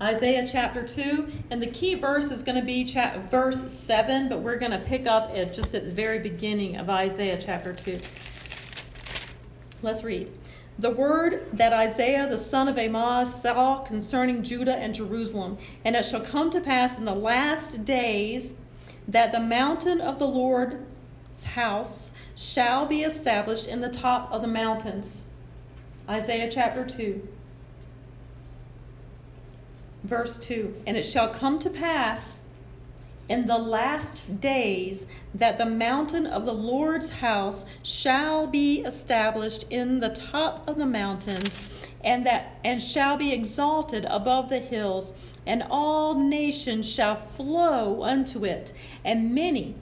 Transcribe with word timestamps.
Isaiah 0.00 0.46
chapter 0.46 0.86
2, 0.86 1.26
and 1.50 1.62
the 1.62 1.68
key 1.68 1.94
verse 1.94 2.30
is 2.30 2.42
going 2.42 2.60
to 2.60 2.64
be 2.64 2.84
verse 3.30 3.72
7, 3.72 4.28
but 4.28 4.40
we're 4.40 4.58
going 4.58 4.72
to 4.72 4.78
pick 4.78 5.06
up 5.06 5.30
at 5.34 5.54
just 5.54 5.74
at 5.74 5.86
the 5.86 5.90
very 5.90 6.18
beginning 6.18 6.76
of 6.76 6.90
Isaiah 6.90 7.40
chapter 7.40 7.72
2. 7.72 7.98
Let's 9.80 10.04
read. 10.04 10.30
The 10.78 10.90
word 10.90 11.46
that 11.54 11.72
Isaiah 11.72 12.28
the 12.28 12.36
son 12.36 12.68
of 12.68 12.76
Amoz 12.76 13.40
saw 13.40 13.78
concerning 13.78 14.42
Judah 14.42 14.76
and 14.76 14.94
Jerusalem, 14.94 15.56
and 15.86 15.96
it 15.96 16.04
shall 16.04 16.20
come 16.20 16.50
to 16.50 16.60
pass 16.60 16.98
in 16.98 17.06
the 17.06 17.14
last 17.14 17.86
days 17.86 18.54
that 19.08 19.32
the 19.32 19.40
mountain 19.40 20.02
of 20.02 20.18
the 20.18 20.28
Lord's 20.28 21.44
house 21.46 22.12
shall 22.34 22.84
be 22.84 23.00
established 23.00 23.66
in 23.66 23.80
the 23.80 23.88
top 23.88 24.30
of 24.30 24.42
the 24.42 24.48
mountains. 24.48 25.24
Isaiah 26.06 26.50
chapter 26.50 26.84
2 26.84 27.26
verse 30.06 30.36
2 30.38 30.82
And 30.86 30.96
it 30.96 31.04
shall 31.04 31.28
come 31.28 31.58
to 31.60 31.70
pass 31.70 32.44
in 33.28 33.46
the 33.46 33.58
last 33.58 34.40
days 34.40 35.06
that 35.34 35.58
the 35.58 35.66
mountain 35.66 36.26
of 36.26 36.44
the 36.44 36.52
Lord's 36.52 37.10
house 37.10 37.66
shall 37.82 38.46
be 38.46 38.80
established 38.80 39.66
in 39.70 39.98
the 39.98 40.10
top 40.10 40.66
of 40.68 40.76
the 40.76 40.86
mountains 40.86 41.60
and 42.04 42.24
that 42.24 42.58
and 42.64 42.80
shall 42.80 43.16
be 43.16 43.32
exalted 43.32 44.04
above 44.08 44.48
the 44.48 44.60
hills 44.60 45.12
and 45.44 45.64
all 45.70 46.14
nations 46.14 46.88
shall 46.88 47.16
flow 47.16 48.04
unto 48.04 48.44
it 48.44 48.72
and 49.04 49.34
many 49.34 49.74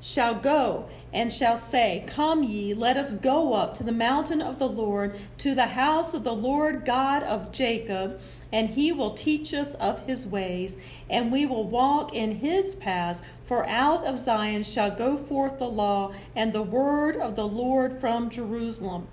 shall 0.00 0.34
go 0.34 0.88
and 1.12 1.32
shall 1.32 1.56
say, 1.56 2.04
Come 2.06 2.42
ye, 2.42 2.72
let 2.72 2.96
us 2.96 3.14
go 3.14 3.52
up 3.52 3.74
to 3.74 3.84
the 3.84 3.92
mountain 3.92 4.40
of 4.40 4.58
the 4.58 4.68
Lord, 4.68 5.18
to 5.38 5.54
the 5.54 5.66
house 5.66 6.14
of 6.14 6.24
the 6.24 6.34
Lord 6.34 6.84
God 6.84 7.22
of 7.22 7.52
Jacob, 7.52 8.20
and 8.50 8.70
he 8.70 8.92
will 8.92 9.12
teach 9.12 9.52
us 9.52 9.74
of 9.74 10.06
his 10.06 10.26
ways, 10.26 10.76
and 11.10 11.30
we 11.30 11.44
will 11.44 11.64
walk 11.64 12.14
in 12.14 12.36
his 12.36 12.74
paths. 12.74 13.22
For 13.42 13.66
out 13.66 14.06
of 14.06 14.18
Zion 14.18 14.62
shall 14.62 14.90
go 14.90 15.16
forth 15.16 15.58
the 15.58 15.68
law 15.68 16.14
and 16.34 16.52
the 16.52 16.62
word 16.62 17.16
of 17.16 17.36
the 17.36 17.46
Lord 17.46 18.00
from 18.00 18.30
Jerusalem. 18.30 19.08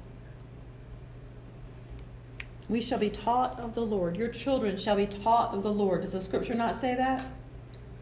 We 2.69 2.79
shall 2.79 2.99
be 2.99 3.09
taught 3.09 3.59
of 3.59 3.73
the 3.73 3.81
Lord. 3.81 4.15
Your 4.15 4.27
children 4.27 4.77
shall 4.77 4.95
be 4.95 5.07
taught 5.07 5.55
of 5.55 5.63
the 5.63 5.73
Lord. 5.73 6.01
Does 6.01 6.11
the 6.11 6.21
scripture 6.21 6.53
not 6.53 6.75
say 6.75 6.95
that? 6.95 7.25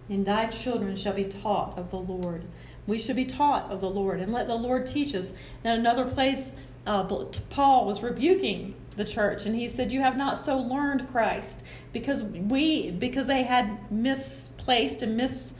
And 0.09 0.25
thy 0.25 0.48
children 0.48 0.95
shall 0.95 1.14
be 1.14 1.23
taught 1.23 1.78
of 1.78 1.90
the 1.90 1.98
Lord. 1.98 2.44
We 2.88 2.98
should 2.98 3.16
be 3.16 3.26
taught 3.26 3.70
of 3.70 3.82
the 3.82 3.90
Lord 3.90 4.20
and 4.20 4.34
let 4.34 4.48
the 4.48 4.56
Lord 4.56 4.88
teach 4.88 5.14
us. 5.14 5.34
In 5.64 5.72
another 5.72 6.06
place, 6.06 6.54
uh, 6.86 7.04
Paul 7.04 7.86
was 7.86 8.02
rebuking 8.02 8.74
the 8.96 9.06
church 9.06 9.46
and 9.46 9.56
he 9.56 9.68
said, 9.68 9.92
"You 9.92 10.02
have 10.02 10.18
not 10.18 10.40
so 10.40 10.58
learned 10.58 11.10
Christ 11.12 11.64
because 11.94 12.24
we 12.24 12.92
because 12.92 13.28
they 13.28 13.44
had 13.44 13.92
misplaced 13.92 15.04
and 15.04 15.16
misused 15.18 15.54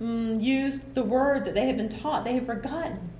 mm, 0.00 0.94
the 0.94 1.02
word 1.02 1.44
that 1.46 1.54
they 1.54 1.66
had 1.66 1.76
been 1.76 1.88
taught. 1.88 2.24
They 2.24 2.34
have 2.34 2.46
forgotten." 2.46 3.10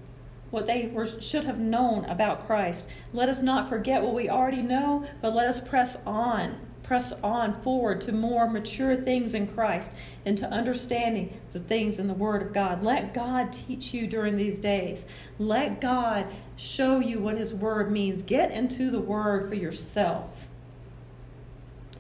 what 0.51 0.67
they 0.67 0.87
were, 0.87 1.07
should 1.21 1.45
have 1.45 1.59
known 1.59 2.05
about 2.05 2.47
Christ. 2.47 2.89
Let 3.13 3.29
us 3.29 3.43
not 3.43 3.69
forget 3.69 4.03
what 4.03 4.15
we 4.15 4.31
already 4.31 4.63
know, 4.63 5.05
but 5.21 5.35
let 5.35 5.49
us 5.49 5.61
press 5.61 5.99
on 6.07 6.59
press 6.87 7.13
on 7.23 7.55
forward 7.55 8.01
to 8.03 8.13
more 8.13 8.49
mature 8.49 8.95
things 8.95 9.35
in 9.35 9.47
Christ 9.47 9.93
and 10.25 10.39
to 10.39 10.49
understanding 10.49 11.39
the 11.53 11.61
things 11.61 11.99
in 11.99 12.07
the 12.07 12.15
Word 12.15 12.43
of 12.43 12.53
God. 12.53 12.83
Let 12.85 13.13
God 13.13 13.53
teach 13.53 13.93
you 13.93 14.07
during 14.07 14.37
these 14.37 14.59
days. 14.59 15.05
Let 15.39 15.81
God 15.81 16.27
show 16.57 17.01
you 17.01 17.19
what 17.19 17.39
His 17.39 17.53
Word 17.53 17.91
means. 17.91 18.23
Get 18.23 18.51
into 18.51 18.91
the 18.91 19.01
Word 19.01 19.49
for 19.49 19.55
yourself. 19.55 20.47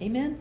Amen? 0.01 0.39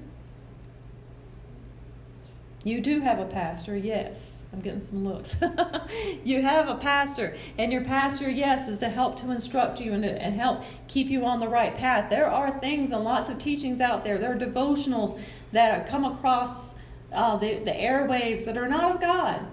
You 2.63 2.81
do 2.81 3.01
have 3.01 3.19
a 3.19 3.25
pastor, 3.25 3.77
yes. 3.77 4.44
I'm 4.53 4.61
getting 4.61 4.81
some 4.81 5.03
looks. 5.03 5.35
you 6.23 6.41
have 6.41 6.69
a 6.69 6.75
pastor, 6.75 7.35
and 7.57 7.73
your 7.73 7.83
pastor, 7.83 8.29
yes, 8.29 8.67
is 8.67 8.79
to 8.79 8.89
help 8.89 9.19
to 9.19 9.31
instruct 9.31 9.81
you 9.81 9.93
and, 9.93 10.05
and 10.05 10.35
help 10.35 10.63
keep 10.87 11.07
you 11.07 11.25
on 11.25 11.39
the 11.39 11.47
right 11.47 11.75
path. 11.75 12.09
There 12.09 12.29
are 12.29 12.57
things 12.59 12.91
and 12.91 13.03
lots 13.03 13.29
of 13.29 13.37
teachings 13.37 13.81
out 13.81 14.03
there. 14.03 14.17
There 14.17 14.31
are 14.31 14.37
devotionals 14.37 15.19
that 15.51 15.87
come 15.87 16.05
across 16.05 16.75
uh, 17.11 17.37
the, 17.37 17.55
the 17.59 17.71
airwaves 17.71 18.45
that 18.45 18.57
are 18.57 18.67
not 18.67 18.95
of 18.95 19.01
God. 19.01 19.45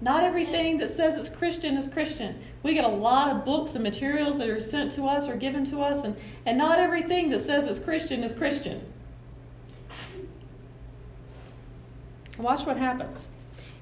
Not 0.00 0.22
everything 0.22 0.78
that 0.78 0.90
says 0.90 1.16
it's 1.16 1.28
Christian 1.28 1.76
is 1.76 1.88
Christian. 1.88 2.38
We 2.62 2.74
get 2.74 2.84
a 2.84 2.88
lot 2.88 3.34
of 3.34 3.44
books 3.44 3.74
and 3.74 3.82
materials 3.82 4.38
that 4.38 4.48
are 4.48 4.60
sent 4.60 4.92
to 4.92 5.04
us 5.06 5.28
or 5.28 5.36
given 5.36 5.64
to 5.66 5.80
us, 5.80 6.04
and, 6.04 6.16
and 6.46 6.56
not 6.56 6.78
everything 6.78 7.30
that 7.30 7.40
says 7.40 7.66
it's 7.66 7.78
Christian 7.78 8.22
is 8.22 8.32
Christian. 8.32 8.80
Watch 12.38 12.64
what 12.64 12.76
happens. 12.76 13.30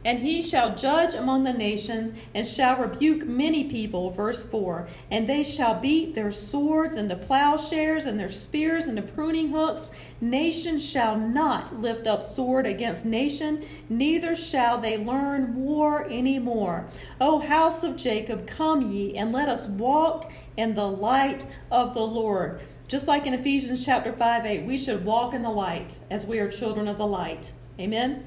And 0.05 0.21
he 0.21 0.41
shall 0.41 0.75
judge 0.75 1.15
among 1.15 1.45
the 1.45 1.53
nations, 1.53 2.12
and 2.34 2.47
shall 2.47 2.77
rebuke 2.77 3.27
many 3.27 3.65
people. 3.65 4.11
Verse 4.11 4.49
4 4.49 4.89
And 5.11 5.29
they 5.29 5.43
shall 5.43 5.81
beat 5.81 6.15
their 6.15 6.31
swords 6.31 6.97
into 6.97 7.17
plowshares, 7.17 8.07
and 8.07 8.19
their 8.19 8.29
spears 8.29 8.87
into 8.87 9.03
pruning 9.03 9.51
hooks. 9.51 9.91
Nation 10.21 10.79
shall 10.79 11.19
not 11.19 11.81
lift 11.81 12.07
up 12.07 12.23
sword 12.23 12.67
against 12.67 13.05
nation, 13.05 13.65
neither 13.89 14.34
shall 14.34 14.79
they 14.79 14.97
learn 14.97 15.55
war 15.57 16.07
any 16.09 16.39
more. 16.39 16.87
O 17.21 17.41
house 17.41 17.83
of 17.83 17.97
Jacob, 17.97 18.47
come 18.47 18.83
ye, 18.83 19.17
and 19.17 19.33
let 19.33 19.49
us 19.49 19.67
walk 19.67 20.31
in 20.57 20.75
the 20.75 20.89
light 20.89 21.47
of 21.71 21.95
the 21.95 22.07
Lord. 22.07 22.61
Just 22.89 23.09
like 23.09 23.27
in 23.27 23.34
Ephesians 23.34 23.84
chapter 23.84 24.13
5 24.13 24.47
8, 24.47 24.65
we 24.65 24.78
should 24.78 25.05
walk 25.05 25.34
in 25.34 25.43
the 25.43 25.51
light 25.51 25.99
as 26.11 26.25
we 26.25 26.39
are 26.39 26.49
children 26.49 26.87
of 26.87 26.99
the 26.99 27.07
light. 27.07 27.51
Amen. 27.81 28.25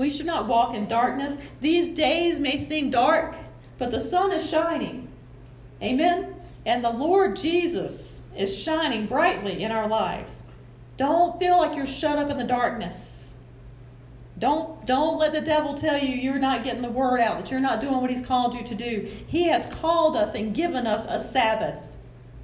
We 0.00 0.08
should 0.08 0.24
not 0.24 0.48
walk 0.48 0.74
in 0.74 0.88
darkness. 0.88 1.36
These 1.60 1.88
days 1.88 2.40
may 2.40 2.56
seem 2.56 2.90
dark, 2.90 3.34
but 3.76 3.90
the 3.90 4.00
sun 4.00 4.32
is 4.32 4.48
shining. 4.48 5.08
Amen? 5.82 6.36
And 6.64 6.82
the 6.82 6.88
Lord 6.88 7.36
Jesus 7.36 8.22
is 8.34 8.58
shining 8.58 9.04
brightly 9.04 9.62
in 9.62 9.70
our 9.70 9.86
lives. 9.86 10.42
Don't 10.96 11.38
feel 11.38 11.58
like 11.58 11.76
you're 11.76 11.84
shut 11.84 12.16
up 12.16 12.30
in 12.30 12.38
the 12.38 12.44
darkness. 12.44 13.34
Don't, 14.38 14.86
don't 14.86 15.18
let 15.18 15.34
the 15.34 15.42
devil 15.42 15.74
tell 15.74 15.98
you 15.98 16.16
you're 16.16 16.38
not 16.38 16.64
getting 16.64 16.80
the 16.80 16.88
word 16.88 17.20
out, 17.20 17.36
that 17.36 17.50
you're 17.50 17.60
not 17.60 17.82
doing 17.82 18.00
what 18.00 18.08
he's 18.08 18.24
called 18.24 18.54
you 18.54 18.64
to 18.64 18.74
do. 18.74 19.06
He 19.26 19.48
has 19.48 19.66
called 19.66 20.16
us 20.16 20.34
and 20.34 20.54
given 20.54 20.86
us 20.86 21.04
a 21.10 21.20
Sabbath. 21.20 21.76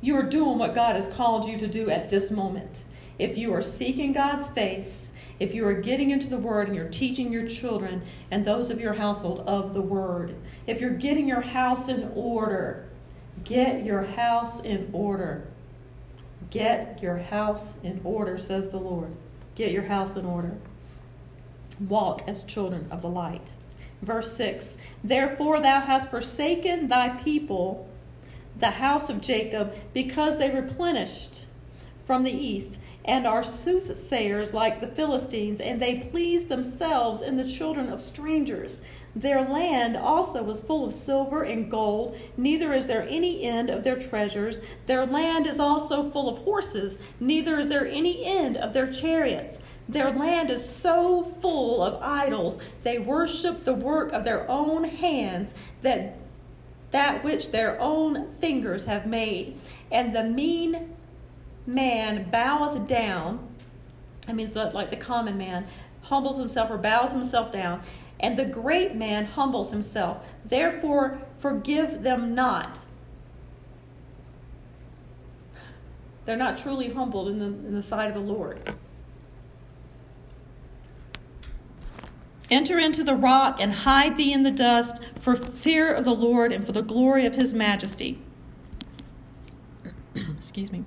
You 0.03 0.15
are 0.19 0.23
doing 0.23 0.59
what 0.59 0.75
God 0.75 0.95
has 0.95 1.09
called 1.09 1.47
you 1.47 1.57
to 1.57 1.67
do 1.67 1.89
at 1.89 2.11
this 2.11 2.31
moment. 2.31 2.85
If 3.19 3.39
you 3.39 3.55
are 3.55 3.63
seeking 3.63 4.13
God's 4.13 4.51
face, 4.51 5.11
if 5.39 5.55
you 5.55 5.67
are 5.67 5.75
getting 5.75 6.11
into 6.11 6.29
the 6.29 6.39
Word 6.39 6.69
and 6.69 6.77
you're 6.77 6.89
teaching 6.89 7.33
your 7.33 7.47
children 7.47 8.03
and 8.31 8.45
those 8.45 8.71
of 8.71 8.81
your 8.81 8.95
household 8.95 9.41
of 9.47 9.75
the 9.75 9.83
Word, 9.83 10.35
if 10.67 10.81
you're 10.81 10.91
getting 10.91 11.29
your 11.29 11.43
house 11.43 11.89
in 11.89 12.11
order, 12.15 12.89
get 13.45 13.85
your 13.85 14.03
house 14.03 14.63
in 14.63 14.89
order. 14.93 15.47
Get 16.51 17.03
your 17.03 17.19
house 17.19 17.75
in 17.83 18.01
order, 18.05 18.39
says 18.39 18.69
the 18.69 18.79
Lord. 18.79 19.15
Get 19.55 19.73
your 19.73 19.85
house 19.85 20.17
in 20.17 20.25
order. 20.25 20.57
Walk 21.81 22.23
as 22.27 22.43
children 22.43 22.87
of 22.91 23.03
the 23.03 23.09
light. 23.09 23.55
Verse 24.03 24.37
6 24.37 24.79
Therefore 25.03 25.61
thou 25.61 25.81
hast 25.81 26.11
forsaken 26.11 26.89
thy 26.89 27.11
people, 27.11 27.89
the 28.59 28.73
house 28.73 29.11
of 29.11 29.21
Jacob, 29.21 29.75
because 29.93 30.39
they 30.39 30.51
replenished 30.51 31.47
from 31.99 32.23
the 32.23 32.33
east 32.33 32.81
and 33.07 33.27
are 33.27 33.43
soothsayers 33.43 34.53
like 34.53 34.81
the 34.81 34.87
Philistines, 34.87 35.61
and 35.61 35.81
they 35.81 35.99
please 36.11 36.47
themselves 36.47 37.23
in 37.23 37.37
the 37.37 37.49
children 37.49 37.89
of 37.89 38.01
strangers. 38.01 38.81
Their 39.15 39.49
land 39.49 39.97
also 39.97 40.43
was 40.43 40.61
full 40.61 40.85
of 40.85 40.93
silver 40.93 41.43
and 41.43 41.71
gold, 41.71 42.19
neither 42.37 42.75
is 42.75 42.87
there 42.87 43.07
any 43.09 43.45
end 43.45 43.71
of 43.71 43.83
their 43.83 43.99
treasures. 43.99 44.61
Their 44.87 45.07
land 45.07 45.47
is 45.47 45.59
also 45.59 46.03
full 46.03 46.29
of 46.29 46.39
horses, 46.39 46.99
neither 47.19 47.59
is 47.59 47.69
there 47.69 47.87
any 47.87 48.25
end 48.27 48.57
of 48.57 48.75
their 48.75 48.93
chariots. 48.93 49.61
Their 49.89 50.11
land 50.11 50.51
is 50.51 50.69
so 50.69 51.25
full 51.25 51.83
of 51.83 52.03
idols, 52.03 52.61
they 52.83 52.99
worship 52.99 53.65
the 53.65 53.73
work 53.73 54.13
of 54.13 54.25
their 54.25 54.51
own 54.51 54.85
hands, 54.85 55.55
that 55.83 56.19
that 56.91 57.25
which 57.25 57.51
their 57.51 57.81
own 57.81 58.31
fingers 58.35 58.85
have 58.85 59.07
made. 59.07 59.59
And 59.91 60.15
the 60.15 60.25
mean 60.25 60.96
man 61.67 62.31
boweth 62.31 62.87
down, 62.87 63.49
that 64.27 64.37
means 64.37 64.55
like 64.55 64.91
the 64.91 64.97
common 64.97 65.37
man, 65.37 65.67
humbles 66.03 66.39
himself 66.39 66.71
or 66.71 66.79
bows 66.79 67.13
himself 67.13 67.51
down, 67.51 67.83
and 68.21 68.39
the 68.39 68.45
great 68.45 68.95
man 68.95 69.25
humbles 69.25 69.71
himself. 69.71 70.33
Therefore, 70.45 71.21
forgive 71.39 72.03
them 72.03 72.35
not. 72.35 72.79
They're 76.25 76.37
not 76.37 76.59
truly 76.59 76.91
humbled 76.91 77.29
in 77.29 77.39
the, 77.39 77.47
in 77.47 77.75
the 77.75 77.83
sight 77.83 78.09
of 78.09 78.15
the 78.15 78.21
Lord. 78.21 78.61
Enter 82.51 82.79
into 82.79 83.03
the 83.03 83.15
rock 83.15 83.59
and 83.61 83.73
hide 83.73 84.17
thee 84.17 84.33
in 84.33 84.45
the 84.45 84.51
dust 84.51 85.01
for 85.19 85.35
fear 85.35 85.93
of 85.93 86.05
the 86.05 86.15
Lord 86.15 86.53
and 86.53 86.65
for 86.65 86.73
the 86.73 86.83
glory 86.83 87.27
of 87.27 87.35
his 87.35 87.53
majesty. 87.53 88.19
Excuse 90.15 90.71
me. 90.71 90.85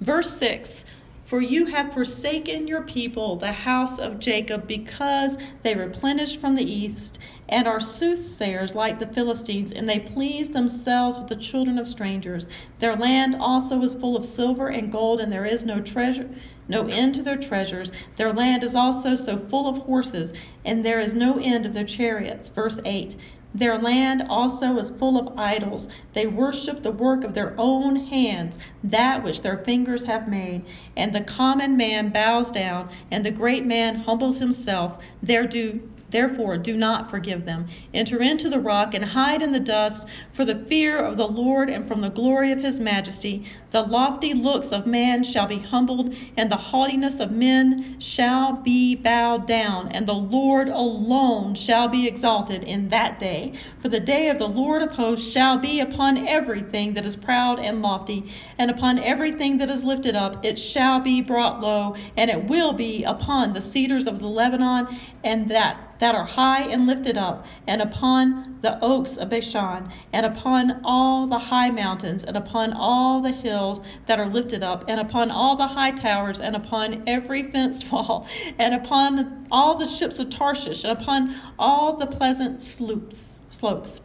Verse 0.00 0.36
6 0.36 0.84
For 1.24 1.40
you 1.40 1.66
have 1.66 1.92
forsaken 1.92 2.68
your 2.68 2.82
people, 2.82 3.36
the 3.36 3.52
house 3.52 3.98
of 3.98 4.20
Jacob, 4.20 4.66
because 4.66 5.36
they 5.62 5.74
replenish 5.74 6.36
from 6.36 6.54
the 6.54 6.64
east, 6.64 7.18
and 7.48 7.66
are 7.66 7.80
soothsayers 7.80 8.76
like 8.76 9.00
the 9.00 9.06
Philistines, 9.06 9.72
and 9.72 9.88
they 9.88 9.98
please 9.98 10.50
themselves 10.50 11.18
with 11.18 11.28
the 11.28 11.36
children 11.36 11.78
of 11.78 11.88
strangers. 11.88 12.46
Their 12.78 12.94
land 12.94 13.34
also 13.34 13.82
is 13.82 13.94
full 13.94 14.16
of 14.16 14.24
silver 14.24 14.68
and 14.68 14.92
gold, 14.92 15.20
and 15.20 15.32
there 15.32 15.46
is 15.46 15.64
no 15.64 15.80
treasure, 15.80 16.28
no 16.68 16.86
end 16.86 17.16
to 17.16 17.22
their 17.22 17.36
treasures. 17.36 17.90
Their 18.16 18.32
land 18.32 18.62
is 18.62 18.76
also 18.76 19.16
so 19.16 19.36
full 19.36 19.66
of 19.66 19.78
horses, 19.78 20.32
and 20.64 20.84
there 20.84 21.00
is 21.00 21.12
no 21.12 21.38
end 21.40 21.66
of 21.66 21.74
their 21.74 21.84
chariots. 21.84 22.48
Verse 22.48 22.78
8. 22.84 23.16
Their 23.58 23.76
land 23.76 24.22
also 24.28 24.78
is 24.78 24.90
full 24.90 25.18
of 25.18 25.36
idols. 25.36 25.88
They 26.12 26.26
worship 26.26 26.84
the 26.84 26.92
work 26.92 27.24
of 27.24 27.34
their 27.34 27.54
own 27.58 27.96
hands, 27.96 28.56
that 28.84 29.24
which 29.24 29.42
their 29.42 29.58
fingers 29.58 30.04
have 30.04 30.28
made. 30.28 30.64
And 30.96 31.12
the 31.12 31.22
common 31.22 31.76
man 31.76 32.10
bows 32.10 32.52
down, 32.52 32.88
and 33.10 33.26
the 33.26 33.32
great 33.32 33.66
man 33.66 33.96
humbles 33.96 34.38
himself. 34.38 34.98
There 35.20 35.46
do 35.46 35.80
Therefore, 36.10 36.56
do 36.56 36.76
not 36.76 37.10
forgive 37.10 37.44
them. 37.44 37.68
Enter 37.92 38.22
into 38.22 38.48
the 38.48 38.58
rock 38.58 38.94
and 38.94 39.04
hide 39.04 39.42
in 39.42 39.52
the 39.52 39.60
dust, 39.60 40.06
for 40.30 40.44
the 40.44 40.54
fear 40.54 40.98
of 40.98 41.16
the 41.16 41.28
Lord 41.28 41.68
and 41.68 41.86
from 41.86 42.00
the 42.00 42.08
glory 42.08 42.50
of 42.50 42.60
his 42.60 42.80
majesty. 42.80 43.44
The 43.72 43.82
lofty 43.82 44.32
looks 44.32 44.72
of 44.72 44.86
man 44.86 45.22
shall 45.22 45.46
be 45.46 45.58
humbled, 45.58 46.14
and 46.36 46.50
the 46.50 46.56
haughtiness 46.56 47.20
of 47.20 47.30
men 47.30 48.00
shall 48.00 48.54
be 48.54 48.94
bowed 48.94 49.46
down, 49.46 49.88
and 49.92 50.06
the 50.06 50.14
Lord 50.14 50.68
alone 50.68 51.54
shall 51.54 51.88
be 51.88 52.06
exalted 52.06 52.64
in 52.64 52.88
that 52.88 53.18
day. 53.18 53.52
For 53.80 53.90
the 53.90 54.00
day 54.00 54.30
of 54.30 54.38
the 54.38 54.48
Lord 54.48 54.80
of 54.80 54.92
hosts 54.92 55.30
shall 55.30 55.58
be 55.58 55.80
upon 55.80 56.26
everything 56.26 56.94
that 56.94 57.04
is 57.04 57.16
proud 57.16 57.60
and 57.60 57.82
lofty, 57.82 58.24
and 58.56 58.70
upon 58.70 58.98
everything 58.98 59.58
that 59.58 59.68
is 59.68 59.84
lifted 59.84 60.16
up. 60.16 60.42
It 60.42 60.58
shall 60.58 61.00
be 61.00 61.20
brought 61.20 61.60
low, 61.60 61.94
and 62.16 62.30
it 62.30 62.44
will 62.44 62.72
be 62.72 63.04
upon 63.04 63.52
the 63.52 63.60
cedars 63.60 64.06
of 64.06 64.20
the 64.20 64.26
Lebanon, 64.26 64.88
and 65.22 65.50
that 65.50 65.97
that 65.98 66.14
are 66.14 66.24
high 66.24 66.62
and 66.62 66.86
lifted 66.86 67.16
up, 67.16 67.46
and 67.66 67.82
upon 67.82 68.58
the 68.62 68.82
oaks 68.82 69.16
of 69.16 69.28
Bashan, 69.30 69.90
and 70.12 70.26
upon 70.26 70.80
all 70.84 71.26
the 71.26 71.38
high 71.38 71.70
mountains, 71.70 72.24
and 72.24 72.36
upon 72.36 72.72
all 72.72 73.20
the 73.20 73.32
hills 73.32 73.80
that 74.06 74.18
are 74.18 74.26
lifted 74.28 74.62
up, 74.62 74.84
and 74.88 75.00
upon 75.00 75.30
all 75.30 75.56
the 75.56 75.66
high 75.66 75.92
towers, 75.92 76.40
and 76.40 76.56
upon 76.56 77.02
every 77.06 77.42
fenced 77.42 77.90
wall, 77.92 78.26
and 78.58 78.74
upon 78.74 79.46
all 79.50 79.76
the 79.76 79.86
ships 79.86 80.18
of 80.18 80.30
Tarshish, 80.30 80.84
and 80.84 80.92
upon 80.92 81.34
all 81.58 81.96
the 81.96 82.06
pleasant 82.06 82.62
slopes. 82.62 83.38
slopes. 83.50 84.00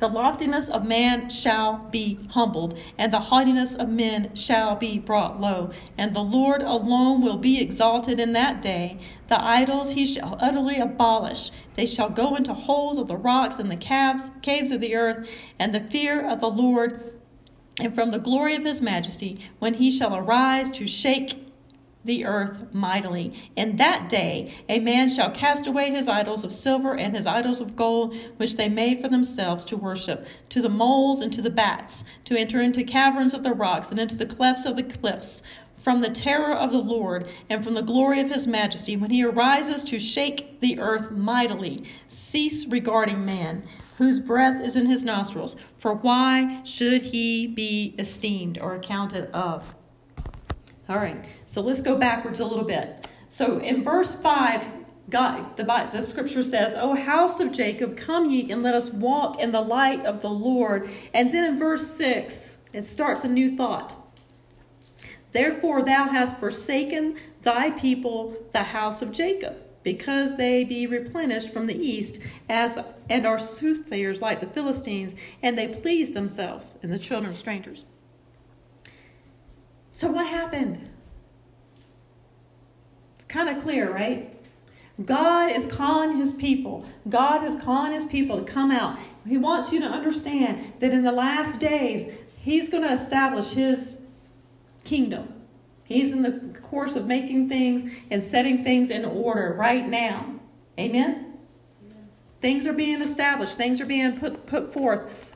The 0.00 0.08
loftiness 0.08 0.68
of 0.68 0.84
man 0.84 1.28
shall 1.28 1.88
be 1.90 2.20
humbled, 2.30 2.78
and 2.96 3.12
the 3.12 3.18
haughtiness 3.18 3.74
of 3.74 3.88
men 3.88 4.34
shall 4.34 4.76
be 4.76 4.98
brought 4.98 5.40
low. 5.40 5.70
And 5.96 6.14
the 6.14 6.22
Lord 6.22 6.62
alone 6.62 7.20
will 7.20 7.38
be 7.38 7.60
exalted 7.60 8.20
in 8.20 8.32
that 8.34 8.62
day. 8.62 8.98
The 9.26 9.42
idols 9.42 9.92
he 9.92 10.06
shall 10.06 10.38
utterly 10.40 10.78
abolish. 10.78 11.50
They 11.74 11.86
shall 11.86 12.10
go 12.10 12.36
into 12.36 12.54
holes 12.54 12.96
of 12.96 13.08
the 13.08 13.16
rocks 13.16 13.58
and 13.58 13.70
the 13.70 13.76
caves, 13.76 14.30
caves 14.40 14.70
of 14.70 14.80
the 14.80 14.94
earth, 14.94 15.28
and 15.58 15.74
the 15.74 15.80
fear 15.80 16.24
of 16.24 16.40
the 16.40 16.50
Lord 16.50 17.14
and 17.80 17.94
from 17.94 18.10
the 18.10 18.18
glory 18.18 18.56
of 18.56 18.64
his 18.64 18.82
majesty, 18.82 19.38
when 19.58 19.74
he 19.74 19.90
shall 19.90 20.14
arise 20.16 20.68
to 20.70 20.86
shake 20.86 21.47
the 22.08 22.24
earth 22.24 22.72
mightily. 22.72 23.50
In 23.54 23.76
that 23.76 24.08
day 24.08 24.54
a 24.68 24.80
man 24.80 25.10
shall 25.10 25.30
cast 25.30 25.66
away 25.66 25.90
his 25.90 26.08
idols 26.08 26.42
of 26.42 26.54
silver 26.54 26.96
and 26.96 27.14
his 27.14 27.26
idols 27.26 27.60
of 27.60 27.76
gold, 27.76 28.16
which 28.38 28.56
they 28.56 28.68
made 28.68 29.00
for 29.00 29.08
themselves 29.08 29.62
to 29.66 29.76
worship, 29.76 30.26
to 30.48 30.62
the 30.62 30.70
moles 30.70 31.20
and 31.20 31.30
to 31.34 31.42
the 31.42 31.50
bats, 31.50 32.04
to 32.24 32.36
enter 32.36 32.62
into 32.62 32.82
caverns 32.82 33.34
of 33.34 33.42
the 33.42 33.52
rocks 33.52 33.90
and 33.90 34.00
into 34.00 34.16
the 34.16 34.26
clefts 34.26 34.64
of 34.64 34.74
the 34.74 34.82
cliffs. 34.82 35.42
From 35.76 36.00
the 36.00 36.10
terror 36.10 36.54
of 36.54 36.72
the 36.72 36.78
Lord 36.78 37.28
and 37.50 37.62
from 37.62 37.74
the 37.74 37.82
glory 37.82 38.20
of 38.20 38.30
his 38.30 38.46
majesty, 38.46 38.96
when 38.96 39.10
he 39.10 39.22
arises 39.22 39.84
to 39.84 39.98
shake 39.98 40.60
the 40.60 40.80
earth 40.80 41.10
mightily, 41.10 41.84
cease 42.08 42.66
regarding 42.66 43.24
man, 43.24 43.62
whose 43.98 44.18
breath 44.18 44.62
is 44.62 44.76
in 44.76 44.86
his 44.86 45.02
nostrils. 45.02 45.56
For 45.76 45.94
why 45.94 46.62
should 46.64 47.02
he 47.02 47.46
be 47.46 47.94
esteemed 47.98 48.58
or 48.58 48.74
accounted 48.74 49.30
of? 49.32 49.74
All 50.88 50.96
right, 50.96 51.24
so 51.44 51.60
let's 51.60 51.82
go 51.82 51.96
backwards 51.96 52.40
a 52.40 52.46
little 52.46 52.64
bit. 52.64 53.06
So 53.28 53.58
in 53.58 53.82
verse 53.82 54.16
5, 54.16 54.64
God, 55.10 55.56
the, 55.56 55.64
the 55.64 56.02
scripture 56.02 56.42
says, 56.42 56.74
O 56.74 56.94
house 56.94 57.40
of 57.40 57.52
Jacob, 57.52 57.96
come 57.96 58.30
ye 58.30 58.50
and 58.50 58.62
let 58.62 58.74
us 58.74 58.90
walk 58.90 59.38
in 59.38 59.50
the 59.50 59.60
light 59.60 60.04
of 60.04 60.22
the 60.22 60.30
Lord. 60.30 60.88
And 61.12 61.32
then 61.32 61.44
in 61.44 61.58
verse 61.58 61.86
6, 61.90 62.58
it 62.72 62.86
starts 62.86 63.22
a 63.22 63.28
new 63.28 63.54
thought. 63.54 63.96
Therefore 65.32 65.82
thou 65.82 66.08
hast 66.08 66.38
forsaken 66.38 67.16
thy 67.42 67.70
people, 67.70 68.36
the 68.52 68.64
house 68.64 69.02
of 69.02 69.12
Jacob, 69.12 69.56
because 69.82 70.36
they 70.36 70.64
be 70.64 70.86
replenished 70.86 71.50
from 71.50 71.66
the 71.66 71.78
east, 71.78 72.18
as 72.48 72.78
and 73.10 73.26
are 73.26 73.38
soothsayers 73.38 74.22
like 74.22 74.40
the 74.40 74.46
Philistines, 74.46 75.14
and 75.42 75.56
they 75.56 75.68
please 75.68 76.12
themselves 76.12 76.78
in 76.82 76.90
the 76.90 76.98
children 76.98 77.32
of 77.32 77.38
strangers. 77.38 77.84
So, 79.98 80.08
what 80.12 80.28
happened? 80.28 80.78
It's 83.16 83.24
kind 83.24 83.48
of 83.48 83.60
clear, 83.64 83.92
right? 83.92 84.32
God 85.04 85.50
is 85.50 85.66
calling 85.66 86.16
his 86.16 86.32
people. 86.32 86.86
God 87.08 87.42
is 87.42 87.56
calling 87.56 87.90
his 87.90 88.04
people 88.04 88.38
to 88.38 88.44
come 88.44 88.70
out. 88.70 88.96
He 89.26 89.36
wants 89.36 89.72
you 89.72 89.80
to 89.80 89.86
understand 89.86 90.74
that 90.78 90.92
in 90.92 91.02
the 91.02 91.10
last 91.10 91.58
days, 91.58 92.06
he's 92.36 92.68
going 92.68 92.84
to 92.84 92.92
establish 92.92 93.54
his 93.54 94.02
kingdom. 94.84 95.34
He's 95.82 96.12
in 96.12 96.22
the 96.22 96.56
course 96.60 96.94
of 96.94 97.08
making 97.08 97.48
things 97.48 97.90
and 98.08 98.22
setting 98.22 98.62
things 98.62 98.90
in 98.90 99.04
order 99.04 99.52
right 99.52 99.88
now. 99.88 100.36
Amen? 100.78 101.38
Things 102.40 102.68
are 102.68 102.72
being 102.72 103.02
established, 103.02 103.56
things 103.56 103.80
are 103.80 103.86
being 103.86 104.16
put, 104.16 104.46
put 104.46 104.72
forth. 104.72 105.27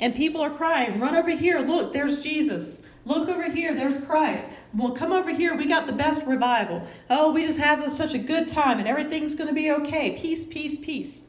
And 0.00 0.14
people 0.14 0.40
are 0.40 0.50
crying, 0.50 0.98
run 0.98 1.14
over 1.14 1.30
here. 1.30 1.60
Look, 1.60 1.92
there's 1.92 2.22
Jesus. 2.22 2.82
Look 3.04 3.28
over 3.28 3.50
here, 3.50 3.74
there's 3.74 4.02
Christ. 4.04 4.46
Well, 4.74 4.92
come 4.92 5.12
over 5.12 5.30
here. 5.30 5.56
We 5.56 5.66
got 5.66 5.86
the 5.86 5.92
best 5.92 6.24
revival. 6.26 6.86
Oh, 7.08 7.32
we 7.32 7.44
just 7.44 7.58
have 7.58 7.88
such 7.90 8.14
a 8.14 8.18
good 8.18 8.48
time 8.48 8.78
and 8.78 8.88
everything's 8.88 9.34
going 9.34 9.48
to 9.48 9.54
be 9.54 9.70
okay. 9.70 10.18
Peace, 10.18 10.46
peace, 10.46 10.78
peace. 10.78 11.22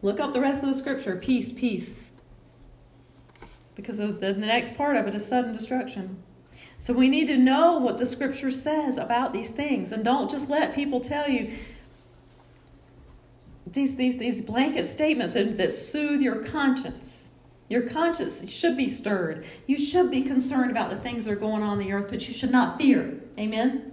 Look 0.00 0.20
up 0.20 0.32
the 0.32 0.40
rest 0.40 0.62
of 0.62 0.68
the 0.68 0.74
scripture. 0.74 1.16
Peace, 1.16 1.52
peace. 1.52 2.12
Because 3.74 3.98
the, 3.98 4.06
the 4.06 4.32
next 4.34 4.76
part 4.76 4.96
of 4.96 5.06
it 5.06 5.14
is 5.14 5.26
sudden 5.26 5.52
destruction. 5.52 6.22
So 6.78 6.92
we 6.92 7.08
need 7.08 7.26
to 7.26 7.36
know 7.36 7.78
what 7.78 7.98
the 7.98 8.06
scripture 8.06 8.52
says 8.52 8.96
about 8.96 9.32
these 9.32 9.50
things 9.50 9.90
and 9.90 10.04
don't 10.04 10.30
just 10.30 10.48
let 10.48 10.74
people 10.74 11.00
tell 11.00 11.28
you 11.28 11.52
these, 13.72 13.96
these, 13.96 14.18
these 14.18 14.40
blanket 14.40 14.86
statements 14.86 15.34
that, 15.34 15.56
that 15.56 15.72
soothe 15.72 16.20
your 16.20 16.36
conscience. 16.36 17.30
Your 17.68 17.82
conscience 17.82 18.50
should 18.50 18.76
be 18.76 18.88
stirred. 18.88 19.44
You 19.66 19.76
should 19.76 20.10
be 20.10 20.22
concerned 20.22 20.70
about 20.70 20.90
the 20.90 20.96
things 20.96 21.24
that 21.24 21.32
are 21.32 21.36
going 21.36 21.62
on 21.62 21.80
in 21.80 21.86
the 21.86 21.92
earth, 21.92 22.08
but 22.08 22.26
you 22.26 22.34
should 22.34 22.50
not 22.50 22.78
fear. 22.78 23.20
Amen? 23.38 23.92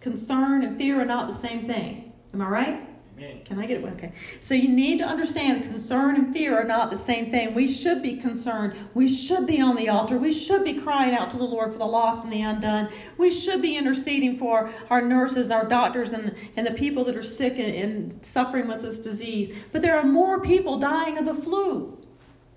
Concern 0.00 0.62
and 0.62 0.78
fear 0.78 1.00
are 1.00 1.04
not 1.04 1.28
the 1.28 1.34
same 1.34 1.66
thing. 1.66 2.12
Am 2.32 2.40
I 2.40 2.48
right? 2.48 2.85
Can 3.16 3.58
I 3.58 3.64
get 3.64 3.82
it? 3.82 3.84
Okay. 3.92 4.12
So 4.40 4.54
you 4.54 4.68
need 4.68 4.98
to 4.98 5.04
understand 5.06 5.62
concern 5.62 6.16
and 6.16 6.32
fear 6.34 6.54
are 6.60 6.64
not 6.64 6.90
the 6.90 6.98
same 6.98 7.30
thing. 7.30 7.54
We 7.54 7.66
should 7.66 8.02
be 8.02 8.18
concerned. 8.18 8.76
We 8.92 9.08
should 9.08 9.46
be 9.46 9.58
on 9.58 9.74
the 9.74 9.88
altar. 9.88 10.18
We 10.18 10.32
should 10.32 10.64
be 10.64 10.74
crying 10.74 11.14
out 11.14 11.30
to 11.30 11.38
the 11.38 11.44
Lord 11.44 11.72
for 11.72 11.78
the 11.78 11.86
lost 11.86 12.24
and 12.24 12.32
the 12.32 12.42
undone. 12.42 12.90
We 13.16 13.30
should 13.30 13.62
be 13.62 13.76
interceding 13.76 14.36
for 14.36 14.70
our 14.90 15.00
nurses, 15.00 15.50
our 15.50 15.64
doctors, 15.64 16.12
and, 16.12 16.34
and 16.56 16.66
the 16.66 16.72
people 16.72 17.04
that 17.04 17.16
are 17.16 17.22
sick 17.22 17.58
and, 17.58 17.74
and 17.74 18.24
suffering 18.26 18.68
with 18.68 18.82
this 18.82 18.98
disease. 18.98 19.50
But 19.72 19.80
there 19.80 19.98
are 19.98 20.04
more 20.04 20.38
people 20.40 20.78
dying 20.78 21.16
of 21.16 21.24
the 21.24 21.34
flu 21.34 21.96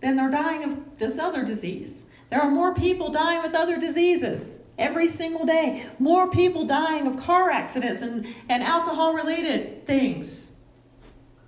than 0.02 0.20
are 0.20 0.30
dying 0.30 0.64
of 0.66 0.98
this 0.98 1.18
other 1.18 1.46
disease. 1.46 2.04
There 2.30 2.42
are 2.42 2.52
more 2.52 2.76
people 2.76 3.12
dying 3.12 3.42
with 3.44 3.56
other 3.56 3.78
diseases 3.78 4.60
every 4.78 5.08
single 5.08 5.46
day. 5.46 5.86
More 6.00 6.30
people 6.30 6.66
dying 6.66 7.08
of 7.08 7.18
car 7.18 7.50
accidents 7.50 8.02
and, 8.02 8.28
and 8.50 8.62
alcohol 8.62 9.14
related 9.14 9.86
things 9.86 10.49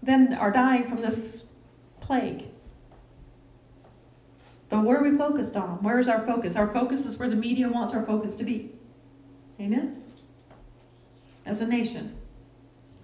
than 0.04 0.34
are 0.34 0.52
dying 0.52 0.84
from 0.84 1.02
this 1.02 1.44
plague. 2.00 2.48
But 4.70 4.84
what 4.84 4.96
are 4.96 5.04
we 5.04 5.18
focused 5.18 5.56
on? 5.58 5.84
Where 5.84 6.00
is 6.00 6.08
our 6.08 6.26
focus? 6.26 6.56
Our 6.56 6.68
focus 6.68 7.06
is 7.06 7.18
where 7.18 7.30
the 7.30 7.36
media 7.36 7.68
wants 7.68 7.94
our 7.94 8.06
focus 8.06 8.36
to 8.38 8.44
be. 8.44 8.72
Amen? 9.60 10.02
As 11.46 11.62
a 11.62 11.68
nation. 11.68 12.16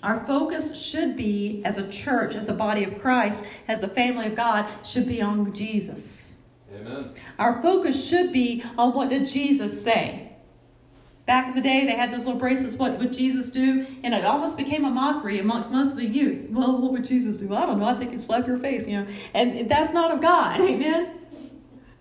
Our 0.04 0.24
focus 0.26 0.80
should 0.80 1.18
be, 1.18 1.62
as 1.66 1.78
a 1.78 1.88
church, 1.90 2.36
as 2.36 2.46
the 2.46 2.54
body 2.54 2.84
of 2.84 3.00
Christ, 3.00 3.44
as 3.68 3.82
the 3.82 3.88
family 3.88 4.28
of 4.28 4.36
God, 4.36 4.70
should 4.86 5.08
be 5.08 5.22
on 5.22 5.54
Jesus. 5.54 6.36
Amen. 6.74 7.14
Our 7.40 7.62
focus 7.62 8.08
should 8.08 8.32
be 8.32 8.64
on 8.78 8.94
what 8.94 9.10
did 9.10 9.28
Jesus 9.28 9.84
say? 9.84 10.27
Back 11.28 11.50
in 11.50 11.56
the 11.56 11.62
day, 11.62 11.86
they 11.86 11.92
had 11.92 12.10
those 12.10 12.26
little 12.26 12.40
bracelets. 12.40 12.78
What 12.78 12.98
would 13.00 13.12
Jesus 13.12 13.52
do? 13.52 13.86
And 14.02 14.14
it 14.14 14.24
almost 14.24 14.56
became 14.56 14.86
a 14.86 14.90
mockery 14.90 15.40
amongst 15.40 15.70
most 15.70 15.92
of 15.92 15.98
the 15.98 16.06
youth. 16.06 16.50
Well, 16.50 16.78
what 16.78 16.94
would 16.94 17.06
Jesus 17.06 17.36
do? 17.38 17.54
I 17.54 17.66
don't 17.66 17.80
know. 17.80 17.86
I 17.86 17.96
think 17.96 18.12
he'd 18.12 18.22
slap 18.22 18.48
your 18.48 18.58
face, 18.58 18.88
you 18.88 19.02
know. 19.02 19.08
And 19.34 19.70
that's 19.70 19.92
not 19.92 20.12
of 20.12 20.22
God. 20.22 20.62
Amen. 20.62 21.20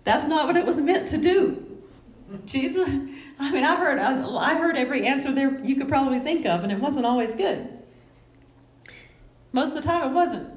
That's 0.05 0.25
not 0.25 0.47
what 0.47 0.55
it 0.55 0.65
was 0.65 0.79
meant 0.79 1.09
to 1.09 1.17
do. 1.17 1.61
Jesus. 2.45 2.87
I 3.39 3.51
mean, 3.51 3.65
I 3.65 3.75
heard 3.75 3.99
I 3.99 4.57
heard 4.57 4.77
every 4.77 5.05
answer 5.05 5.33
there 5.33 5.59
you 5.59 5.75
could 5.75 5.89
probably 5.89 6.19
think 6.19 6.45
of, 6.45 6.63
and 6.63 6.71
it 6.71 6.79
wasn't 6.79 7.05
always 7.05 7.35
good. 7.35 7.67
Most 9.51 9.75
of 9.75 9.83
the 9.83 9.89
time, 9.89 10.09
it 10.09 10.13
wasn't. 10.13 10.49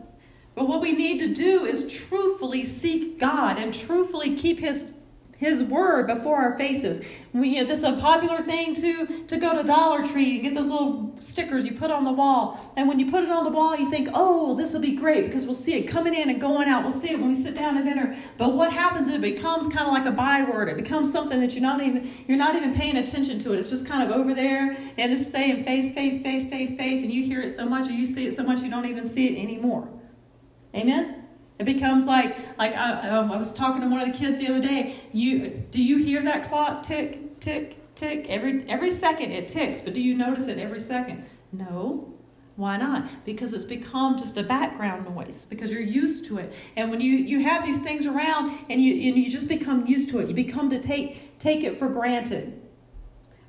But 0.54 0.68
what 0.68 0.80
we 0.80 0.92
need 0.92 1.18
to 1.18 1.34
do 1.34 1.64
is 1.64 1.92
truthfully 1.92 2.64
seek 2.64 3.18
God 3.18 3.58
and 3.58 3.74
truthfully 3.74 4.36
keep 4.36 4.60
His 4.60 4.92
his 5.40 5.62
word 5.64 6.06
before 6.06 6.36
our 6.36 6.54
faces. 6.58 7.00
We, 7.32 7.48
you 7.48 7.62
know, 7.62 7.64
this 7.64 7.78
is 7.78 7.84
a 7.84 7.94
popular 7.94 8.42
thing 8.42 8.74
to 8.74 9.24
to 9.24 9.38
go 9.38 9.56
to 9.56 9.66
Dollar 9.66 10.04
Tree 10.04 10.34
and 10.34 10.42
get 10.42 10.54
those 10.54 10.68
little 10.68 11.16
stickers 11.20 11.64
you 11.64 11.72
put 11.72 11.90
on 11.90 12.04
the 12.04 12.12
wall. 12.12 12.72
And 12.76 12.86
when 12.86 13.00
you 13.00 13.10
put 13.10 13.24
it 13.24 13.30
on 13.30 13.44
the 13.44 13.50
wall, 13.50 13.74
you 13.74 13.88
think, 13.88 14.10
"Oh, 14.12 14.54
this 14.54 14.74
will 14.74 14.82
be 14.82 14.94
great 14.94 15.24
because 15.24 15.46
we'll 15.46 15.54
see 15.54 15.74
it 15.76 15.84
coming 15.84 16.14
in 16.14 16.28
and 16.28 16.38
going 16.38 16.68
out. 16.68 16.82
We'll 16.82 16.92
see 16.92 17.10
it 17.10 17.18
when 17.18 17.28
we 17.28 17.34
sit 17.34 17.54
down 17.54 17.78
at 17.78 17.86
dinner." 17.86 18.14
But 18.36 18.52
what 18.52 18.70
happens 18.70 19.08
it 19.08 19.22
becomes 19.22 19.66
kind 19.66 19.88
of 19.88 19.94
like 19.94 20.04
a 20.04 20.10
byword. 20.10 20.68
It 20.68 20.76
becomes 20.76 21.10
something 21.10 21.40
that 21.40 21.54
you're 21.54 21.62
not 21.62 21.80
even 21.80 22.06
you're 22.28 22.38
not 22.38 22.54
even 22.54 22.74
paying 22.74 22.98
attention 22.98 23.38
to 23.40 23.54
it. 23.54 23.58
It's 23.58 23.70
just 23.70 23.86
kind 23.86 24.02
of 24.02 24.14
over 24.14 24.34
there 24.34 24.76
and 24.98 25.12
it's 25.12 25.26
saying 25.26 25.64
faith, 25.64 25.94
faith, 25.94 26.22
faith, 26.22 26.50
faith, 26.50 26.76
faith, 26.76 27.02
and 27.02 27.10
you 27.10 27.24
hear 27.24 27.40
it 27.40 27.48
so 27.50 27.64
much 27.64 27.88
or 27.88 27.92
you 27.92 28.04
see 28.04 28.26
it 28.26 28.34
so 28.34 28.42
much 28.42 28.60
you 28.60 28.70
don't 28.70 28.86
even 28.86 29.06
see 29.06 29.28
it 29.28 29.42
anymore. 29.42 29.88
Amen. 30.74 31.19
It 31.60 31.66
becomes 31.66 32.06
like 32.06 32.36
like 32.58 32.74
I, 32.74 33.10
um, 33.10 33.30
I 33.30 33.36
was 33.36 33.52
talking 33.52 33.82
to 33.82 33.88
one 33.88 34.00
of 34.00 34.10
the 34.10 34.18
kids 34.18 34.38
the 34.38 34.48
other 34.48 34.62
day. 34.62 34.96
You 35.12 35.62
do 35.70 35.82
you 35.82 35.98
hear 35.98 36.22
that 36.24 36.48
clock 36.48 36.82
tick 36.82 37.38
tick 37.38 37.76
tick 37.94 38.26
every 38.30 38.64
every 38.68 38.90
second 38.90 39.32
it 39.32 39.46
ticks, 39.46 39.82
but 39.82 39.92
do 39.92 40.00
you 40.00 40.16
notice 40.16 40.46
it 40.46 40.58
every 40.58 40.80
second? 40.80 41.26
No. 41.52 42.14
Why 42.56 42.76
not? 42.76 43.24
Because 43.24 43.54
it's 43.54 43.64
become 43.64 44.18
just 44.18 44.36
a 44.36 44.42
background 44.42 45.06
noise 45.14 45.46
because 45.48 45.70
you're 45.70 45.80
used 45.80 46.26
to 46.26 46.38
it. 46.38 46.52
And 46.76 46.90
when 46.90 47.00
you, 47.00 47.16
you 47.16 47.42
have 47.42 47.64
these 47.64 47.78
things 47.78 48.06
around 48.06 48.66
and 48.68 48.82
you, 48.82 49.08
and 49.08 49.16
you 49.16 49.30
just 49.30 49.48
become 49.48 49.86
used 49.86 50.10
to 50.10 50.18
it, 50.18 50.28
you 50.28 50.34
become 50.34 50.68
to 50.68 50.78
take, 50.78 51.38
take 51.38 51.64
it 51.64 51.78
for 51.78 51.88
granted. 51.88 52.60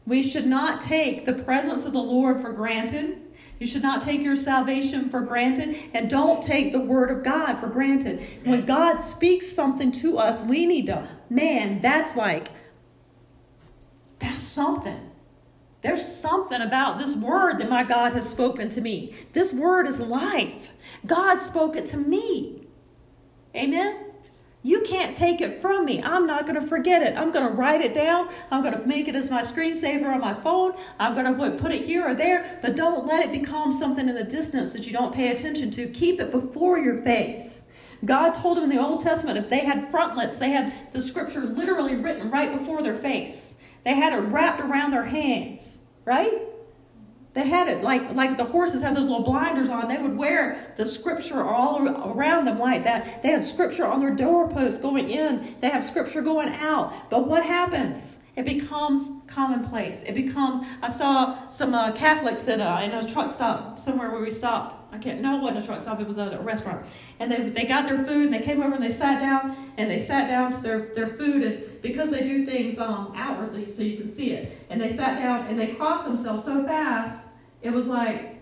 We 0.06 0.24
should 0.24 0.48
not 0.48 0.80
take 0.80 1.25
the 1.25 1.34
presence 1.34 1.86
of 1.86 1.91
the 1.91 2.00
Lord 2.00 2.39
for 2.39 2.53
granted. 2.53 3.20
You 3.62 3.68
should 3.68 3.84
not 3.84 4.01
take 4.01 4.24
your 4.24 4.36
salvation 4.36 5.08
for 5.08 5.22
granted 5.22 5.77
and 5.94 6.10
don't 6.10 6.41
take 6.41 6.72
the 6.72 6.80
word 6.80 7.12
of 7.12 7.24
God 7.24 7.60
for 7.60 7.68
granted. 7.68 8.25
When 8.44 8.65
God 8.65 8.98
speaks 8.98 9.48
something 9.48 9.91
to 9.91 10.18
us, 10.18 10.41
we 10.41 10.65
need 10.65 10.88
to, 10.88 11.08
man, 11.30 11.80
that's 11.80 12.15
like, 12.15 12.48
that's 14.18 14.39
something. 14.39 15.12
There's 15.84 16.03
something 16.03 16.60
about 16.60 16.98
this 16.98 17.15
word 17.15 17.60
that 17.60 17.70
my 17.70 17.84
God 17.84 18.13
has 18.13 18.27
spoken 18.27 18.68
to 18.70 18.82
me. 18.82 19.13
This 19.34 19.53
word 19.53 19.86
is 19.86 20.00
life. 20.00 20.72
God 21.06 21.39
spoke 21.39 21.75
it 21.75 21.86
to 21.88 21.98
me. 21.98 22.63
Amen. 23.56 24.11
You 24.63 24.82
can't 24.82 25.15
take 25.15 25.41
it 25.41 25.60
from 25.60 25.86
me. 25.86 26.03
I'm 26.03 26.27
not 26.27 26.46
going 26.46 26.60
to 26.60 26.65
forget 26.65 27.01
it. 27.01 27.18
I'm 27.18 27.32
going 27.32 27.48
to 27.48 27.51
write 27.51 27.82
it 27.82 27.94
down. 27.94 28.30
I'm 28.51 28.62
going 28.62 28.80
to 28.80 28.88
make 28.88 29.08
it 29.08 29.15
as 29.15 29.32
my 29.32 29.41
screensaver 29.41 30.13
on 30.13 30.20
my 30.20 30.36
phone. 30.36 30.74
I'm 31.00 31.15
going 31.15 31.25
to 31.25 31.58
put 31.58 31.72
it 31.72 31.84
here 31.84 32.08
or 32.08 32.13
there, 32.13 32.60
but 32.62 32.75
don't 32.75 33.08
let 33.08 33.25
it 33.25 33.32
become 33.32 33.72
something 33.72 34.08
in 34.08 34.13
the 34.13 34.24
distance 34.24 34.72
that 34.74 34.86
you 34.86 34.94
don't 34.94 35.15
pay 35.15 35.30
attention 35.30 35.72
to. 35.72 35.88
Keep 35.88 36.20
it 36.20 36.32
before 36.32 36.77
your 36.77 37.01
face. 37.01 37.65
God 38.06 38.34
told 38.34 38.58
them 38.58 38.65
in 38.65 38.70
the 38.70 38.82
Old 38.82 39.01
Testament 39.01 39.38
if 39.38 39.50
they 39.50 39.65
had 39.65 39.89
frontlets, 39.89 40.38
they 40.38 40.50
had 40.50 40.91
the 40.91 41.01
scripture 41.01 41.41
literally 41.41 41.96
written 41.96 42.30
right 42.30 42.58
before 42.58 42.84
their 42.84 42.98
face. 42.98 43.56
They 43.84 43.96
had 43.96 44.13
it 44.13 44.18
wrapped 44.18 44.62
around 44.62 44.91
their 44.91 45.06
hands, 45.06 45.82
right? 46.06 46.50
They 47.33 47.47
had 47.47 47.69
it 47.69 47.81
like 47.81 48.13
like 48.13 48.35
the 48.35 48.43
horses 48.43 48.81
have 48.81 48.95
those 48.95 49.05
little 49.05 49.23
blinders 49.23 49.69
on. 49.69 49.88
They 49.88 49.97
would 49.97 50.17
wear 50.17 50.73
the 50.75 50.85
scripture 50.85 51.43
all 51.43 51.88
around 51.88 52.45
them 52.45 52.59
like 52.59 52.83
that. 52.83 53.23
They 53.23 53.29
had 53.29 53.45
scripture 53.45 53.85
on 53.85 54.00
their 54.00 54.13
doorposts 54.13 54.81
going 54.81 55.09
in. 55.09 55.55
They 55.61 55.69
have 55.69 55.85
scripture 55.85 56.21
going 56.21 56.50
out. 56.50 57.09
But 57.09 57.27
what 57.27 57.45
happens? 57.45 58.17
It 58.35 58.45
becomes 58.45 59.09
commonplace. 59.27 60.03
It 60.03 60.15
becomes. 60.15 60.59
I 60.81 60.89
saw 60.89 61.47
some 61.47 61.73
uh, 61.73 61.93
Catholics 61.93 62.47
at 62.47 62.59
in 62.83 62.91
a 62.91 63.07
truck 63.07 63.31
stop 63.31 63.79
somewhere 63.79 64.11
where 64.11 64.21
we 64.21 64.31
stopped. 64.31 64.80
I 64.91 64.98
can't. 64.98 65.21
No, 65.21 65.38
it 65.38 65.41
wasn't 65.41 65.63
a 65.63 65.65
truck 65.65 65.81
stop. 65.81 66.01
It 66.01 66.07
was 66.07 66.17
a, 66.17 66.31
a 66.31 66.41
restaurant. 66.41 66.86
And 67.19 67.31
they 67.31 67.50
they 67.50 67.65
got 67.65 67.86
their 67.86 68.03
food 68.03 68.25
and 68.25 68.33
they 68.33 68.41
came 68.41 68.62
over 68.62 68.75
and 68.75 68.83
they 68.83 68.91
sat 68.91 69.19
down 69.19 69.74
and 69.77 69.89
they 69.89 70.00
sat 70.00 70.27
down 70.27 70.51
to 70.51 70.62
their 70.62 70.79
their 70.93 71.07
food 71.07 71.43
and 71.43 71.81
because 71.81 72.10
they 72.10 72.24
do 72.24 72.45
things 72.45 72.77
um 72.77 73.13
outwardly 73.15 73.69
so 73.69 73.83
you 73.83 73.98
can 73.98 74.10
see 74.10 74.31
it 74.31 74.65
and 74.69 74.81
they 74.81 74.93
sat 74.93 75.19
down 75.19 75.48
and 75.48 75.57
they 75.57 75.67
crossed 75.75 76.03
themselves 76.03 76.43
so 76.43 76.65
fast 76.65 77.24
it 77.62 77.69
was 77.69 77.88
like 77.88 78.41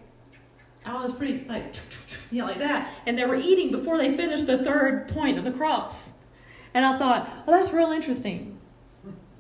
I 0.86 1.02
was 1.02 1.14
pretty 1.14 1.46
like 1.48 1.76
you 2.32 2.42
know 2.42 2.48
like 2.48 2.58
that 2.58 2.92
and 3.06 3.16
they 3.16 3.26
were 3.26 3.36
eating 3.36 3.72
before 3.72 3.98
they 3.98 4.18
finished 4.18 4.48
the 4.48 4.64
third 4.64 5.08
point 5.10 5.38
of 5.38 5.44
the 5.44 5.52
cross. 5.52 6.14
And 6.72 6.86
I 6.86 7.00
thought, 7.00 7.48
well, 7.48 7.58
that's 7.58 7.74
real 7.74 7.92
interesting 7.92 8.60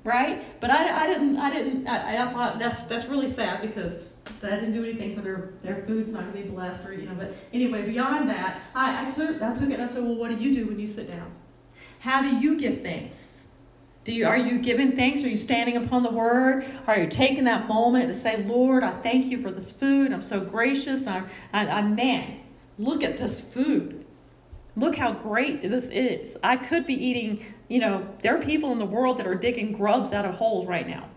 right? 0.03 0.59
But 0.59 0.71
I, 0.71 1.03
I 1.03 1.07
didn't, 1.07 1.37
I 1.37 1.51
didn't, 1.51 1.87
I, 1.87 2.23
I 2.25 2.33
thought 2.33 2.57
that's 2.57 2.81
that's 2.83 3.05
really 3.05 3.29
sad 3.29 3.61
because 3.61 4.08
that 4.41 4.59
didn't 4.59 4.73
do 4.73 4.83
anything 4.83 5.15
for 5.15 5.21
their 5.21 5.53
their 5.61 5.83
food's 5.85 6.09
not 6.09 6.21
going 6.21 6.33
to 6.33 6.43
be 6.43 6.49
blessed 6.49 6.85
or 6.85 6.93
you 6.93 7.07
know. 7.07 7.15
But 7.15 7.35
anyway, 7.53 7.83
beyond 7.83 8.29
that, 8.29 8.61
I, 8.75 9.05
I 9.05 9.09
took 9.09 9.41
I 9.41 9.53
took 9.53 9.69
it 9.69 9.73
and 9.73 9.83
I 9.83 9.85
said, 9.85 10.03
well, 10.03 10.15
what 10.15 10.29
do 10.29 10.37
you 10.37 10.53
do 10.53 10.67
when 10.67 10.79
you 10.79 10.87
sit 10.87 11.11
down? 11.11 11.31
How 11.99 12.21
do 12.21 12.29
you 12.29 12.57
give 12.57 12.81
thanks? 12.81 13.39
Do 14.05 14.13
you, 14.13 14.25
are 14.25 14.37
you 14.37 14.59
giving 14.59 14.95
thanks? 14.95 15.23
Are 15.23 15.27
you 15.27 15.37
standing 15.37 15.77
upon 15.77 16.03
the 16.03 16.09
word? 16.09 16.65
Are 16.87 16.97
you 16.97 17.07
taking 17.07 17.43
that 17.43 17.67
moment 17.67 18.07
to 18.07 18.15
say, 18.15 18.41
Lord, 18.43 18.83
I 18.83 18.91
thank 18.91 19.25
you 19.25 19.39
for 19.39 19.51
this 19.51 19.71
food. 19.71 20.13
I'm 20.13 20.21
so 20.21 20.39
gracious. 20.39 21.05
I, 21.05 21.23
I, 21.51 21.67
I 21.67 21.81
man, 21.81 22.39
look 22.77 23.03
at 23.03 23.17
this 23.17 23.41
food. 23.41 24.05
Look 24.75 24.95
how 24.95 25.11
great 25.11 25.61
this 25.61 25.89
is. 25.89 26.37
I 26.41 26.55
could 26.55 26.85
be 26.85 26.93
eating, 26.93 27.53
you 27.67 27.79
know, 27.79 28.07
there 28.21 28.35
are 28.35 28.41
people 28.41 28.71
in 28.71 28.79
the 28.79 28.85
world 28.85 29.17
that 29.17 29.27
are 29.27 29.35
digging 29.35 29.73
grubs 29.73 30.13
out 30.13 30.25
of 30.25 30.35
holes 30.35 30.65
right 30.65 30.87
now 30.87 31.09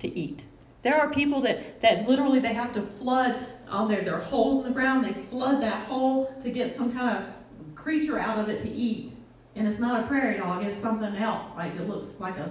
to 0.00 0.08
eat. 0.16 0.44
There 0.88 0.98
are 0.98 1.10
people 1.10 1.42
that, 1.42 1.82
that 1.82 2.08
literally 2.08 2.38
they 2.40 2.54
have 2.54 2.72
to 2.72 2.80
flood 2.80 3.46
on 3.68 3.88
their, 3.88 4.02
their 4.02 4.20
holes 4.20 4.56
in 4.56 4.62
the 4.62 4.70
ground. 4.70 5.04
They 5.04 5.12
flood 5.12 5.60
that 5.60 5.84
hole 5.84 6.34
to 6.40 6.50
get 6.50 6.72
some 6.72 6.94
kind 6.94 7.18
of 7.18 7.74
creature 7.74 8.18
out 8.18 8.38
of 8.38 8.48
it 8.48 8.58
to 8.60 8.70
eat. 8.70 9.12
And 9.54 9.68
it's 9.68 9.78
not 9.78 10.02
a 10.02 10.06
prairie 10.06 10.38
dog, 10.38 10.64
it's 10.64 10.80
something 10.80 11.14
else. 11.16 11.54
Like 11.54 11.74
it 11.74 11.86
looks 11.86 12.20
like 12.20 12.38
a 12.38 12.50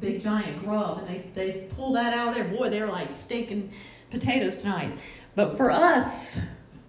big 0.00 0.20
giant 0.20 0.62
grub. 0.62 0.98
And 0.98 1.08
they, 1.08 1.30
they 1.32 1.68
pull 1.74 1.94
that 1.94 2.12
out 2.12 2.28
of 2.28 2.34
there. 2.34 2.44
Boy, 2.44 2.68
they're 2.68 2.90
like 2.90 3.10
steak 3.10 3.50
and 3.50 3.70
potatoes 4.10 4.60
tonight. 4.60 4.98
But 5.34 5.56
for 5.56 5.70
us, 5.70 6.40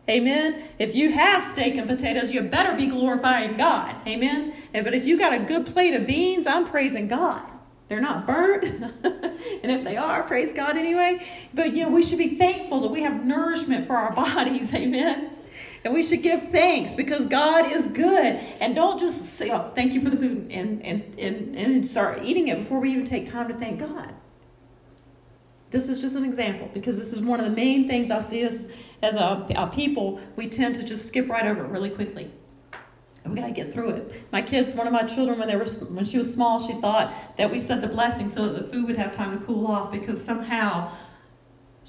Amen. 0.09 0.61
If 0.79 0.95
you 0.95 1.11
have 1.11 1.45
steak 1.45 1.77
and 1.77 1.87
potatoes, 1.87 2.33
you 2.33 2.41
better 2.41 2.75
be 2.75 2.87
glorifying 2.87 3.55
God. 3.55 3.95
Amen. 4.05 4.53
But 4.73 4.93
if 4.93 5.05
you 5.05 5.17
got 5.17 5.33
a 5.33 5.39
good 5.39 5.65
plate 5.65 5.93
of 5.93 6.05
beans, 6.07 6.45
I'm 6.45 6.65
praising 6.65 7.07
God. 7.07 7.48
They're 7.89 7.99
not 7.99 8.25
burnt. 8.25 8.63
and 9.03 9.71
if 9.71 9.83
they 9.83 9.97
are, 9.97 10.23
praise 10.23 10.53
God 10.53 10.77
anyway. 10.77 11.27
But 11.53 11.73
you 11.73 11.83
know, 11.83 11.89
we 11.89 12.03
should 12.03 12.19
be 12.19 12.37
thankful 12.37 12.81
that 12.81 12.89
we 12.89 13.01
have 13.01 13.25
nourishment 13.25 13.87
for 13.87 13.97
our 13.97 14.13
bodies. 14.15 14.73
Amen. 14.73 15.31
And 15.83 15.93
we 15.93 16.03
should 16.03 16.21
give 16.21 16.49
thanks 16.49 16.93
because 16.93 17.25
God 17.25 17.65
is 17.71 17.87
good. 17.87 18.35
And 18.61 18.75
don't 18.75 18.99
just 18.99 19.25
say, 19.25 19.49
oh, 19.49 19.71
thank 19.75 19.93
you 19.93 20.01
for 20.01 20.09
the 20.09 20.17
food 20.17 20.51
and, 20.51 20.85
and, 20.85 21.15
and, 21.17 21.55
and 21.57 21.85
start 21.85 22.21
eating 22.23 22.49
it 22.49 22.59
before 22.59 22.79
we 22.79 22.91
even 22.91 23.05
take 23.05 23.25
time 23.25 23.47
to 23.47 23.53
thank 23.53 23.79
God. 23.79 24.13
This 25.71 25.87
is 25.87 26.01
just 26.01 26.15
an 26.15 26.25
example 26.25 26.69
because 26.73 26.97
this 26.97 27.13
is 27.13 27.21
one 27.21 27.39
of 27.39 27.45
the 27.45 27.55
main 27.55 27.87
things 27.87 28.11
I 28.11 28.19
see 28.19 28.45
us 28.45 28.67
as 29.01 29.15
a, 29.15 29.45
a 29.55 29.67
people. 29.67 30.19
We 30.35 30.47
tend 30.47 30.75
to 30.75 30.83
just 30.83 31.05
skip 31.07 31.29
right 31.29 31.45
over 31.45 31.63
it 31.63 31.69
really 31.69 31.91
quickly. 31.91 32.31
We 33.25 33.35
got 33.35 33.47
to 33.47 33.51
get 33.51 33.73
through 33.73 33.89
it. 33.91 34.31
My 34.31 34.41
kids, 34.41 34.73
one 34.73 34.87
of 34.87 34.93
my 34.93 35.03
children, 35.03 35.37
when 35.39 35.47
they 35.47 35.55
were 35.55 35.65
when 35.65 36.05
she 36.05 36.17
was 36.17 36.33
small, 36.33 36.59
she 36.59 36.73
thought 36.73 37.13
that 37.37 37.51
we 37.51 37.59
said 37.59 37.81
the 37.81 37.87
blessing 37.87 38.29
so 38.29 38.47
that 38.49 38.61
the 38.61 38.67
food 38.71 38.87
would 38.87 38.97
have 38.97 39.11
time 39.11 39.37
to 39.37 39.45
cool 39.45 39.67
off 39.67 39.91
because 39.91 40.23
somehow 40.23 40.91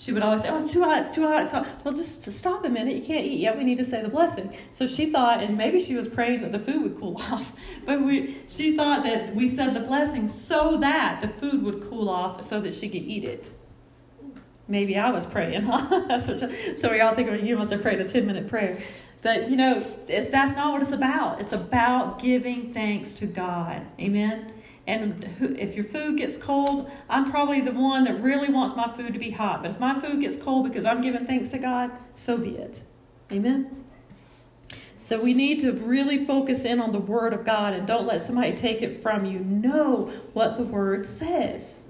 she 0.01 0.13
would 0.13 0.23
always 0.23 0.43
say, 0.43 0.49
"Oh, 0.49 0.59
it's 0.59 0.73
too 0.73 0.83
hot! 0.83 0.99
It's 1.01 1.11
too 1.11 1.27
hot!" 1.27 1.51
So, 1.51 1.67
well, 1.85 1.95
just 1.95 2.23
to 2.25 2.33
stop 2.33 2.65
a 2.65 2.69
minute. 2.69 2.95
You 2.95 3.03
can't 3.03 3.25
eat 3.27 3.39
yet. 3.39 3.59
We 3.59 3.65
need 3.65 3.77
to 3.77 3.85
say 3.85 4.01
the 4.01 4.09
blessing. 4.09 4.55
So 4.73 4.87
she 4.87 5.13
thought, 5.13 5.43
and 5.43 5.59
maybe 5.59 5.79
she 5.79 5.95
was 5.95 6.09
praying 6.09 6.41
that 6.41 6.53
the 6.53 6.59
food 6.59 6.83
would 6.83 6.99
cool 6.99 7.17
off, 7.31 7.53
but 7.85 8.01
we 8.03 8.39
she 8.49 8.77
thought 8.77 9.05
that 9.05 9.35
we 9.35 9.47
said 9.47 9.75
the 9.75 9.81
blessing 9.81 10.27
so 10.29 10.79
that 10.79 11.21
the 11.21 11.29
food 11.29 11.63
would 11.63 11.89
cool 11.89 12.09
off, 12.09 12.43
so 12.43 12.61
that 12.61 12.73
she 12.73 12.89
could 12.89 13.03
eat 13.03 13.25
it. 13.25 13.51
Maybe 14.69 14.97
I 14.97 15.11
was 15.11 15.27
praying, 15.27 15.63
huh? 15.67 16.07
that's 16.07 16.29
what 16.29 16.39
some 16.79 16.93
of 16.93 16.97
y'all 16.97 17.15
think 17.15 17.43
you 17.43 17.57
must 17.59 17.71
have 17.71 17.83
prayed 17.83 18.01
a 18.01 18.05
10 18.05 18.27
minute 18.27 18.49
prayer. 18.49 18.79
But, 19.23 19.51
you 19.51 19.57
know, 19.57 19.81
that's 20.07 20.57
not 20.57 20.73
what 20.73 20.83
it's 20.83 20.93
about. 20.93 21.41
It's 21.41 21.53
about 21.53 22.21
giving 22.21 22.73
thanks 22.73 23.15
to 23.15 23.27
God. 23.27 23.87
Amen? 23.99 24.53
And 24.87 25.29
if 25.59 25.77
your 25.77 25.85
food 25.85 26.17
gets 26.17 26.37
cold, 26.37 26.91
I'm 27.09 27.31
probably 27.31 27.61
the 27.61 27.73
one 27.73 28.05
that 28.05 28.21
really 28.23 28.51
wants 28.51 28.75
my 28.75 28.91
food 28.91 29.13
to 29.13 29.19
be 29.19 29.31
hot. 29.31 29.63
But 29.63 29.73
if 29.73 29.79
my 29.79 30.01
food 30.01 30.21
gets 30.21 30.37
cold 30.37 30.67
because 30.67 30.85
I'm 30.85 31.03
giving 31.03 31.27
thanks 31.27 31.51
to 31.51 31.59
God, 31.59 31.91
so 32.15 32.39
be 32.39 32.57
it. 32.57 32.83
Amen? 33.31 33.85
So 34.99 35.21
we 35.21 35.33
need 35.33 35.61
to 35.61 35.73
really 35.73 36.25
focus 36.25 36.65
in 36.65 36.81
on 36.81 36.93
the 36.93 36.99
Word 36.99 37.33
of 37.33 37.45
God 37.45 37.73
and 37.73 37.87
don't 37.87 38.07
let 38.07 38.21
somebody 38.21 38.53
take 38.53 38.83
it 38.83 38.99
from 38.99 39.25
you. 39.25 39.39
Know 39.39 40.07
what 40.33 40.57
the 40.57 40.63
Word 40.63 41.07
says. 41.07 41.85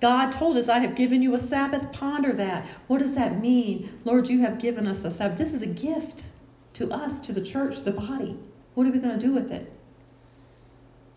God 0.00 0.30
told 0.30 0.58
us, 0.58 0.68
I 0.68 0.80
have 0.80 0.94
given 0.94 1.22
you 1.22 1.34
a 1.34 1.38
Sabbath. 1.38 1.92
Ponder 1.92 2.32
that. 2.34 2.66
What 2.86 2.98
does 2.98 3.14
that 3.14 3.40
mean? 3.40 3.98
Lord, 4.04 4.28
you 4.28 4.40
have 4.40 4.58
given 4.58 4.86
us 4.86 5.04
a 5.04 5.10
Sabbath. 5.10 5.38
This 5.38 5.54
is 5.54 5.62
a 5.62 5.66
gift 5.66 6.24
to 6.74 6.92
us, 6.92 7.18
to 7.20 7.32
the 7.32 7.40
church, 7.40 7.82
the 7.82 7.92
body. 7.92 8.38
What 8.74 8.86
are 8.86 8.90
we 8.90 8.98
going 8.98 9.18
to 9.18 9.26
do 9.26 9.32
with 9.32 9.50
it? 9.50 9.72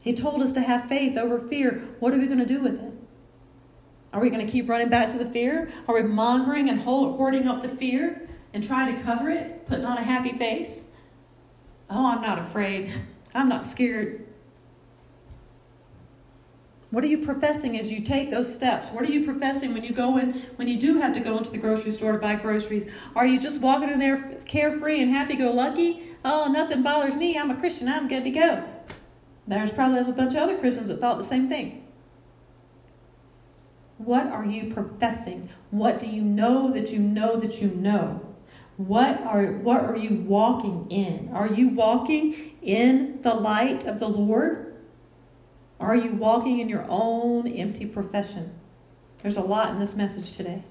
He 0.01 0.13
told 0.13 0.41
us 0.41 0.53
to 0.53 0.61
have 0.61 0.87
faith 0.87 1.17
over 1.17 1.37
fear. 1.37 1.89
What 1.99 2.13
are 2.13 2.17
we 2.17 2.27
going 2.27 2.39
to 2.39 2.45
do 2.45 2.61
with 2.61 2.81
it? 2.81 2.93
Are 4.13 4.21
we 4.21 4.29
going 4.29 4.45
to 4.45 4.51
keep 4.51 4.69
running 4.69 4.89
back 4.89 5.09
to 5.09 5.17
the 5.17 5.29
fear? 5.29 5.69
Are 5.87 5.95
we 5.95 6.03
mongering 6.03 6.69
and 6.69 6.81
hoarding 6.81 7.47
up 7.47 7.61
the 7.61 7.69
fear 7.69 8.27
and 8.53 8.63
trying 8.63 8.95
to 8.95 9.03
cover 9.03 9.29
it, 9.29 9.67
putting 9.67 9.85
on 9.85 9.97
a 9.97 10.03
happy 10.03 10.31
face? 10.31 10.85
Oh, 11.89 12.07
I'm 12.07 12.21
not 12.21 12.39
afraid. 12.39 12.93
I'm 13.35 13.49
not 13.49 13.67
scared. 13.67 14.25
What 16.91 17.03
are 17.03 17.07
you 17.07 17.19
professing 17.19 17.77
as 17.77 17.91
you 17.91 18.01
take 18.01 18.31
those 18.31 18.51
steps? 18.51 18.87
What 18.87 19.03
are 19.03 19.11
you 19.11 19.23
professing 19.23 19.73
when 19.73 19.83
you 19.83 19.93
go 19.93 20.17
in, 20.17 20.33
when 20.55 20.67
you 20.67 20.79
do 20.79 20.99
have 20.99 21.13
to 21.13 21.19
go 21.19 21.37
into 21.37 21.51
the 21.51 21.59
grocery 21.59 21.91
store 21.91 22.13
to 22.13 22.17
buy 22.17 22.35
groceries? 22.35 22.89
Are 23.15 23.27
you 23.27 23.39
just 23.39 23.61
walking 23.61 23.89
in 23.89 23.99
there 23.99 24.39
carefree 24.45 24.99
and 24.99 25.11
happy 25.11 25.35
go 25.35 25.51
lucky? 25.51 26.03
Oh, 26.25 26.51
nothing 26.51 26.81
bothers 26.81 27.15
me. 27.15 27.37
I'm 27.37 27.51
a 27.51 27.55
Christian. 27.55 27.87
I'm 27.87 28.07
good 28.07 28.23
to 28.23 28.31
go. 28.31 28.63
There's 29.47 29.71
probably 29.71 29.99
a 29.99 30.03
bunch 30.13 30.33
of 30.33 30.41
other 30.41 30.57
Christians 30.57 30.89
that 30.89 30.99
thought 30.99 31.19
the 31.19 31.23
same 31.23 31.47
thing. 31.47 31.85
What 33.99 34.27
are 34.27 34.45
you 34.45 34.73
professing? 34.73 35.49
What 35.69 35.99
do 35.99 36.07
you 36.07 36.23
know 36.23 36.71
that 36.73 36.91
you 36.91 36.99
know 36.99 37.35
that 37.35 37.61
you 37.61 37.67
know? 37.69 38.25
What 38.77 39.21
are 39.21 39.45
what 39.51 39.81
are 39.83 39.97
you 39.97 40.15
walking 40.15 40.89
in? 40.89 41.29
Are 41.33 41.47
you 41.47 41.67
walking 41.67 42.55
in 42.61 43.21
the 43.21 43.33
light 43.33 43.85
of 43.85 43.99
the 43.99 44.07
Lord? 44.07 44.69
Are 45.79 45.95
you 45.95 46.11
walking 46.11 46.59
in 46.59 46.67
your 46.67 46.85
own 46.89 47.47
empty 47.47 47.85
profession? 47.85 48.53
There's 49.21 49.37
a 49.37 49.41
lot 49.41 49.71
in 49.71 49.79
this 49.79 49.95
message 49.95 50.33
today. 50.33 50.63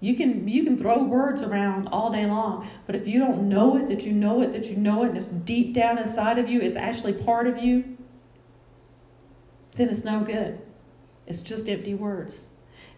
You 0.00 0.14
can 0.14 0.48
you 0.48 0.64
can 0.64 0.76
throw 0.76 1.02
words 1.04 1.42
around 1.42 1.88
all 1.88 2.10
day 2.10 2.26
long, 2.26 2.68
but 2.86 2.94
if 2.94 3.06
you 3.08 3.18
don't 3.18 3.48
know 3.48 3.76
it, 3.76 3.88
that 3.88 4.04
you 4.04 4.12
know 4.12 4.42
it, 4.42 4.52
that 4.52 4.66
you 4.66 4.76
know 4.76 5.04
it, 5.04 5.08
and 5.08 5.16
it's 5.16 5.26
deep 5.26 5.72
down 5.72 5.98
inside 5.98 6.38
of 6.38 6.48
you, 6.48 6.60
it's 6.60 6.76
actually 6.76 7.14
part 7.14 7.46
of 7.46 7.58
you, 7.58 7.96
then 9.76 9.88
it's 9.88 10.04
no 10.04 10.20
good. 10.20 10.60
It's 11.26 11.40
just 11.40 11.68
empty 11.68 11.94
words. 11.94 12.48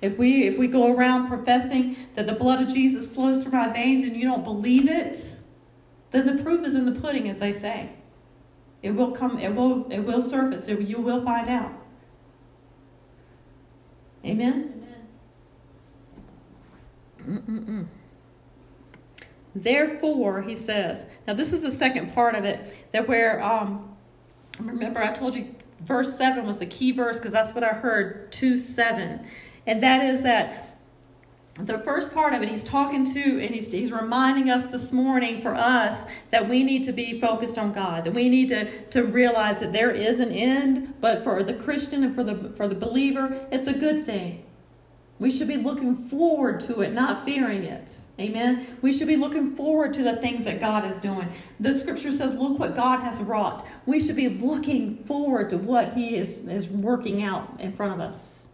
If 0.02 0.18
we 0.18 0.44
if 0.44 0.58
we 0.58 0.66
go 0.66 0.92
around 0.94 1.28
professing 1.28 1.96
that 2.14 2.26
the 2.26 2.34
blood 2.34 2.60
of 2.62 2.68
Jesus 2.68 3.06
flows 3.06 3.42
through 3.42 3.52
my 3.52 3.68
veins 3.68 4.02
and 4.02 4.16
you 4.16 4.24
don't 4.24 4.44
believe 4.44 4.88
it, 4.88 5.36
then 6.10 6.26
the 6.26 6.42
proof 6.42 6.66
is 6.66 6.74
in 6.74 6.86
the 6.86 7.00
pudding, 7.00 7.28
as 7.28 7.38
they 7.38 7.52
say. 7.52 7.90
It 8.86 8.94
will 8.94 9.10
come, 9.10 9.36
it 9.40 9.52
will, 9.52 9.90
it 9.90 9.98
will 9.98 10.20
surface. 10.20 10.68
It, 10.68 10.80
you 10.82 10.98
will 10.98 11.24
find 11.24 11.48
out. 11.48 11.72
Amen? 14.24 14.86
Amen. 17.20 17.88
Therefore, 19.56 20.42
he 20.42 20.54
says, 20.54 21.08
now 21.26 21.34
this 21.34 21.52
is 21.52 21.62
the 21.62 21.70
second 21.72 22.14
part 22.14 22.36
of 22.36 22.44
it, 22.44 22.76
that 22.92 23.08
where, 23.08 23.42
um, 23.42 23.96
remember 24.60 25.02
I 25.02 25.12
told 25.12 25.34
you 25.34 25.56
verse 25.80 26.16
7 26.16 26.46
was 26.46 26.60
the 26.60 26.66
key 26.66 26.92
verse 26.92 27.16
because 27.16 27.32
that's 27.32 27.52
what 27.56 27.64
I 27.64 27.70
heard, 27.70 28.30
2 28.30 28.56
7. 28.56 29.26
And 29.66 29.82
that 29.82 30.04
is 30.04 30.22
that 30.22 30.75
the 31.58 31.78
first 31.78 32.12
part 32.12 32.34
of 32.34 32.42
it, 32.42 32.50
he's 32.50 32.62
talking 32.62 33.10
to 33.14 33.40
and 33.40 33.54
he's, 33.54 33.72
he's 33.72 33.90
reminding 33.90 34.50
us 34.50 34.66
this 34.66 34.92
morning 34.92 35.40
for 35.40 35.54
us 35.54 36.06
that 36.30 36.48
we 36.48 36.62
need 36.62 36.84
to 36.84 36.92
be 36.92 37.18
focused 37.18 37.56
on 37.56 37.72
God, 37.72 38.04
that 38.04 38.12
we 38.12 38.28
need 38.28 38.48
to, 38.48 38.84
to 38.88 39.04
realize 39.04 39.60
that 39.60 39.72
there 39.72 39.90
is 39.90 40.20
an 40.20 40.32
end, 40.32 40.94
but 41.00 41.24
for 41.24 41.42
the 41.42 41.54
Christian 41.54 42.04
and 42.04 42.14
for 42.14 42.22
the, 42.22 42.50
for 42.50 42.68
the 42.68 42.74
believer, 42.74 43.46
it's 43.50 43.68
a 43.68 43.72
good 43.72 44.04
thing. 44.04 44.42
We 45.18 45.30
should 45.30 45.48
be 45.48 45.56
looking 45.56 45.94
forward 45.94 46.60
to 46.62 46.82
it, 46.82 46.92
not 46.92 47.24
fearing 47.24 47.64
it. 47.64 48.00
Amen. 48.20 48.66
We 48.82 48.92
should 48.92 49.08
be 49.08 49.16
looking 49.16 49.50
forward 49.54 49.94
to 49.94 50.02
the 50.02 50.16
things 50.16 50.44
that 50.44 50.60
God 50.60 50.84
is 50.84 50.98
doing. 50.98 51.32
The 51.58 51.72
scripture 51.72 52.12
says, 52.12 52.34
Look 52.34 52.58
what 52.58 52.76
God 52.76 53.00
has 53.00 53.22
wrought. 53.22 53.66
We 53.86 53.98
should 53.98 54.16
be 54.16 54.28
looking 54.28 54.98
forward 55.04 55.48
to 55.50 55.56
what 55.56 55.94
He 55.94 56.16
is, 56.16 56.36
is 56.48 56.68
working 56.68 57.22
out 57.22 57.48
in 57.58 57.72
front 57.72 57.94
of 57.94 58.00
us 58.00 58.45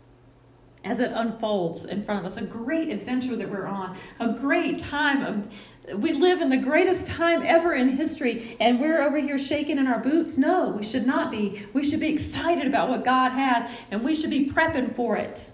as 0.84 1.00
it 1.00 1.12
unfolds 1.14 1.84
in 1.84 2.02
front 2.02 2.20
of 2.20 2.26
us. 2.26 2.36
A 2.36 2.44
great 2.44 2.88
adventure 2.90 3.36
that 3.36 3.50
we're 3.50 3.66
on, 3.66 3.96
a 4.20 4.32
great 4.32 4.78
time 4.78 5.22
of. 5.22 5.48
We 5.96 6.12
live 6.12 6.40
in 6.40 6.48
the 6.48 6.58
greatest 6.58 7.08
time 7.08 7.42
ever 7.44 7.74
in 7.74 7.88
history, 7.96 8.56
and 8.60 8.80
we're 8.80 9.02
over 9.02 9.18
here 9.18 9.38
shaking 9.38 9.78
in 9.78 9.88
our 9.88 9.98
boots. 9.98 10.38
No, 10.38 10.68
we 10.68 10.84
should 10.84 11.06
not 11.06 11.30
be. 11.30 11.66
We 11.72 11.84
should 11.84 11.98
be 12.00 12.12
excited 12.12 12.66
about 12.66 12.88
what 12.88 13.04
God 13.04 13.30
has, 13.30 13.68
and 13.90 14.04
we 14.04 14.14
should 14.14 14.30
be 14.30 14.48
prepping 14.48 14.94
for 14.94 15.16
it. 15.16 15.50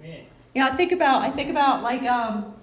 Amen. 0.00 0.24
Yeah, 0.54 0.68
I 0.68 0.76
think 0.76 0.92
about 0.92 1.22
I 1.22 1.30
think 1.30 1.50
about 1.50 1.82
like 1.82 2.04
um. 2.04 2.54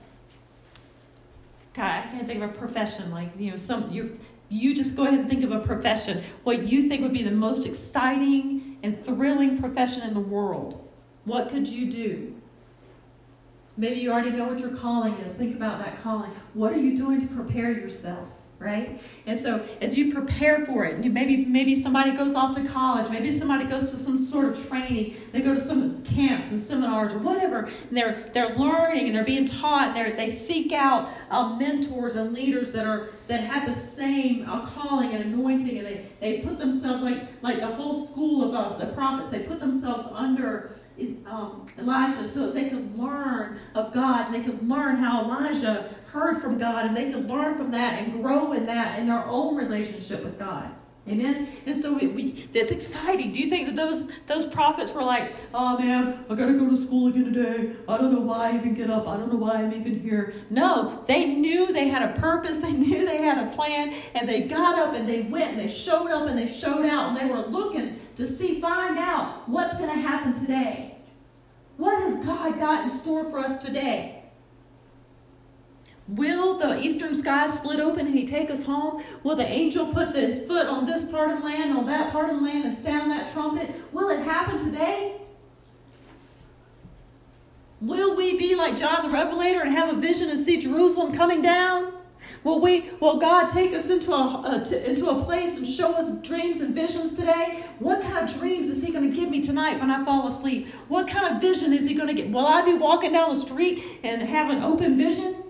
God, 1.73 2.05
I 2.05 2.07
can't 2.09 2.25
think 2.25 2.41
of 2.41 2.51
a 2.51 2.53
profession 2.53 3.11
like 3.11 3.29
you 3.37 3.51
know 3.51 3.57
some 3.57 3.91
you 3.91 4.17
you 4.47 4.73
just 4.73 4.95
go 4.95 5.05
ahead 5.05 5.19
and 5.19 5.29
think 5.29 5.43
of 5.43 5.51
a 5.51 5.59
profession 5.59 6.23
what 6.43 6.69
you 6.69 6.87
think 6.87 7.01
would 7.01 7.11
be 7.11 7.23
the 7.23 7.31
most 7.31 7.65
exciting 7.65 8.77
and 8.83 9.03
thrilling 9.03 9.57
profession 9.57 10.03
in 10.03 10.13
the 10.13 10.19
world 10.19 10.84
what 11.25 11.49
could 11.49 11.67
you 11.67 11.91
do? 11.91 12.35
Maybe 13.77 13.99
you 13.99 14.11
already 14.11 14.31
know 14.31 14.45
what 14.45 14.59
your 14.59 14.75
calling 14.75 15.13
is. 15.15 15.33
Think 15.33 15.55
about 15.55 15.79
that 15.79 16.01
calling. 16.01 16.31
What 16.53 16.71
are 16.71 16.79
you 16.79 16.95
doing 16.95 17.27
to 17.27 17.33
prepare 17.33 17.71
yourself? 17.71 18.29
Right? 18.57 19.01
And 19.25 19.37
so 19.37 19.67
as 19.81 19.97
you 19.97 20.13
prepare 20.13 20.65
for 20.65 20.85
it, 20.85 20.97
maybe 20.99 21.45
maybe 21.45 21.79
somebody 21.79 22.11
goes 22.11 22.35
off 22.35 22.55
to 22.55 22.63
college, 22.63 23.09
maybe 23.09 23.29
somebody 23.29 23.65
goes 23.65 23.91
to 23.91 23.97
some 23.97 24.23
sort 24.23 24.45
of 24.45 24.69
training, 24.69 25.17
they 25.33 25.41
go 25.41 25.53
to 25.53 25.59
some 25.59 26.03
camps 26.05 26.51
and 26.51 26.61
seminars 26.61 27.13
or 27.13 27.19
whatever, 27.19 27.65
and 27.65 27.97
they're 27.97 28.29
they're 28.33 28.55
learning 28.55 29.07
and 29.07 29.15
they're 29.15 29.25
being 29.25 29.45
taught, 29.45 29.93
they 29.93 30.13
they 30.13 30.31
seek 30.31 30.71
out 30.71 31.09
uh, 31.29 31.53
mentors 31.57 32.15
and 32.15 32.33
leaders 32.33 32.71
that 32.71 32.87
are 32.87 33.09
that 33.27 33.41
have 33.41 33.67
the 33.67 33.73
same 33.73 34.49
uh, 34.49 34.65
calling 34.65 35.13
and 35.13 35.25
anointing, 35.25 35.77
and 35.77 35.85
they, 35.85 36.05
they 36.21 36.39
put 36.39 36.57
themselves 36.57 37.03
like 37.03 37.23
like 37.41 37.59
the 37.59 37.67
whole 37.67 38.05
school 38.07 38.55
of 38.55 38.79
the 38.79 38.85
prophets, 38.93 39.27
they 39.27 39.39
put 39.39 39.59
themselves 39.59 40.05
under 40.13 40.71
um, 41.25 41.65
Elijah 41.77 42.27
so 42.27 42.51
they 42.51 42.69
could 42.69 42.97
learn 42.97 43.59
of 43.73 43.93
God. 43.93 44.27
and 44.27 44.33
They 44.33 44.41
could 44.41 44.67
learn 44.67 44.95
how 44.95 45.25
Elijah 45.25 45.93
heard 46.07 46.37
from 46.41 46.57
God, 46.57 46.85
and 46.85 46.95
they 46.95 47.11
could 47.11 47.27
learn 47.27 47.55
from 47.55 47.71
that 47.71 48.01
and 48.01 48.21
grow 48.21 48.53
in 48.53 48.65
that 48.67 48.99
in 48.99 49.07
their 49.07 49.25
own 49.25 49.55
relationship 49.55 50.23
with 50.23 50.39
God. 50.39 50.73
Amen. 51.07 51.47
And 51.67 51.77
so 51.79 51.93
we, 51.93 52.07
we, 52.07 52.31
that's 52.51 52.71
exciting. 52.71 53.31
Do 53.31 53.39
you 53.39 53.47
think 53.47 53.67
that 53.67 53.75
those 53.75 54.09
those 54.25 54.47
prophets 54.47 54.91
were 54.91 55.03
like, 55.03 55.33
"Oh 55.53 55.77
man, 55.77 56.25
I 56.27 56.33
gotta 56.33 56.53
go 56.53 56.67
to 56.67 56.75
school 56.75 57.09
again 57.09 57.31
today. 57.31 57.75
I 57.87 57.97
don't 57.97 58.11
know 58.11 58.21
why 58.21 58.49
I 58.49 58.55
even 58.55 58.73
get 58.73 58.89
up. 58.89 59.07
I 59.07 59.15
don't 59.17 59.31
know 59.31 59.37
why 59.37 59.57
I'm 59.57 59.71
even 59.71 59.99
here." 59.99 60.33
No, 60.49 61.03
they 61.07 61.27
knew 61.27 61.71
they 61.71 61.89
had 61.89 62.01
a 62.01 62.19
purpose. 62.19 62.57
They 62.65 62.71
knew 62.71 63.05
they 63.05 63.17
had 63.21 63.47
a 63.47 63.55
plan, 63.55 63.93
and 64.15 64.27
they 64.27 64.41
got 64.47 64.79
up 64.79 64.95
and 64.95 65.07
they 65.07 65.21
went 65.21 65.51
and 65.51 65.59
they 65.59 65.67
showed 65.67 66.09
up 66.09 66.27
and 66.27 66.35
they 66.35 66.47
showed 66.47 66.83
out 66.85 67.09
and 67.09 67.17
they 67.17 67.31
were 67.31 67.45
looking 67.45 67.99
to 68.15 68.25
see, 68.25 68.59
find 68.59 68.97
out 68.97 69.47
what's 69.47 69.77
going 69.77 69.89
to 69.89 70.01
happen 70.01 70.33
today. 70.33 70.97
What 71.77 72.01
has 72.01 72.25
God 72.25 72.57
got 72.59 72.85
in 72.85 72.89
store 72.89 73.29
for 73.29 73.39
us 73.39 73.61
today? 73.63 74.24
Will 76.07 76.59
the 76.59 76.79
eastern 76.79 77.15
sky 77.15 77.47
split 77.47 77.79
open 77.79 78.05
and 78.05 78.15
he 78.15 78.27
take 78.27 78.51
us 78.51 78.65
home? 78.65 79.03
Will 79.23 79.35
the 79.35 79.47
angel 79.47 79.87
put 79.87 80.15
his 80.15 80.45
foot 80.47 80.67
on 80.67 80.85
this 80.85 81.03
part 81.03 81.31
of 81.31 81.43
land, 81.43 81.75
on 81.75 81.87
that 81.87 82.11
part 82.11 82.29
of 82.29 82.41
land, 82.41 82.65
and 82.65 82.73
sound 82.73 83.09
that 83.11 83.31
trumpet? 83.31 83.75
Will 83.91 84.09
it 84.09 84.23
happen 84.23 84.59
today? 84.59 85.19
Will 87.81 88.15
we 88.15 88.37
be 88.37 88.55
like 88.55 88.77
John 88.77 89.07
the 89.07 89.09
Revelator 89.09 89.61
and 89.61 89.71
have 89.71 89.95
a 89.95 89.99
vision 89.99 90.29
and 90.29 90.39
see 90.39 90.59
Jerusalem 90.59 91.11
coming 91.11 91.41
down? 91.41 91.91
Will 92.43 92.59
we? 92.59 92.89
Will 92.99 93.17
God 93.17 93.49
take 93.49 93.73
us 93.73 93.89
into 93.89 94.11
a, 94.13 94.63
to, 94.65 94.89
into 94.89 95.09
a 95.09 95.21
place 95.21 95.57
and 95.57 95.67
show 95.67 95.93
us 95.93 96.09
dreams 96.19 96.61
and 96.61 96.73
visions 96.73 97.15
today? 97.15 97.65
What 97.79 98.01
kind 98.01 98.29
of 98.29 98.39
dreams 98.39 98.69
is 98.69 98.81
He 98.81 98.91
going 98.91 99.11
to 99.11 99.15
give 99.15 99.29
me 99.29 99.41
tonight 99.41 99.79
when 99.79 99.91
I 99.91 100.03
fall 100.05 100.27
asleep? 100.27 100.67
What 100.87 101.07
kind 101.07 101.35
of 101.35 101.41
vision 101.41 101.73
is 101.73 101.87
He 101.87 101.93
going 101.93 102.07
to 102.07 102.13
get? 102.13 102.31
Will 102.31 102.45
I 102.45 102.61
be 102.63 102.73
walking 102.73 103.13
down 103.13 103.33
the 103.33 103.39
street 103.39 103.83
and 104.03 104.21
have 104.21 104.51
an 104.51 104.63
open 104.63 104.95
vision? 104.95 105.44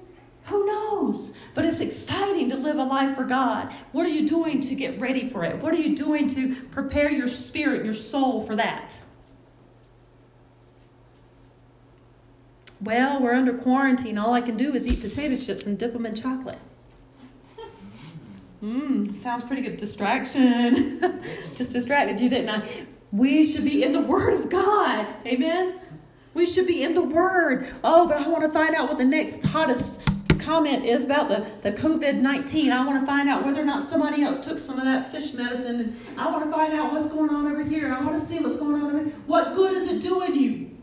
Who 0.56 0.66
knows? 0.66 1.38
But 1.54 1.66
it's 1.66 1.82
exciting 1.82 2.50
to 2.50 2.56
live 2.56 2.78
a 2.78 2.84
life 2.84 3.14
for 3.14 3.26
God. 3.26 3.74
What 3.92 4.06
are 4.06 4.10
you 4.10 4.26
doing 4.26 4.62
to 4.62 4.74
get 4.74 4.98
ready 5.02 5.28
for 5.28 5.44
it? 5.44 5.62
What 5.62 5.74
are 5.74 5.78
you 5.78 5.98
doing 5.98 6.28
to 6.30 6.56
prepare 6.72 7.12
your 7.12 7.28
spirit, 7.28 7.84
your 7.84 7.94
soul 7.94 8.46
for 8.46 8.56
that? 8.56 8.98
Well, 12.80 13.22
we're 13.22 13.34
under 13.34 13.54
quarantine. 13.54 14.18
All 14.18 14.34
I 14.34 14.40
can 14.40 14.56
do 14.56 14.74
is 14.74 14.88
eat 14.88 15.02
potato 15.02 15.36
chips 15.36 15.66
and 15.66 15.78
dip 15.78 15.92
them 15.92 16.06
in 16.06 16.16
chocolate. 16.16 16.60
Mmm, 18.64 19.14
sounds 19.14 19.44
pretty 19.44 19.62
good. 19.62 19.76
Distraction. 19.76 21.02
Just 21.56 21.74
distracted 21.74 22.22
you, 22.22 22.30
didn't 22.30 22.50
I? 22.50 22.86
We 23.12 23.44
should 23.44 23.66
be 23.66 23.84
in 23.84 23.92
the 23.92 24.00
Word 24.00 24.40
of 24.40 24.50
God. 24.50 25.06
Amen? 25.26 25.82
We 26.34 26.46
should 26.46 26.66
be 26.66 26.84
in 26.84 26.94
the 26.94 27.04
Word. 27.04 27.68
Oh, 27.84 28.08
but 28.08 28.16
I 28.16 28.28
want 28.30 28.44
to 28.44 28.50
find 28.50 28.74
out 28.74 28.88
what 28.88 28.98
the 28.98 29.06
next 29.06 29.44
hottest 29.44 30.00
comment 30.46 30.86
is 30.86 31.04
about 31.04 31.30
the, 31.30 31.48
the 31.62 31.72
COVID 31.72 32.16
19. 32.16 32.72
I 32.72 32.86
want 32.86 33.00
to 33.00 33.06
find 33.06 33.28
out 33.28 33.46
whether 33.46 33.62
or 33.62 33.66
not 33.66 33.84
somebody 33.84 34.24
else 34.24 34.40
took 34.40 34.60
some 34.60 34.78
of 34.78 34.86
that 34.86 35.12
fish 35.12 35.34
medicine. 35.34 36.00
I 36.18 36.30
want 36.32 36.46
to 36.46 36.52
find 36.52 36.74
out 36.74 36.94
what's 36.94 37.08
going 37.08 37.30
on 37.30 37.48
over 37.48 37.64
here. 37.64 37.94
I 37.94 38.04
want 38.04 38.20
to 38.20 38.26
see 38.26 38.40
what's 38.40 38.58
going 38.58 38.82
on 38.82 38.96
over 38.96 39.04
here. 39.04 39.14
What 39.26 39.56
good 39.56 39.74
is 39.74 39.88
it 39.88 40.02
doing 40.02 40.36
you? 40.36 40.78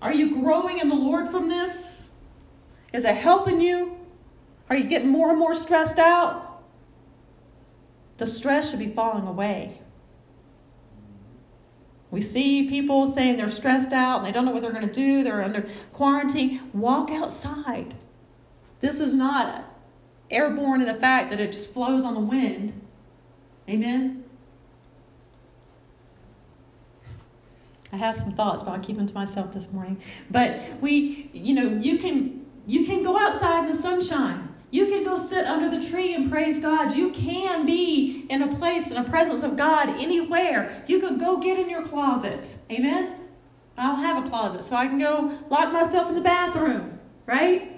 Are 0.00 0.12
you 0.12 0.40
growing 0.42 0.78
in 0.78 0.88
the 0.88 0.94
Lord 0.94 1.28
from 1.28 1.48
this? 1.48 2.04
Is 2.92 3.04
it 3.04 3.16
helping 3.16 3.60
you? 3.60 3.96
Are 4.68 4.76
you 4.76 4.84
getting 4.84 5.08
more 5.08 5.30
and 5.30 5.38
more 5.38 5.54
stressed 5.54 5.98
out? 5.98 6.62
The 8.18 8.26
stress 8.26 8.70
should 8.70 8.78
be 8.78 8.88
falling 8.88 9.26
away. 9.26 9.78
We 12.10 12.20
see 12.20 12.68
people 12.68 13.06
saying 13.06 13.38
they're 13.38 13.48
stressed 13.48 13.92
out 13.92 14.18
and 14.18 14.26
they 14.26 14.32
don't 14.32 14.44
know 14.44 14.50
what 14.52 14.62
they're 14.62 14.72
going 14.72 14.86
to 14.86 14.92
do, 14.92 15.24
they're 15.24 15.42
under 15.42 15.66
quarantine. 15.92 16.60
Walk 16.74 17.10
outside. 17.10 17.94
This 18.82 19.00
is 19.00 19.14
not 19.14 19.64
airborne 20.30 20.82
in 20.82 20.88
the 20.88 21.00
fact 21.00 21.30
that 21.30 21.40
it 21.40 21.52
just 21.52 21.72
flows 21.72 22.04
on 22.04 22.14
the 22.14 22.20
wind. 22.20 22.78
Amen? 23.68 24.24
I 27.92 27.96
have 27.96 28.16
some 28.16 28.32
thoughts, 28.32 28.62
but 28.62 28.72
I'll 28.72 28.80
keep 28.80 28.96
them 28.96 29.06
to 29.06 29.14
myself 29.14 29.52
this 29.52 29.70
morning. 29.70 30.02
But 30.30 30.80
we, 30.80 31.30
you 31.32 31.54
know, 31.54 31.78
you 31.78 31.98
can 31.98 32.44
you 32.66 32.84
can 32.84 33.02
go 33.02 33.18
outside 33.18 33.64
in 33.64 33.70
the 33.70 33.76
sunshine. 33.76 34.48
You 34.70 34.86
can 34.86 35.04
go 35.04 35.16
sit 35.16 35.46
under 35.46 35.68
the 35.68 35.86
tree 35.86 36.14
and 36.14 36.30
praise 36.30 36.60
God. 36.60 36.94
You 36.94 37.10
can 37.10 37.66
be 37.66 38.24
in 38.30 38.42
a 38.42 38.54
place 38.54 38.90
in 38.90 39.02
the 39.02 39.08
presence 39.08 39.42
of 39.42 39.56
God 39.56 39.90
anywhere. 39.90 40.82
You 40.86 40.98
can 40.98 41.18
go 41.18 41.36
get 41.38 41.58
in 41.58 41.68
your 41.68 41.84
closet. 41.84 42.56
Amen. 42.70 43.14
I 43.76 43.86
don't 43.86 44.00
have 44.00 44.24
a 44.24 44.28
closet, 44.28 44.64
so 44.64 44.74
I 44.76 44.86
can 44.88 44.98
go 44.98 45.38
lock 45.50 45.72
myself 45.72 46.08
in 46.08 46.14
the 46.14 46.20
bathroom, 46.20 46.98
right? 47.26 47.71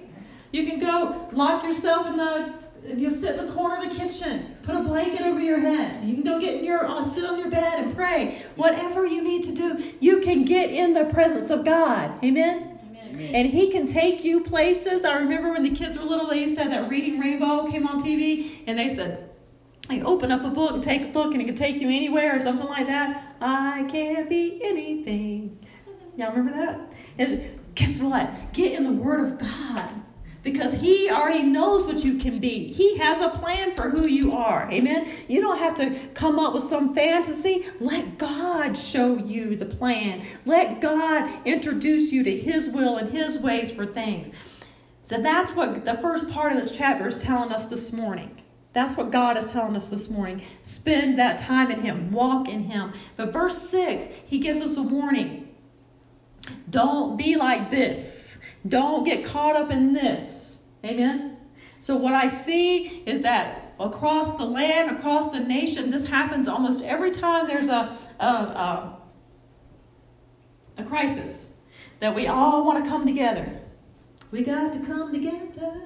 You 0.55 0.65
can 0.65 0.79
go 0.79 1.27
lock 1.33 1.65
yourself 1.65 2.07
in 2.07 2.15
the 2.15 2.53
you 2.87 3.11
sit 3.11 3.37
in 3.37 3.45
the 3.45 3.51
corner 3.51 3.75
of 3.75 3.89
the 3.89 3.93
kitchen, 3.93 4.55
put 4.63 4.73
a 4.73 4.79
blanket 4.79 5.21
over 5.21 5.39
your 5.39 5.59
head. 5.59 6.07
You 6.07 6.13
can 6.13 6.23
go 6.23 6.39
get 6.39 6.55
in 6.55 6.63
your 6.63 6.87
uh, 6.87 7.03
sit 7.03 7.25
on 7.25 7.37
your 7.37 7.49
bed 7.49 7.83
and 7.83 7.93
pray. 7.93 8.41
Whatever 8.55 9.05
you 9.05 9.21
need 9.21 9.43
to 9.43 9.51
do, 9.51 9.83
you 9.99 10.21
can 10.21 10.45
get 10.45 10.69
in 10.69 10.93
the 10.93 11.05
presence 11.05 11.49
of 11.49 11.65
God. 11.65 12.23
Amen. 12.23 12.79
Amen. 13.09 13.35
And 13.35 13.49
he 13.49 13.69
can 13.69 13.85
take 13.85 14.23
you 14.23 14.43
places. 14.45 15.03
I 15.03 15.15
remember 15.15 15.51
when 15.51 15.63
the 15.63 15.75
kids 15.75 15.99
were 15.99 16.05
little, 16.05 16.27
they 16.27 16.39
used 16.39 16.55
to 16.55 16.63
have 16.63 16.71
that 16.71 16.89
reading 16.89 17.19
rainbow 17.19 17.69
came 17.69 17.85
on 17.85 17.99
TV, 17.99 18.63
and 18.65 18.79
they 18.79 18.87
said, 18.87 19.29
I 19.89 19.99
open 20.01 20.31
up 20.31 20.45
a 20.45 20.49
book 20.49 20.71
and 20.71 20.81
take 20.81 21.03
a 21.03 21.07
look, 21.07 21.33
and 21.33 21.41
it 21.41 21.47
can 21.47 21.55
take 21.55 21.81
you 21.81 21.89
anywhere 21.89 22.33
or 22.33 22.39
something 22.39 22.67
like 22.67 22.87
that. 22.87 23.35
I 23.41 23.85
can't 23.89 24.29
be 24.29 24.61
anything. 24.63 25.67
Y'all 26.15 26.31
remember 26.31 26.65
that? 26.65 26.93
And 27.17 27.59
guess 27.75 27.99
what? 27.99 28.53
Get 28.53 28.71
in 28.71 28.85
the 28.85 28.93
Word 28.93 29.33
of 29.33 29.39
God 29.39 30.05
because 30.45 30.73
He 30.73 31.09
already 31.09 31.43
knows 31.43 31.85
what 31.85 32.05
you 32.05 32.19
can 32.19 32.37
be. 32.39 32.71
He 32.71 32.97
has 32.99 33.19
a 33.19 33.29
plan 33.29 33.75
for 33.75 33.89
who 33.89 34.07
you 34.07 34.31
are. 34.31 34.71
Amen. 34.71 35.11
You 35.27 35.41
don't 35.41 35.57
have 35.57 35.73
to 35.75 36.07
come 36.13 36.39
up 36.39 36.53
with 36.53 36.63
some 36.63 36.93
fantasy. 36.93 37.65
Let 37.81 38.19
God 38.19 38.77
show 38.77 39.17
you 39.17 39.55
the 39.55 39.65
plan. 39.65 40.23
Let 40.45 40.79
God 40.79 41.45
introduce 41.45 42.13
you 42.13 42.23
to 42.23 42.37
His 42.37 42.69
will 42.69 42.95
and 42.95 43.09
His 43.09 43.39
ways 43.39 43.71
for 43.71 43.87
things. 43.87 44.29
So 45.01 45.17
that's 45.19 45.55
what 45.55 45.83
the 45.83 45.95
first 45.95 46.29
part 46.29 46.51
of 46.51 46.59
this 46.59 46.71
chapter 46.71 47.07
is 47.07 47.17
telling 47.17 47.51
us 47.51 47.65
this 47.65 47.91
morning. 47.91 48.41
That's 48.71 48.95
what 48.95 49.09
God 49.09 49.37
is 49.37 49.51
telling 49.51 49.75
us 49.75 49.89
this 49.89 50.09
morning. 50.09 50.43
Spend 50.61 51.17
that 51.17 51.39
time 51.39 51.71
in 51.71 51.79
Him, 51.81 52.11
walk 52.11 52.47
in 52.47 52.65
Him. 52.65 52.93
But 53.17 53.33
verse 53.33 53.57
6, 53.69 54.09
He 54.27 54.37
gives 54.37 54.61
us 54.61 54.77
a 54.77 54.83
warning. 54.83 55.49
Don't 56.69 57.17
be 57.17 57.35
like 57.35 57.71
this. 57.71 58.37
Don't 58.67 59.03
get 59.03 59.23
caught 59.23 59.55
up 59.55 59.71
in 59.71 59.93
this. 59.93 60.59
Amen? 60.83 61.37
So, 61.79 61.95
what 61.95 62.13
I 62.13 62.27
see 62.27 63.03
is 63.05 63.21
that 63.21 63.75
across 63.79 64.37
the 64.37 64.45
land, 64.45 64.97
across 64.97 65.31
the 65.31 65.39
nation, 65.39 65.91
this 65.91 66.07
happens 66.07 66.47
almost 66.47 66.81
every 66.81 67.11
time 67.11 67.47
there's 67.47 67.67
a, 67.67 67.95
a, 68.19 68.25
a, 68.25 68.97
a 70.77 70.83
crisis 70.83 71.53
that 71.99 72.15
we 72.15 72.27
all 72.27 72.65
want 72.65 72.83
to 72.83 72.89
come 72.89 73.05
together. 73.05 73.59
We 74.31 74.43
got 74.43 74.73
to 74.73 74.79
come 74.79 75.13
together. 75.13 75.81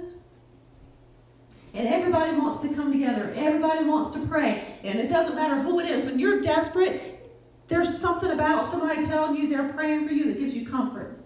And 1.74 1.88
everybody 1.88 2.36
wants 2.36 2.60
to 2.62 2.74
come 2.74 2.92
together. 2.92 3.32
Everybody 3.36 3.86
wants 3.86 4.10
to 4.12 4.26
pray. 4.26 4.80
And 4.84 4.98
it 4.98 5.08
doesn't 5.08 5.36
matter 5.36 5.62
who 5.62 5.80
it 5.80 5.88
is. 5.88 6.04
When 6.06 6.18
you're 6.18 6.42
desperate, 6.42 7.38
there's 7.68 8.00
something 8.00 8.32
about 8.32 8.66
somebody 8.66 9.06
telling 9.06 9.36
you 9.36 9.48
they're 9.48 9.70
praying 9.70 10.08
for 10.08 10.14
you 10.14 10.26
that 10.26 10.40
gives 10.40 10.56
you 10.56 10.68
comfort. 10.68 11.19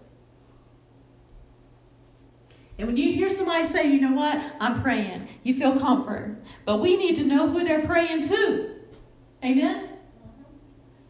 And 2.78 2.88
when 2.88 2.96
you 2.96 3.12
hear 3.12 3.28
somebody 3.28 3.66
say, 3.66 3.90
you 3.90 4.00
know 4.00 4.12
what, 4.12 4.42
I'm 4.60 4.82
praying, 4.82 5.28
you 5.44 5.54
feel 5.54 5.78
comfort. 5.78 6.36
But 6.64 6.78
we 6.78 6.96
need 6.96 7.16
to 7.16 7.24
know 7.24 7.48
who 7.48 7.62
they're 7.62 7.86
praying 7.86 8.22
to. 8.22 8.74
Amen? 9.44 9.90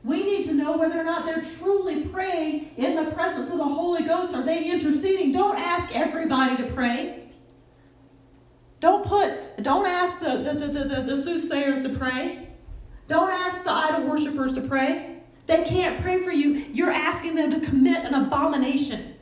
We 0.02 0.22
need 0.22 0.44
to 0.44 0.52
know 0.52 0.76
whether 0.76 1.00
or 1.00 1.04
not 1.04 1.24
they're 1.24 1.42
truly 1.42 2.04
praying 2.04 2.72
in 2.76 3.02
the 3.02 3.10
presence 3.12 3.50
of 3.50 3.56
the 3.56 3.64
Holy 3.64 4.02
Ghost. 4.02 4.34
Are 4.34 4.42
they 4.42 4.70
interceding? 4.70 5.32
Don't 5.32 5.56
ask 5.56 5.90
everybody 5.94 6.62
to 6.62 6.70
pray. 6.74 7.30
Don't 8.80 9.06
put, 9.06 9.62
don't 9.62 9.86
ask 9.86 10.20
the, 10.20 10.36
the, 10.36 10.52
the, 10.52 10.84
the, 10.84 11.02
the 11.02 11.16
soothsayers 11.16 11.80
to 11.80 11.88
pray. 11.88 12.48
Don't 13.08 13.30
ask 13.30 13.64
the 13.64 13.72
idol 13.72 14.02
worshippers 14.02 14.52
to 14.54 14.60
pray. 14.60 15.20
They 15.46 15.64
can't 15.64 16.02
pray 16.02 16.22
for 16.22 16.32
you. 16.32 16.66
You're 16.72 16.90
asking 16.90 17.34
them 17.36 17.50
to 17.52 17.60
commit 17.60 18.04
an 18.04 18.12
abomination 18.12 19.13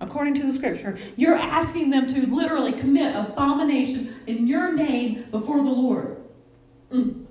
according 0.00 0.34
to 0.34 0.42
the 0.44 0.52
scripture. 0.52 0.96
You're 1.16 1.36
asking 1.36 1.90
them 1.90 2.06
to 2.08 2.26
literally 2.26 2.72
commit 2.72 3.14
abomination 3.14 4.14
in 4.26 4.46
your 4.46 4.72
name 4.72 5.26
before 5.30 5.58
the 5.58 5.70
Lord. 5.70 6.22
Mm. 6.90 7.26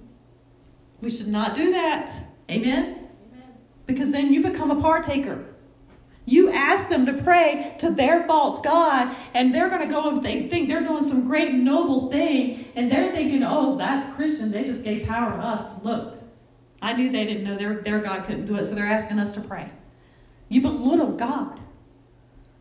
We 1.01 1.09
should 1.09 1.27
not 1.27 1.55
do 1.55 1.71
that. 1.71 2.11
Amen? 2.49 2.83
Amen? 2.85 3.53
Because 3.85 4.11
then 4.11 4.33
you 4.33 4.41
become 4.41 4.71
a 4.71 4.81
partaker. 4.81 5.45
You 6.25 6.51
ask 6.51 6.89
them 6.89 7.05
to 7.05 7.13
pray 7.13 7.75
to 7.79 7.89
their 7.89 8.27
false 8.27 8.59
God, 8.59 9.15
and 9.33 9.55
they're 9.55 9.69
going 9.69 9.87
to 9.87 9.93
go 9.93 10.09
and 10.09 10.21
think, 10.21 10.49
think 10.49 10.67
they're 10.67 10.83
doing 10.83 11.03
some 11.03 11.25
great 11.25 11.53
noble 11.53 12.11
thing, 12.11 12.69
and 12.75 12.91
they're 12.91 13.13
thinking, 13.13 13.43
oh, 13.43 13.77
that 13.77 14.13
Christian, 14.13 14.51
they 14.51 14.65
just 14.65 14.83
gave 14.83 15.07
power 15.07 15.31
to 15.31 15.37
us. 15.37 15.81
Look, 15.85 16.17
I 16.81 16.91
knew 16.93 17.09
they 17.09 17.23
didn't 17.23 17.45
know 17.45 17.57
their, 17.57 17.75
their 17.75 17.99
God 17.99 18.25
couldn't 18.25 18.45
do 18.45 18.57
it, 18.57 18.65
so 18.65 18.75
they're 18.75 18.85
asking 18.85 19.19
us 19.19 19.31
to 19.33 19.41
pray. 19.41 19.71
You 20.49 20.61
belittle 20.61 21.13
God. 21.13 21.61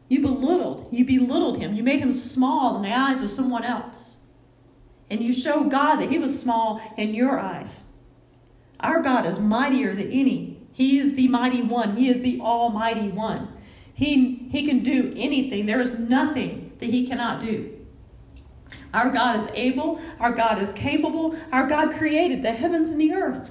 You 0.08 0.20
belittled. 0.20 0.88
You 0.90 1.04
belittled 1.04 1.58
him. 1.58 1.74
You 1.74 1.82
made 1.82 2.00
him 2.00 2.12
small 2.12 2.76
in 2.76 2.82
the 2.82 2.96
eyes 2.96 3.22
of 3.22 3.30
someone 3.30 3.64
else. 3.64 4.18
And 5.10 5.22
you 5.22 5.32
showed 5.32 5.70
God 5.70 5.96
that 5.96 6.10
he 6.10 6.18
was 6.18 6.38
small 6.38 6.80
in 6.96 7.14
your 7.14 7.38
eyes. 7.38 7.82
Our 8.80 9.02
God 9.02 9.26
is 9.26 9.38
mightier 9.38 9.94
than 9.94 10.10
any. 10.10 10.60
He 10.72 10.98
is 10.98 11.14
the 11.14 11.28
mighty 11.28 11.62
one. 11.62 11.96
He 11.96 12.08
is 12.08 12.22
the 12.22 12.40
almighty 12.40 13.08
one. 13.08 13.48
He, 13.94 14.46
he 14.50 14.66
can 14.66 14.80
do 14.80 15.12
anything. 15.16 15.66
There 15.66 15.80
is 15.80 15.98
nothing 15.98 16.72
that 16.80 16.90
he 16.90 17.06
cannot 17.06 17.40
do. 17.40 17.72
Our 18.92 19.10
God 19.10 19.40
is 19.40 19.48
able. 19.54 20.00
Our 20.20 20.32
God 20.32 20.60
is 20.60 20.72
capable. 20.72 21.36
Our 21.50 21.66
God 21.66 21.92
created 21.92 22.42
the 22.42 22.52
heavens 22.52 22.90
and 22.90 23.00
the 23.00 23.14
earth 23.14 23.50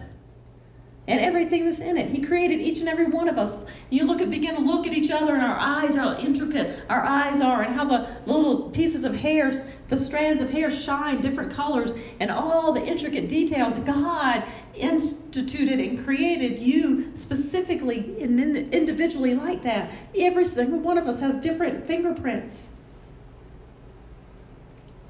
and 1.08 1.20
everything 1.20 1.66
that's 1.66 1.80
in 1.80 1.98
it. 1.98 2.10
He 2.10 2.22
created 2.22 2.60
each 2.60 2.80
and 2.80 2.90
every 2.90 3.06
one 3.06 3.30
of 3.30 3.38
us. 3.38 3.64
You 3.90 4.06
look 4.06 4.22
at 4.22 4.30
begin 4.30 4.56
to 4.56 4.62
look 4.62 4.88
at 4.88 4.94
each 4.94 5.12
other 5.12 5.36
and 5.36 5.44
our 5.44 5.58
eyes, 5.58 5.96
how 5.96 6.18
intricate 6.18 6.84
our 6.90 7.04
eyes 7.04 7.42
are, 7.42 7.62
and 7.62 7.76
how 7.76 7.86
the 7.86 8.08
little 8.26 8.70
pieces 8.72 9.04
of 9.04 9.16
hairs, 9.16 9.62
the 9.88 9.98
strands 9.98 10.42
of 10.42 10.50
hair 10.50 10.72
shine 10.72 11.22
different 11.22 11.52
colors, 11.52 11.94
and 12.20 12.32
all 12.32 12.72
the 12.72 12.84
intricate 12.84 13.30
details. 13.30 13.78
God 13.80 14.44
instituted 14.74 15.80
and 15.80 16.04
created 16.04 16.60
you 16.60 17.12
specifically 17.16 18.16
and 18.20 18.40
individually 18.74 19.36
like 19.36 19.62
that. 19.62 19.92
Every 20.18 20.46
single 20.46 20.80
one 20.80 20.98
of 20.98 21.08
us 21.08 21.20
has 21.20 21.38
different 21.38 21.86
fingerprints. 21.86 22.72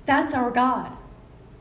That's 0.05 0.33
our 0.33 0.51
God, 0.51 0.91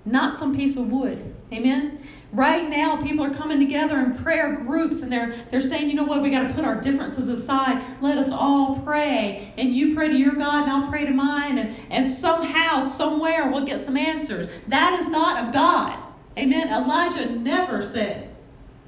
not 0.04 0.36
some 0.36 0.54
piece 0.54 0.76
of 0.76 0.90
wood. 0.90 1.34
Amen. 1.52 1.98
Right 2.34 2.68
now, 2.68 3.00
people 3.00 3.24
are 3.24 3.32
coming 3.32 3.60
together 3.60 3.96
in 4.00 4.16
prayer 4.16 4.56
groups 4.56 5.02
and 5.02 5.12
they're, 5.12 5.36
they're 5.52 5.60
saying, 5.60 5.88
you 5.88 5.94
know 5.94 6.02
what, 6.02 6.20
we 6.20 6.30
got 6.30 6.48
to 6.48 6.52
put 6.52 6.64
our 6.64 6.80
differences 6.80 7.28
aside. 7.28 7.80
Let 8.00 8.18
us 8.18 8.32
all 8.32 8.80
pray. 8.80 9.54
And 9.56 9.72
you 9.72 9.94
pray 9.94 10.08
to 10.08 10.16
your 10.16 10.34
God 10.34 10.64
and 10.64 10.72
I'll 10.72 10.88
pray 10.88 11.06
to 11.06 11.12
mine. 11.12 11.58
And, 11.58 11.76
and 11.92 12.10
somehow, 12.10 12.80
somewhere, 12.80 13.48
we'll 13.48 13.64
get 13.64 13.78
some 13.78 13.96
answers. 13.96 14.48
That 14.66 14.98
is 14.98 15.08
not 15.08 15.46
of 15.46 15.54
God. 15.54 15.96
Amen. 16.36 16.68
Elijah 16.70 17.30
never 17.30 17.80
said, 17.80 18.34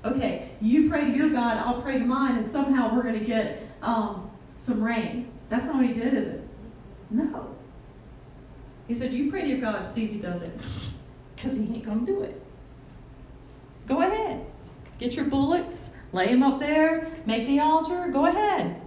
okay, 0.05 0.51
you 0.61 0.91
pray 0.91 1.03
to 1.03 1.17
your 1.17 1.31
God, 1.31 1.59
I'll 1.59 1.81
pray 1.81 2.01
to 2.01 2.05
mine, 2.05 2.37
and 2.37 2.45
somehow 2.45 2.93
we're 2.93 3.05
going 3.05 3.19
to 3.19 3.25
get 3.25 3.63
um, 3.81 4.29
some 4.59 4.83
rain. 4.83 5.31
That's 5.51 5.67
not 5.67 5.77
what 5.77 5.87
he 5.87 5.93
did, 5.93 6.15
is 6.15 6.27
it? 6.27 6.49
No. 7.11 7.55
He 8.89 8.95
said, 8.95 9.15
you 9.15 9.31
pray 9.31 9.43
to 9.43 9.49
your 9.49 9.61
God 9.61 9.89
see 9.89 10.05
if 10.05 10.11
he 10.11 10.19
does 10.19 10.43
it. 10.43 10.53
Because 11.37 11.55
he 11.55 11.65
ain't 11.65 11.85
going 11.85 12.07
to 12.07 12.07
do 12.07 12.23
it. 12.23 12.46
Go 13.87 14.03
ahead. 14.03 14.45
Get 14.99 15.15
your 15.15 15.27
bullocks, 15.27 15.91
lay 16.13 16.27
them 16.29 16.43
up 16.43 16.59
there, 16.59 17.11
make 17.27 17.47
the 17.47 17.61
altar, 17.61 18.09
go 18.09 18.27
ahead. 18.27 18.81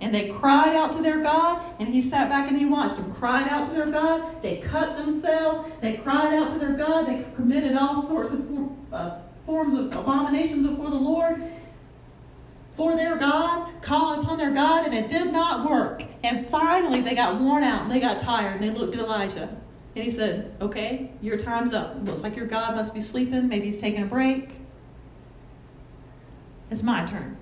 And 0.00 0.14
they 0.14 0.28
cried 0.28 0.76
out 0.76 0.92
to 0.92 1.02
their 1.02 1.20
God, 1.22 1.60
and 1.80 1.88
he 1.88 2.00
sat 2.00 2.28
back 2.28 2.46
and 2.48 2.56
he 2.56 2.64
watched 2.64 2.94
them. 2.94 3.12
Cried 3.12 3.48
out 3.48 3.66
to 3.66 3.72
their 3.72 3.90
God. 3.90 4.40
They 4.42 4.58
cut 4.58 4.96
themselves. 4.96 5.68
They 5.80 5.96
cried 5.96 6.32
out 6.34 6.48
to 6.50 6.58
their 6.60 6.74
God. 6.74 7.08
They 7.08 7.26
committed 7.34 7.76
all 7.76 8.00
sorts 8.00 8.30
of 8.30 8.48
uh, 8.92 9.18
forms 9.44 9.74
of 9.74 9.86
abominations 9.86 10.64
before 10.64 10.90
the 10.90 10.96
Lord. 10.96 11.42
for 12.78 12.94
their 12.94 13.16
God, 13.16 13.68
calling 13.82 14.20
upon 14.20 14.38
their 14.38 14.52
God, 14.52 14.86
and 14.86 14.94
it 14.94 15.08
did 15.08 15.32
not 15.32 15.68
work. 15.68 16.04
And 16.22 16.48
finally, 16.48 17.00
they 17.00 17.16
got 17.16 17.40
worn 17.40 17.64
out 17.64 17.82
and 17.82 17.90
they 17.90 17.98
got 17.98 18.20
tired, 18.20 18.60
and 18.60 18.62
they 18.62 18.70
looked 18.70 18.94
at 18.94 19.00
Elijah. 19.00 19.56
And 19.94 20.04
he 20.04 20.10
said, 20.10 20.54
Okay, 20.60 21.10
your 21.20 21.36
time's 21.36 21.72
up. 21.72 21.96
Looks 22.04 22.22
like 22.22 22.36
your 22.36 22.46
God 22.46 22.76
must 22.76 22.94
be 22.94 23.00
sleeping. 23.00 23.48
Maybe 23.48 23.66
he's 23.66 23.80
taking 23.80 24.02
a 24.02 24.06
break. 24.06 24.50
It's 26.70 26.82
my 26.82 27.06
turn. 27.06 27.36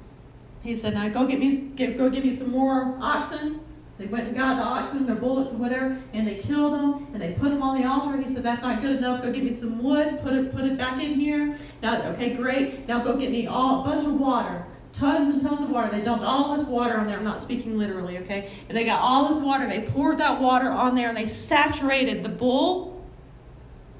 He 0.62 0.74
said, 0.74 0.94
Now 0.94 1.08
go 1.08 1.26
get 1.26 1.38
me, 1.38 1.56
get, 1.56 1.98
go 1.98 2.08
get 2.08 2.24
me 2.24 2.34
some 2.34 2.50
more 2.50 2.96
oxen. 3.00 3.60
They 3.98 4.06
went 4.06 4.26
and 4.26 4.36
got 4.36 4.56
the 4.56 4.62
oxen, 4.62 5.06
their 5.06 5.14
bullets, 5.14 5.52
or 5.52 5.56
whatever, 5.56 5.98
and 6.12 6.26
they 6.26 6.34
killed 6.34 6.74
them 6.74 7.06
and 7.14 7.22
they 7.22 7.32
put 7.32 7.48
them 7.48 7.62
on 7.62 7.80
the 7.80 7.88
altar. 7.88 8.14
He 8.18 8.28
said, 8.28 8.42
"That's 8.42 8.60
not 8.60 8.82
good 8.82 8.96
enough. 8.96 9.22
Go 9.22 9.32
get 9.32 9.42
me 9.42 9.52
some 9.52 9.82
wood. 9.82 10.18
Put 10.18 10.34
it, 10.34 10.54
put 10.54 10.64
it 10.64 10.76
back 10.76 11.02
in 11.02 11.18
here. 11.18 11.56
Now, 11.82 12.02
okay, 12.10 12.34
great. 12.34 12.86
Now 12.86 13.02
go 13.02 13.16
get 13.16 13.30
me 13.30 13.46
all, 13.46 13.80
a 13.80 13.84
bunch 13.84 14.04
of 14.04 14.20
water 14.20 14.66
tons 14.92 15.28
and 15.28 15.42
tons 15.42 15.62
of 15.62 15.70
water. 15.70 15.90
They 15.90 16.02
dumped 16.02 16.24
all 16.24 16.56
this 16.56 16.66
water 16.66 16.96
on 16.96 17.06
there. 17.06 17.16
I'm 17.16 17.24
not 17.24 17.40
speaking 17.40 17.78
literally, 17.78 18.18
okay? 18.18 18.52
And 18.68 18.76
they 18.76 18.84
got 18.84 19.00
all 19.00 19.28
this 19.28 19.42
water. 19.42 19.66
They 19.66 19.82
poured 19.82 20.18
that 20.18 20.40
water 20.40 20.70
on 20.70 20.94
there 20.94 21.08
and 21.08 21.16
they 21.16 21.24
saturated 21.24 22.22
the 22.22 22.28
bull. 22.28 23.04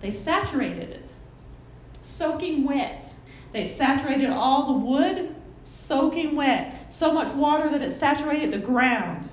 They 0.01 0.11
saturated 0.11 0.90
it, 0.90 1.11
soaking 2.03 2.64
wet. 2.64 3.12
They 3.53 3.64
saturated 3.64 4.31
all 4.31 4.66
the 4.66 4.87
wood, 4.87 5.35
soaking 5.64 6.37
wet. 6.37 6.92
So 6.92 7.12
much 7.12 7.33
water 7.35 7.70
that 7.70 7.83
it 7.83 7.92
saturated 7.92 8.53
the 8.53 8.59
ground. 8.59 9.29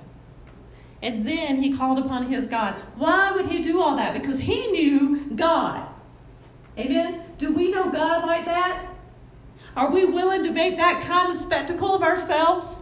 And 1.02 1.26
then 1.26 1.62
he 1.62 1.76
called 1.76 1.98
upon 1.98 2.28
his 2.30 2.46
God. 2.46 2.74
Why 2.96 3.30
would 3.32 3.46
he 3.46 3.62
do 3.62 3.82
all 3.82 3.96
that? 3.96 4.14
Because 4.14 4.38
he 4.38 4.68
knew 4.68 5.30
God. 5.36 5.86
Amen? 6.78 7.22
Do 7.36 7.52
we 7.52 7.70
know 7.70 7.90
God 7.90 8.24
like 8.24 8.46
that? 8.46 8.93
Are 9.76 9.90
we 9.90 10.04
willing 10.04 10.44
to 10.44 10.52
make 10.52 10.76
that 10.76 11.02
kind 11.02 11.30
of 11.30 11.36
spectacle 11.36 11.94
of 11.94 12.02
ourselves? 12.02 12.80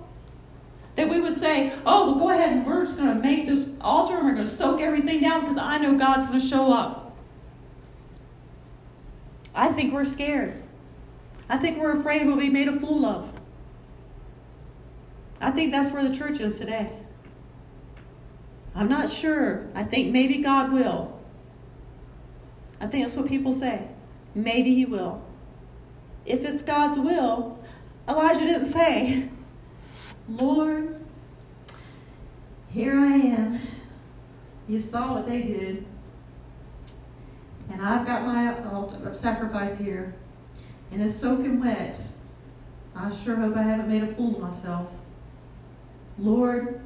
That 0.95 1.09
we 1.09 1.21
would 1.21 1.33
say, 1.33 1.73
oh, 1.87 2.07
well, 2.07 2.15
go 2.17 2.31
ahead 2.31 2.53
and 2.53 2.67
we're 2.67 2.85
just 2.85 2.99
going 2.99 3.15
to 3.15 3.21
make 3.21 3.47
this 3.47 3.71
altar 3.81 4.17
and 4.17 4.27
we're 4.27 4.35
going 4.35 4.45
to 4.45 4.51
soak 4.51 4.81
everything 4.81 5.21
down 5.21 5.41
because 5.41 5.57
I 5.57 5.79
know 5.79 5.97
God's 5.97 6.27
going 6.27 6.39
to 6.39 6.47
show 6.47 6.71
up. 6.71 7.17
I 9.55 9.69
think 9.69 9.95
we're 9.95 10.05
scared. 10.05 10.55
I 11.49 11.57
think 11.57 11.79
we're 11.79 11.99
afraid 11.99 12.27
we'll 12.27 12.37
be 12.37 12.51
made 12.51 12.69
a 12.69 12.79
fool 12.79 13.07
of. 13.07 13.33
I 15.41 15.51
think 15.51 15.73
that's 15.73 15.91
where 15.93 16.07
the 16.07 16.15
church 16.15 16.41
is 16.41 16.59
today. 16.59 16.93
I'm 18.75 18.89
not 18.89 19.09
sure. 19.09 19.67
I 19.75 19.85
think 19.85 20.13
maybe 20.13 20.39
God 20.39 20.73
will. 20.73 21.19
I 22.81 22.87
think 22.87 23.05
that's 23.05 23.17
what 23.17 23.29
people 23.29 23.53
say. 23.53 23.89
Maybe 24.35 24.75
He 24.75 24.85
will 24.85 25.23
if 26.25 26.45
it's 26.45 26.63
God's 26.63 26.99
will, 26.99 27.59
Elijah 28.09 28.41
didn't 28.41 28.67
say, 28.67 29.29
Lord, 30.29 31.01
here 32.71 32.99
I 32.99 33.15
am. 33.15 33.61
You 34.69 34.81
saw 34.81 35.15
what 35.15 35.27
they 35.27 35.43
did. 35.43 35.85
And 37.71 37.83
I've 37.83 38.07
got 38.07 38.25
my 38.25 38.63
altar 38.71 39.09
of 39.09 39.17
sacrifice 39.17 39.79
here. 39.79 40.15
And 40.91 41.03
it's 41.03 41.15
soaking 41.15 41.61
wet. 41.61 42.01
I 42.95 43.11
sure 43.11 43.37
hope 43.37 43.57
I 43.57 43.63
haven't 43.63 43.89
made 43.89 44.03
a 44.03 44.15
fool 44.15 44.37
of 44.37 44.43
myself. 44.43 44.89
Lord, 46.19 46.81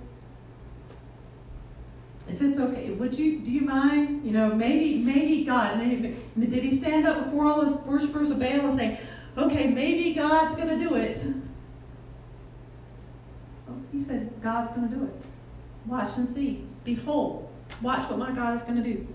if 2.29 2.41
it's 2.41 2.59
okay, 2.59 2.91
would 2.91 3.17
you 3.17 3.41
do 3.41 3.51
you 3.51 3.61
mind? 3.63 4.25
You 4.25 4.33
know, 4.33 4.55
maybe 4.55 4.99
maybe 4.99 5.45
God. 5.45 5.79
Maybe, 5.79 6.17
did 6.39 6.63
he 6.63 6.79
stand 6.79 7.07
up 7.07 7.25
before 7.25 7.47
all 7.47 7.65
those 7.65 7.75
worshippers 7.85 8.31
of 8.31 8.39
Baal 8.39 8.61
and 8.61 8.73
say, 8.73 9.01
okay, 9.37 9.67
maybe 9.67 10.15
God's 10.15 10.55
going 10.55 10.69
to 10.69 10.79
do 10.79 10.95
it. 10.95 11.17
Well, 13.67 13.79
he 13.93 14.03
said, 14.03 14.31
God's 14.43 14.71
going 14.71 14.89
to 14.89 14.95
do 14.95 15.05
it. 15.05 15.13
Watch 15.87 16.17
and 16.17 16.29
see. 16.29 16.65
Behold, 16.85 17.49
watch 17.83 18.09
what 18.09 18.19
my 18.19 18.33
God 18.33 18.55
is 18.55 18.63
going 18.63 18.83
to 18.83 18.83
do. 18.83 19.07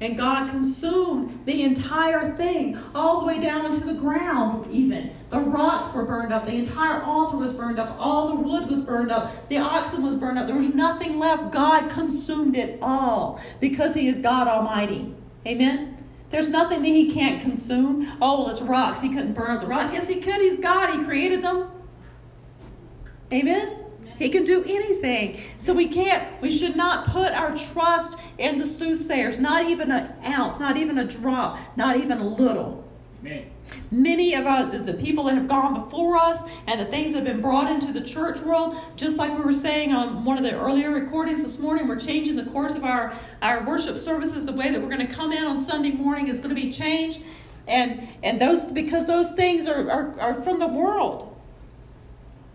And 0.00 0.16
God 0.16 0.50
consumed 0.50 1.46
the 1.46 1.62
entire 1.62 2.34
thing, 2.36 2.76
all 2.94 3.20
the 3.20 3.26
way 3.26 3.38
down 3.38 3.64
into 3.66 3.84
the 3.84 3.94
ground, 3.94 4.70
even. 4.70 5.12
The 5.30 5.38
rocks 5.38 5.94
were 5.94 6.04
burned 6.04 6.32
up. 6.32 6.46
The 6.46 6.54
entire 6.54 7.02
altar 7.02 7.36
was 7.36 7.52
burned 7.52 7.78
up. 7.78 7.96
All 7.98 8.28
the 8.28 8.34
wood 8.34 8.68
was 8.68 8.82
burned 8.82 9.12
up. 9.12 9.48
The 9.48 9.58
oxen 9.58 10.02
was 10.02 10.16
burned 10.16 10.38
up. 10.38 10.46
There 10.46 10.56
was 10.56 10.74
nothing 10.74 11.18
left. 11.18 11.52
God 11.52 11.88
consumed 11.90 12.56
it 12.56 12.78
all 12.82 13.40
because 13.60 13.94
He 13.94 14.08
is 14.08 14.18
God 14.18 14.48
Almighty. 14.48 15.14
Amen? 15.46 16.03
There's 16.34 16.48
nothing 16.48 16.82
that 16.82 16.88
he 16.88 17.12
can't 17.12 17.40
consume. 17.40 18.18
Oh, 18.20 18.40
well, 18.40 18.50
it's 18.50 18.60
rocks. 18.60 19.00
He 19.00 19.08
couldn't 19.08 19.34
burn 19.34 19.52
up 19.52 19.60
the 19.60 19.68
rocks. 19.68 19.92
Yes, 19.92 20.08
he 20.08 20.16
could. 20.16 20.40
He's 20.40 20.56
God. 20.56 20.90
He 20.90 21.04
created 21.04 21.42
them. 21.42 21.70
Amen? 23.32 23.84
He 24.18 24.28
can 24.30 24.42
do 24.42 24.64
anything. 24.64 25.40
So 25.58 25.72
we 25.72 25.86
can't, 25.86 26.42
we 26.42 26.50
should 26.50 26.74
not 26.74 27.06
put 27.06 27.30
our 27.30 27.56
trust 27.56 28.18
in 28.36 28.58
the 28.58 28.66
soothsayers, 28.66 29.38
not 29.38 29.66
even 29.66 29.92
an 29.92 30.12
ounce, 30.24 30.58
not 30.58 30.76
even 30.76 30.98
a 30.98 31.04
drop, 31.04 31.56
not 31.76 31.98
even 31.98 32.18
a 32.18 32.26
little. 32.26 32.83
Many 33.90 34.34
of 34.34 34.46
our, 34.46 34.66
the 34.66 34.94
people 34.94 35.24
that 35.24 35.34
have 35.34 35.48
gone 35.48 35.82
before 35.82 36.16
us 36.16 36.42
and 36.66 36.80
the 36.80 36.84
things 36.84 37.12
that 37.12 37.20
have 37.20 37.26
been 37.26 37.40
brought 37.40 37.70
into 37.70 37.92
the 37.92 38.02
church 38.02 38.40
world, 38.40 38.76
just 38.96 39.16
like 39.16 39.36
we 39.36 39.42
were 39.42 39.52
saying 39.52 39.92
on 39.92 40.24
one 40.24 40.36
of 40.36 40.44
the 40.44 40.54
earlier 40.58 40.90
recordings 40.90 41.42
this 41.42 41.58
morning, 41.58 41.88
we're 41.88 41.98
changing 41.98 42.36
the 42.36 42.44
course 42.44 42.74
of 42.74 42.84
our, 42.84 43.14
our 43.40 43.64
worship 43.64 43.96
services. 43.96 44.44
The 44.44 44.52
way 44.52 44.70
that 44.70 44.80
we're 44.80 44.94
going 44.94 45.06
to 45.06 45.12
come 45.12 45.32
in 45.32 45.44
on 45.44 45.58
Sunday 45.60 45.92
morning 45.92 46.28
is 46.28 46.38
going 46.38 46.54
to 46.54 46.60
be 46.60 46.72
changed. 46.72 47.22
And, 47.66 48.06
and 48.22 48.40
those, 48.40 48.64
because 48.64 49.06
those 49.06 49.32
things 49.32 49.66
are, 49.66 49.90
are, 49.90 50.20
are 50.20 50.42
from 50.42 50.58
the 50.58 50.66
world. 50.68 51.34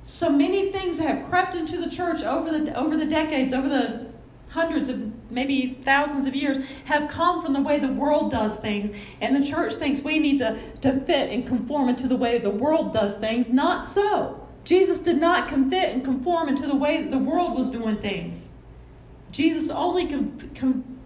So 0.03 0.29
many 0.29 0.71
things 0.71 0.97
that 0.97 1.07
have 1.07 1.29
crept 1.29 1.55
into 1.55 1.77
the 1.77 1.89
church 1.89 2.23
over 2.23 2.57
the, 2.57 2.77
over 2.77 2.95
the 2.95 3.05
decades, 3.05 3.53
over 3.53 3.69
the 3.69 4.08
hundreds 4.49 4.89
of 4.89 5.31
maybe 5.31 5.79
thousands 5.83 6.27
of 6.27 6.35
years 6.35 6.57
have 6.85 7.09
come 7.09 7.41
from 7.41 7.53
the 7.53 7.61
way 7.61 7.79
the 7.79 7.91
world 7.91 8.31
does 8.31 8.57
things. 8.57 8.95
And 9.21 9.35
the 9.35 9.47
church 9.47 9.75
thinks 9.75 10.01
we 10.01 10.19
need 10.19 10.39
to, 10.39 10.57
to 10.81 10.99
fit 10.99 11.29
and 11.31 11.45
conform 11.45 11.89
into 11.89 12.07
the 12.07 12.15
way 12.15 12.39
the 12.39 12.49
world 12.49 12.93
does 12.93 13.17
things. 13.17 13.49
Not 13.49 13.85
so. 13.85 14.47
Jesus 14.63 14.99
did 14.99 15.17
not 15.17 15.49
fit 15.49 15.93
and 15.93 16.03
conform 16.03 16.49
into 16.49 16.67
the 16.67 16.75
way 16.75 17.03
the 17.03 17.17
world 17.17 17.57
was 17.57 17.69
doing 17.69 17.97
things. 17.97 18.49
Jesus 19.31 19.69
only 19.69 20.07
com- 20.07 20.51
com- 20.55 20.99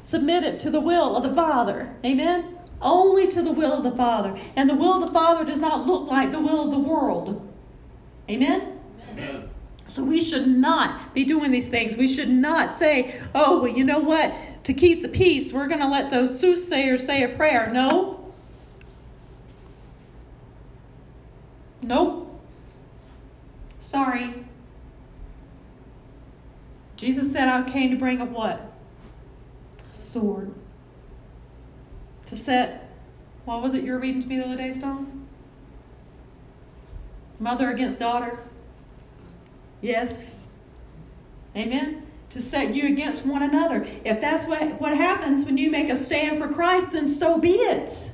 submitted 0.00 0.60
to 0.60 0.70
the 0.70 0.80
will 0.80 1.16
of 1.16 1.22
the 1.22 1.34
father. 1.34 1.94
Amen? 2.04 2.58
Only 2.80 3.28
to 3.28 3.42
the 3.42 3.52
will 3.52 3.72
of 3.72 3.82
the 3.82 3.92
father. 3.92 4.36
And 4.56 4.68
the 4.68 4.74
will 4.74 4.94
of 4.94 5.00
the 5.00 5.12
father 5.12 5.44
does 5.44 5.60
not 5.60 5.86
look 5.86 6.08
like 6.08 6.32
the 6.32 6.40
will 6.40 6.64
of 6.64 6.70
the 6.70 6.78
world. 6.78 7.48
Amen, 8.28 8.80
amen. 9.10 9.51
So 9.92 10.02
we 10.02 10.22
should 10.22 10.46
not 10.46 11.12
be 11.12 11.22
doing 11.22 11.50
these 11.50 11.68
things. 11.68 11.98
We 11.98 12.08
should 12.08 12.30
not 12.30 12.72
say, 12.72 13.20
oh, 13.34 13.60
well, 13.60 13.70
you 13.70 13.84
know 13.84 13.98
what? 13.98 14.34
To 14.64 14.72
keep 14.72 15.02
the 15.02 15.08
peace, 15.08 15.52
we're 15.52 15.66
going 15.66 15.82
to 15.82 15.86
let 15.86 16.08
those 16.08 16.40
soothsayers 16.40 17.04
say 17.04 17.22
a 17.22 17.28
prayer. 17.28 17.70
No. 17.70 18.32
Nope. 21.82 22.40
Sorry. 23.80 24.46
Jesus 26.96 27.30
said, 27.30 27.48
I 27.48 27.68
came 27.70 27.90
to 27.90 27.96
bring 27.96 28.22
a 28.22 28.24
what? 28.24 28.72
A 29.90 29.94
sword. 29.94 30.54
To 32.28 32.34
set, 32.34 32.90
what 33.44 33.60
was 33.60 33.74
it 33.74 33.84
you 33.84 33.92
were 33.92 33.98
reading 33.98 34.22
to 34.22 34.28
me 34.28 34.38
the 34.38 34.46
other 34.46 34.56
day, 34.56 34.72
Stone? 34.72 35.26
Mother 37.38 37.70
against 37.70 38.00
daughter. 38.00 38.38
Yes. 39.82 40.46
Amen. 41.54 42.06
To 42.30 42.40
set 42.40 42.74
you 42.74 42.86
against 42.86 43.26
one 43.26 43.42
another. 43.42 43.86
If 44.04 44.20
that's 44.20 44.46
what, 44.46 44.80
what 44.80 44.96
happens 44.96 45.44
when 45.44 45.58
you 45.58 45.70
make 45.70 45.90
a 45.90 45.96
stand 45.96 46.38
for 46.38 46.48
Christ, 46.48 46.92
then 46.92 47.06
so 47.06 47.38
be 47.38 47.56
it. 47.56 48.12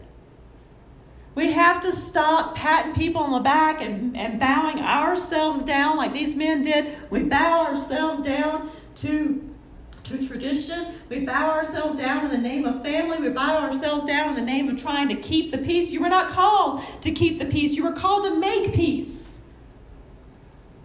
We 1.36 1.52
have 1.52 1.80
to 1.82 1.92
stop 1.92 2.56
patting 2.56 2.94
people 2.94 3.22
on 3.22 3.30
the 3.30 3.38
back 3.38 3.80
and, 3.80 4.16
and 4.16 4.40
bowing 4.40 4.80
ourselves 4.80 5.62
down 5.62 5.96
like 5.96 6.12
these 6.12 6.34
men 6.34 6.62
did. 6.62 6.96
We 7.10 7.22
bow 7.22 7.64
ourselves 7.66 8.20
down 8.22 8.72
to, 8.96 9.54
to 10.02 10.26
tradition. 10.26 10.94
We 11.08 11.20
bow 11.20 11.50
ourselves 11.50 11.94
down 11.94 12.24
in 12.24 12.32
the 12.32 12.38
name 12.38 12.64
of 12.64 12.82
family. 12.82 13.18
We 13.18 13.28
bow 13.28 13.58
ourselves 13.58 14.02
down 14.02 14.30
in 14.30 14.34
the 14.34 14.50
name 14.50 14.68
of 14.68 14.82
trying 14.82 15.08
to 15.10 15.14
keep 15.14 15.52
the 15.52 15.58
peace. 15.58 15.92
You 15.92 16.00
were 16.00 16.08
not 16.08 16.28
called 16.28 16.82
to 17.02 17.12
keep 17.12 17.38
the 17.38 17.46
peace, 17.46 17.74
you 17.76 17.84
were 17.84 17.92
called 17.92 18.24
to 18.24 18.34
make 18.34 18.74
peace. 18.74 19.38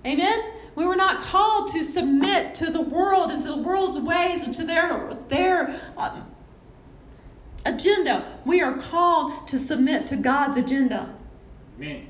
Amen? 0.06 0.53
We 0.76 0.86
were 0.86 0.96
not 0.96 1.22
called 1.22 1.68
to 1.70 1.84
submit 1.84 2.56
to 2.56 2.72
the 2.72 2.82
world 2.82 3.32
and 3.32 3.42
to 3.44 3.50
the 3.50 3.58
world's 3.58 4.00
ways 4.00 4.44
and 4.44 4.54
to 4.56 4.66
their, 4.66 5.14
their 5.30 5.82
um, 5.98 6.32
agenda. 7.66 8.40
We 8.46 8.62
are 8.62 8.78
called 8.78 9.48
to 9.50 9.60
submit 9.60 10.08
to 10.08 10.16
God's 10.16 10.58
agenda. 10.58 11.14
Amen. 11.78 12.08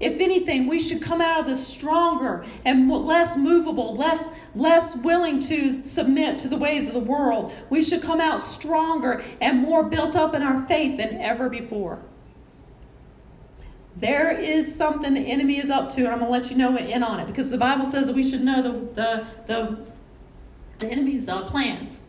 If 0.00 0.18
anything, 0.18 0.66
we 0.66 0.80
should 0.80 1.02
come 1.02 1.20
out 1.20 1.40
of 1.40 1.46
this 1.46 1.66
stronger 1.66 2.46
and 2.64 2.90
less 2.90 3.36
movable, 3.36 3.94
less, 3.94 4.30
less 4.54 4.96
willing 4.96 5.40
to 5.40 5.82
submit 5.82 6.38
to 6.38 6.48
the 6.48 6.56
ways 6.56 6.88
of 6.88 6.94
the 6.94 7.00
world. 7.00 7.52
We 7.68 7.82
should 7.82 8.00
come 8.00 8.18
out 8.18 8.40
stronger 8.40 9.22
and 9.42 9.58
more 9.58 9.84
built 9.84 10.16
up 10.16 10.34
in 10.34 10.40
our 10.40 10.66
faith 10.66 10.96
than 10.96 11.20
ever 11.20 11.50
before. 11.50 12.02
There 14.00 14.30
is 14.38 14.74
something 14.74 15.14
the 15.14 15.20
enemy 15.20 15.58
is 15.58 15.70
up 15.70 15.88
to, 15.90 16.00
and 16.00 16.08
I'm 16.08 16.18
going 16.18 16.32
to 16.32 16.38
let 16.38 16.50
you 16.50 16.56
know 16.56 16.76
in 16.76 17.02
on 17.02 17.20
it 17.20 17.26
because 17.26 17.50
the 17.50 17.58
Bible 17.58 17.84
says 17.84 18.06
that 18.06 18.14
we 18.14 18.24
should 18.24 18.42
know 18.42 18.62
the, 18.62 18.70
the, 18.94 19.26
the, 19.46 19.78
the 20.78 20.86
enemy's 20.90 21.28
uh, 21.28 21.42
plans. 21.42 22.04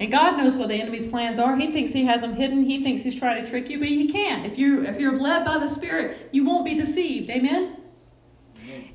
And 0.00 0.12
God 0.12 0.36
knows 0.36 0.54
what 0.56 0.68
the 0.68 0.76
enemy's 0.76 1.06
plans 1.06 1.38
are. 1.38 1.56
He 1.56 1.72
thinks 1.72 1.92
he 1.92 2.04
has 2.04 2.20
them 2.20 2.36
hidden. 2.36 2.62
He 2.62 2.82
thinks 2.82 3.02
he's 3.02 3.18
trying 3.18 3.42
to 3.42 3.50
trick 3.50 3.68
you, 3.68 3.78
but 3.78 3.88
he 3.88 4.08
can't. 4.08 4.46
If 4.46 4.56
you 4.56 4.84
if 4.84 5.00
you're 5.00 5.18
led 5.18 5.44
by 5.44 5.58
the 5.58 5.66
Spirit, 5.66 6.28
you 6.30 6.44
won't 6.44 6.64
be 6.64 6.76
deceived. 6.76 7.30
Amen. 7.30 7.76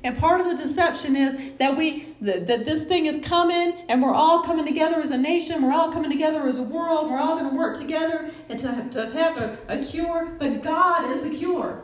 And 0.02 0.16
part 0.16 0.40
of 0.40 0.46
the 0.46 0.62
deception 0.62 1.16
is 1.16 1.52
that 1.58 1.76
we 1.76 2.14
that, 2.22 2.46
that 2.46 2.64
this 2.64 2.86
thing 2.86 3.04
is 3.04 3.18
coming 3.18 3.84
and 3.88 4.02
we're 4.02 4.14
all 4.14 4.42
coming 4.42 4.64
together 4.64 4.96
as 5.00 5.10
a 5.10 5.18
nation, 5.18 5.62
we're 5.62 5.74
all 5.74 5.92
coming 5.92 6.10
together 6.10 6.46
as 6.46 6.58
a 6.58 6.62
world, 6.62 7.10
we're 7.10 7.18
all 7.18 7.36
going 7.36 7.50
to 7.50 7.56
work 7.56 7.76
together 7.76 8.30
and 8.48 8.58
to, 8.58 8.88
to 8.90 9.10
have 9.10 9.36
a, 9.36 9.58
a 9.68 9.84
cure, 9.84 10.36
but 10.38 10.62
God 10.62 11.10
is 11.10 11.22
the 11.22 11.30
cure. 11.30 11.82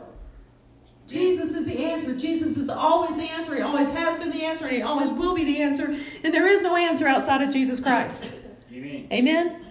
Jesus 1.11 1.51
is 1.51 1.65
the 1.65 1.83
answer. 1.83 2.15
Jesus 2.15 2.55
is 2.55 2.69
always 2.69 3.15
the 3.15 3.23
answer. 3.23 3.55
He 3.55 3.61
always 3.61 3.89
has 3.89 4.17
been 4.17 4.29
the 4.29 4.43
answer, 4.43 4.65
and 4.65 4.75
He 4.75 4.81
always 4.81 5.09
will 5.09 5.35
be 5.35 5.43
the 5.43 5.61
answer. 5.61 5.95
And 6.23 6.33
there 6.33 6.47
is 6.47 6.61
no 6.61 6.75
answer 6.75 7.07
outside 7.07 7.41
of 7.41 7.49
Jesus 7.49 7.79
Christ. 7.79 8.39
Amen. 8.71 9.07
Amen. 9.11 9.65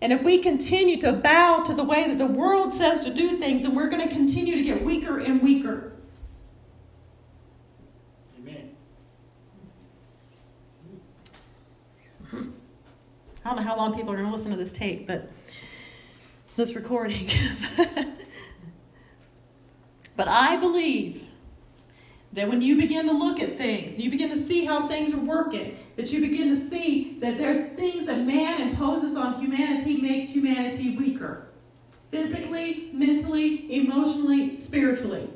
And 0.00 0.12
if 0.12 0.22
we 0.22 0.38
continue 0.38 0.98
to 0.98 1.12
bow 1.12 1.60
to 1.60 1.74
the 1.74 1.84
way 1.84 2.08
that 2.08 2.18
the 2.18 2.26
world 2.26 2.72
says 2.72 3.04
to 3.04 3.12
do 3.12 3.38
things, 3.38 3.62
then 3.62 3.74
we're 3.74 3.88
going 3.88 4.06
to 4.06 4.12
continue 4.12 4.56
to 4.56 4.62
get 4.62 4.82
weaker 4.82 5.18
and 5.18 5.42
weaker. 5.42 5.92
Amen. 8.38 8.74
I 12.32 13.48
don't 13.48 13.56
know 13.56 13.62
how 13.62 13.76
long 13.76 13.94
people 13.94 14.12
are 14.12 14.16
going 14.16 14.26
to 14.26 14.32
listen 14.32 14.50
to 14.50 14.56
this 14.56 14.72
tape, 14.72 15.06
but 15.06 15.30
this 16.56 16.74
recording. 16.74 17.30
but 20.16 20.28
I 20.28 20.56
believe 20.56 21.28
that 22.32 22.48
when 22.48 22.62
you 22.62 22.76
begin 22.76 23.06
to 23.06 23.12
look 23.12 23.40
at 23.40 23.58
things, 23.58 23.98
you 23.98 24.10
begin 24.10 24.30
to 24.30 24.38
see 24.38 24.64
how 24.64 24.88
things 24.88 25.12
are 25.12 25.18
working, 25.18 25.76
that 25.96 26.12
you 26.12 26.20
begin 26.20 26.48
to 26.48 26.56
see 26.56 27.18
that 27.20 27.36
there 27.36 27.50
are 27.50 27.68
things 27.76 28.06
that 28.06 28.20
man 28.20 28.60
imposes 28.60 29.16
on 29.16 29.40
humanity 29.40 29.98
makes 29.98 30.30
humanity 30.30 30.96
weaker. 30.96 31.48
Physically, 32.10 32.90
mentally, 32.92 33.74
emotionally, 33.74 34.54
spiritually. 34.54 35.28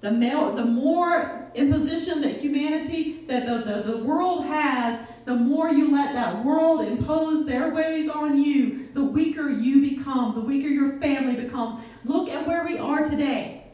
The, 0.00 0.10
more, 0.10 0.52
the 0.52 0.64
more 0.64 1.50
imposition 1.54 2.22
that 2.22 2.40
humanity, 2.40 3.24
that 3.28 3.46
the, 3.46 3.58
the, 3.58 3.92
the 3.92 3.98
world 3.98 4.46
has, 4.46 5.00
the 5.24 5.34
more 5.34 5.70
you 5.70 5.92
let 5.92 6.12
that 6.14 6.44
world 6.44 6.80
impose 6.80 7.46
their 7.46 7.72
ways 7.72 8.08
on 8.08 8.42
you, 8.42 8.88
the 8.92 9.04
weaker 9.04 9.48
you 9.48 9.96
become, 9.96 10.34
the 10.34 10.40
weaker 10.40 10.68
your 10.68 10.98
family 10.98 11.34
becomes. 11.34 11.82
Look 12.04 12.28
at 12.28 12.46
where 12.46 12.64
we 12.66 12.78
are 12.78 13.04
today. 13.04 13.64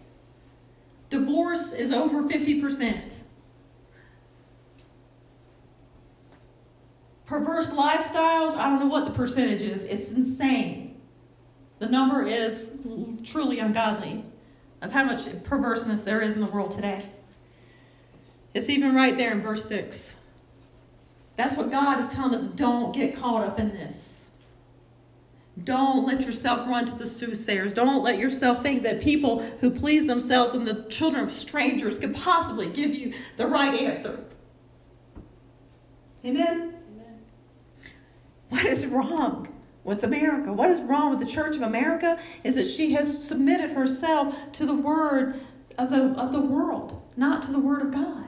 Divorce 1.11 1.73
is 1.73 1.91
over 1.91 2.23
50%. 2.23 3.23
Perverse 7.25 7.71
lifestyles, 7.71 8.57
I 8.57 8.69
don't 8.69 8.81
know 8.81 8.87
what 8.87 9.05
the 9.05 9.11
percentage 9.11 9.63
is. 9.63 9.85
It's 9.85 10.13
insane. 10.13 11.01
The 11.79 11.87
number 11.87 12.27
is 12.27 12.73
truly 13.23 13.59
ungodly 13.59 14.25
of 14.83 14.93
how 14.93 15.05
much 15.05 15.43
perverseness 15.45 16.05
there 16.05 16.21
is 16.21 16.35
in 16.35 16.41
the 16.41 16.47
world 16.47 16.73
today. 16.73 17.09
It's 18.55 18.71
even 18.71 18.95
right 18.95 19.17
there 19.17 19.33
in 19.33 19.43
verse 19.43 19.65
6. 19.67 20.15
That's 21.39 21.57
what 21.57 21.71
God 21.71 22.01
is 22.01 22.09
telling 22.09 22.35
us 22.35 22.45
don't 22.45 22.93
get 22.93 23.15
caught 23.15 23.45
up 23.45 23.61
in 23.61 23.69
this. 23.69 24.31
Don't 25.63 26.05
let 26.05 26.23
yourself 26.23 26.69
run 26.69 26.85
to 26.87 26.95
the 26.97 27.07
soothsayers. 27.07 27.73
Don't 27.73 28.03
let 28.03 28.19
yourself 28.19 28.61
think 28.61 28.83
that 28.83 29.01
people 29.01 29.41
who 29.61 29.71
please 29.71 30.09
themselves 30.09 30.53
and 30.53 30.67
the 30.67 30.83
children 30.91 31.23
of 31.23 31.31
strangers 31.31 32.01
could 32.01 32.13
possibly 32.13 32.69
give 32.69 32.93
you 32.93 33.15
the 33.37 33.47
right 33.47 33.73
answer. 33.73 34.25
Amen? 36.25 36.75
Amen? 36.93 37.21
What 38.49 38.67
is 38.67 38.85
wrong 38.87 39.47
with 39.85 40.03
America? 40.03 40.53
What 40.53 40.73
is 40.73 40.81
wrong 40.83 41.11
with 41.11 41.21
the 41.21 41.33
Church 41.33 41.55
of 41.55 41.63
America 41.63 42.19
is 42.43 42.57
that 42.57 42.67
she 42.67 42.95
has 42.95 43.25
submitted 43.25 43.71
herself 43.73 44.51
to 44.55 44.67
the 44.67 44.75
word 44.75 45.41
of 45.79 45.91
the, 45.91 46.03
of 46.21 46.33
the 46.33 46.41
world, 46.41 47.01
not 47.17 47.45
to 47.45 47.53
the 47.53 47.61
word 47.61 47.83
of 47.83 47.93
God. 47.93 48.28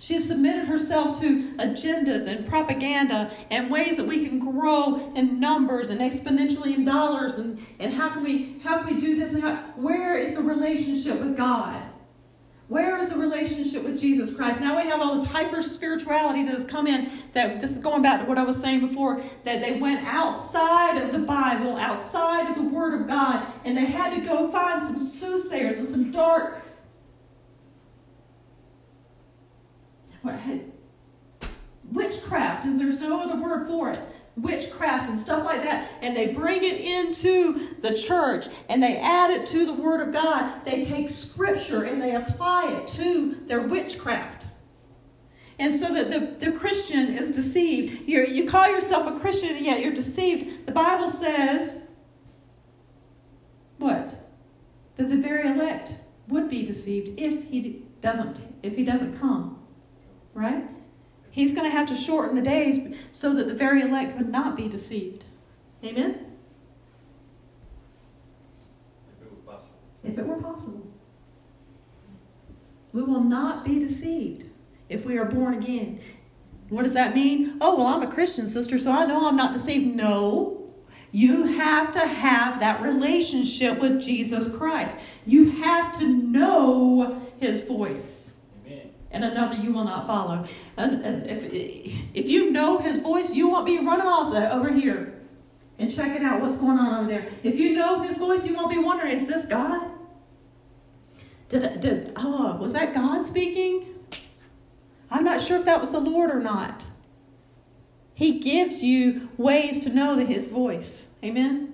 She 0.00 0.14
has 0.14 0.28
submitted 0.28 0.66
herself 0.66 1.20
to 1.20 1.52
agendas 1.54 2.26
and 2.26 2.46
propaganda 2.46 3.32
and 3.50 3.70
ways 3.70 3.96
that 3.96 4.06
we 4.06 4.26
can 4.26 4.38
grow 4.38 5.12
in 5.14 5.40
numbers 5.40 5.90
and 5.90 6.00
exponentially 6.00 6.76
in 6.76 6.84
dollars 6.84 7.34
and, 7.36 7.58
and 7.80 7.92
how 7.92 8.10
can 8.10 8.22
we 8.22 8.60
how 8.62 8.78
can 8.78 8.94
we 8.94 9.00
do 9.00 9.18
this 9.18 9.32
and 9.34 9.42
how 9.42 9.56
where 9.76 10.16
is 10.16 10.34
the 10.34 10.42
relationship 10.42 11.18
with 11.18 11.36
God? 11.36 11.82
Where 12.68 13.00
is 13.00 13.08
the 13.08 13.16
relationship 13.16 13.82
with 13.82 13.98
Jesus 13.98 14.34
Christ? 14.34 14.60
Now 14.60 14.76
we 14.76 14.86
have 14.88 15.00
all 15.00 15.16
this 15.16 15.26
hyper 15.26 15.62
spirituality 15.62 16.44
that 16.44 16.52
has 16.52 16.66
come 16.66 16.86
in. 16.86 17.10
That 17.32 17.60
this 17.60 17.72
is 17.72 17.78
going 17.78 18.02
back 18.02 18.20
to 18.20 18.26
what 18.26 18.36
I 18.36 18.42
was 18.42 18.60
saying 18.60 18.86
before. 18.86 19.22
That 19.44 19.62
they 19.62 19.80
went 19.80 20.06
outside 20.06 20.98
of 20.98 21.10
the 21.10 21.18
Bible, 21.18 21.78
outside 21.78 22.46
of 22.50 22.56
the 22.56 22.68
Word 22.68 23.00
of 23.00 23.08
God, 23.08 23.46
and 23.64 23.74
they 23.74 23.86
had 23.86 24.14
to 24.14 24.20
go 24.20 24.50
find 24.50 24.82
some 24.82 24.98
soothsayers 24.98 25.76
and 25.76 25.88
some 25.88 26.10
dark 26.10 26.62
witchcraft 31.92 32.66
is 32.66 32.76
there's 32.76 33.00
no 33.00 33.22
other 33.22 33.40
word 33.40 33.66
for 33.66 33.90
it? 33.90 34.00
Witchcraft 34.36 35.10
and 35.10 35.18
stuff 35.18 35.44
like 35.44 35.62
that. 35.64 35.90
And 36.00 36.16
they 36.16 36.28
bring 36.28 36.62
it 36.62 36.80
into 36.80 37.76
the 37.80 37.94
church 37.96 38.46
and 38.68 38.82
they 38.82 38.96
add 38.96 39.30
it 39.30 39.46
to 39.46 39.66
the 39.66 39.72
word 39.72 40.00
of 40.00 40.12
god. 40.12 40.64
They 40.64 40.82
take 40.82 41.10
scripture 41.10 41.84
and 41.84 42.00
they 42.00 42.14
apply 42.14 42.72
it 42.72 42.86
to 42.88 43.36
their 43.46 43.62
witchcraft. 43.62 44.46
And 45.58 45.74
so 45.74 45.92
that 45.92 46.10
the, 46.10 46.46
the 46.46 46.56
christian 46.56 47.18
is 47.18 47.32
deceived. 47.32 48.08
You 48.08 48.24
you 48.26 48.48
call 48.48 48.70
yourself 48.70 49.06
a 49.08 49.18
christian 49.18 49.56
and 49.56 49.66
yet 49.66 49.82
you're 49.82 49.94
deceived. 49.94 50.66
The 50.66 50.72
bible 50.72 51.08
says 51.08 51.82
what? 53.78 54.14
That 54.96 55.08
the 55.08 55.16
very 55.16 55.48
elect 55.48 55.94
would 56.28 56.48
be 56.48 56.64
deceived 56.64 57.18
if 57.18 57.48
he 57.48 57.82
doesn't 58.00 58.40
if 58.62 58.76
he 58.76 58.84
doesn't 58.84 59.18
come 59.18 59.57
right 60.38 60.68
He's 61.30 61.52
going 61.52 61.70
to 61.70 61.76
have 61.76 61.86
to 61.88 61.94
shorten 61.94 62.34
the 62.34 62.42
days 62.42 62.96
so 63.10 63.34
that 63.34 63.46
the 63.46 63.54
very 63.54 63.82
elect 63.82 64.16
would 64.16 64.28
not 64.28 64.56
be 64.56 64.68
deceived. 64.68 65.24
Amen? 65.84 66.26
If 69.12 69.22
it 69.22 69.30
were 69.30 69.52
possible. 69.52 69.76
If 70.02 70.18
it 70.18 70.26
were 70.26 70.42
possible. 70.42 70.86
We 72.92 73.02
will 73.02 73.22
not 73.22 73.64
be 73.64 73.78
deceived 73.78 74.46
if 74.88 75.04
we 75.04 75.16
are 75.18 75.26
born 75.26 75.54
again. 75.54 76.00
What 76.70 76.82
does 76.82 76.94
that 76.94 77.14
mean? 77.14 77.58
Oh, 77.60 77.76
well, 77.76 77.86
I'm 77.86 78.02
a 78.02 78.10
Christian 78.10 78.46
sister, 78.46 78.78
so 78.78 78.90
I 78.90 79.06
know 79.06 79.28
I'm 79.28 79.36
not 79.36 79.52
deceived. 79.52 79.94
No. 79.94 80.72
You 81.12 81.44
have 81.44 81.92
to 81.92 82.00
have 82.00 82.60
that 82.60 82.82
relationship 82.82 83.78
with 83.78 84.00
Jesus 84.00 84.54
Christ. 84.56 84.98
You 85.24 85.50
have 85.50 85.96
to 85.98 86.08
know 86.08 87.22
his 87.38 87.62
voice 87.62 88.27
and 89.10 89.24
another 89.24 89.56
you 89.56 89.72
will 89.72 89.84
not 89.84 90.06
follow. 90.06 90.46
And 90.76 91.26
if, 91.26 91.44
if 92.14 92.28
you 92.28 92.50
know 92.50 92.78
his 92.78 92.98
voice, 92.98 93.34
you 93.34 93.48
won't 93.48 93.66
be 93.66 93.78
running 93.78 94.06
off 94.06 94.32
that 94.32 94.52
over 94.52 94.72
here 94.72 95.14
and 95.78 95.94
checking 95.94 96.24
out 96.24 96.40
what's 96.40 96.56
going 96.56 96.78
on 96.78 97.00
over 97.00 97.08
there. 97.08 97.28
If 97.42 97.56
you 97.56 97.74
know 97.74 98.02
his 98.02 98.16
voice, 98.16 98.46
you 98.46 98.54
won't 98.54 98.70
be 98.70 98.78
wondering, 98.78 99.18
is 99.18 99.26
this 99.26 99.46
God? 99.46 99.90
Did, 101.48 101.80
did 101.80 102.12
oh, 102.16 102.56
was 102.56 102.72
that 102.74 102.92
God 102.92 103.24
speaking? 103.24 103.86
I'm 105.10 105.24
not 105.24 105.40
sure 105.40 105.58
if 105.58 105.64
that 105.64 105.80
was 105.80 105.92
the 105.92 106.00
Lord 106.00 106.30
or 106.30 106.40
not. 106.40 106.84
He 108.12 108.38
gives 108.40 108.82
you 108.82 109.30
ways 109.36 109.78
to 109.84 109.90
know 109.90 110.16
that 110.16 110.26
his 110.26 110.48
voice. 110.48 111.08
Amen. 111.24 111.67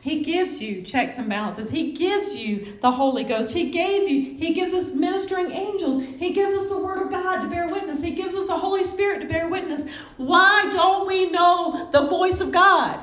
He 0.00 0.22
gives 0.22 0.62
you 0.62 0.82
checks 0.82 1.18
and 1.18 1.28
balances. 1.28 1.70
He 1.70 1.92
gives 1.92 2.34
you 2.34 2.78
the 2.80 2.90
Holy 2.90 3.22
Ghost. 3.22 3.52
He 3.52 3.70
gave 3.70 4.08
you, 4.08 4.36
He 4.38 4.54
gives 4.54 4.72
us 4.72 4.92
ministering 4.92 5.52
angels. 5.52 6.02
He 6.18 6.32
gives 6.32 6.52
us 6.52 6.68
the 6.68 6.78
Word 6.78 7.02
of 7.02 7.10
God 7.10 7.42
to 7.42 7.48
bear 7.48 7.68
witness. 7.68 8.02
He 8.02 8.12
gives 8.12 8.34
us 8.34 8.46
the 8.46 8.56
Holy 8.56 8.84
Spirit 8.84 9.20
to 9.20 9.26
bear 9.26 9.48
witness. 9.48 9.86
Why 10.16 10.70
don't 10.72 11.06
we 11.06 11.30
know 11.30 11.90
the 11.92 12.06
voice 12.06 12.40
of 12.40 12.50
God? 12.50 12.98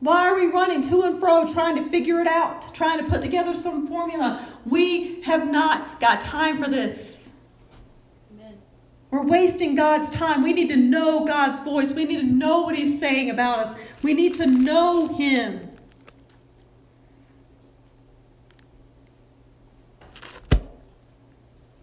Why 0.00 0.28
are 0.28 0.34
we 0.34 0.46
running 0.46 0.82
to 0.82 1.02
and 1.02 1.18
fro 1.18 1.46
trying 1.46 1.76
to 1.76 1.88
figure 1.88 2.20
it 2.20 2.26
out, 2.26 2.74
trying 2.74 3.02
to 3.02 3.10
put 3.10 3.22
together 3.22 3.54
some 3.54 3.86
formula? 3.86 4.46
We 4.66 5.22
have 5.22 5.50
not 5.50 5.98
got 6.00 6.20
time 6.20 6.62
for 6.62 6.68
this. 6.68 7.23
We're 9.14 9.22
wasting 9.22 9.76
God's 9.76 10.10
time. 10.10 10.42
We 10.42 10.52
need 10.52 10.70
to 10.70 10.76
know 10.76 11.24
God's 11.24 11.60
voice. 11.60 11.92
We 11.92 12.04
need 12.04 12.16
to 12.16 12.26
know 12.26 12.62
what 12.62 12.74
He's 12.74 12.98
saying 12.98 13.30
about 13.30 13.60
us. 13.60 13.74
We 14.02 14.12
need 14.12 14.34
to 14.34 14.44
know 14.44 15.06
Him. 15.06 15.70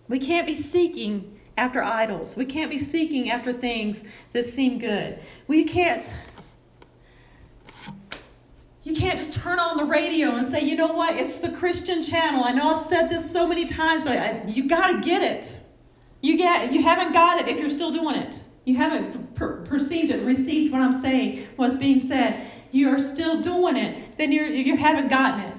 We 0.09 0.19
can't 0.19 0.45
be 0.45 0.53
seeking 0.53 1.39
after 1.55 1.81
idols. 1.81 2.35
We 2.35 2.43
can't 2.43 2.69
be 2.69 2.77
seeking 2.77 3.31
after 3.31 3.53
things 3.53 4.03
that 4.33 4.43
seem 4.43 4.77
good. 4.77 5.17
We 5.47 5.63
can't. 5.63 6.13
You 8.83 8.93
can't 8.93 9.17
just 9.17 9.31
turn 9.31 9.57
on 9.57 9.77
the 9.77 9.85
radio 9.85 10.35
and 10.35 10.45
say, 10.45 10.59
you 10.59 10.75
know 10.75 10.91
what, 10.91 11.15
it's 11.15 11.37
the 11.37 11.51
Christian 11.51 12.03
channel. 12.03 12.43
I 12.43 12.51
know 12.51 12.71
I've 12.71 12.77
said 12.77 13.07
this 13.07 13.31
so 13.31 13.47
many 13.47 13.63
times, 13.63 14.03
but 14.03 14.17
I, 14.17 14.43
you 14.47 14.67
got 14.67 14.87
to 14.87 14.99
get 14.99 15.21
it. 15.21 15.60
You, 16.21 16.37
get, 16.37 16.71
you 16.71 16.83
haven't 16.83 17.13
got 17.13 17.41
it 17.41 17.47
if 17.47 17.59
you're 17.59 17.67
still 17.67 17.91
doing 17.91 18.15
it. 18.15 18.43
You 18.63 18.75
haven't 18.75 19.35
per- 19.35 19.61
perceived 19.65 20.11
it, 20.11 20.23
received 20.23 20.71
what 20.71 20.81
I'm 20.81 20.93
saying, 20.93 21.47
what's 21.55 21.75
being 21.75 21.99
said. 21.99 22.47
You 22.71 22.89
are 22.89 22.99
still 22.99 23.41
doing 23.41 23.75
it, 23.75 24.17
then 24.17 24.31
you're, 24.31 24.45
you 24.45 24.77
haven't 24.77 25.09
gotten 25.09 25.41
it. 25.41 25.55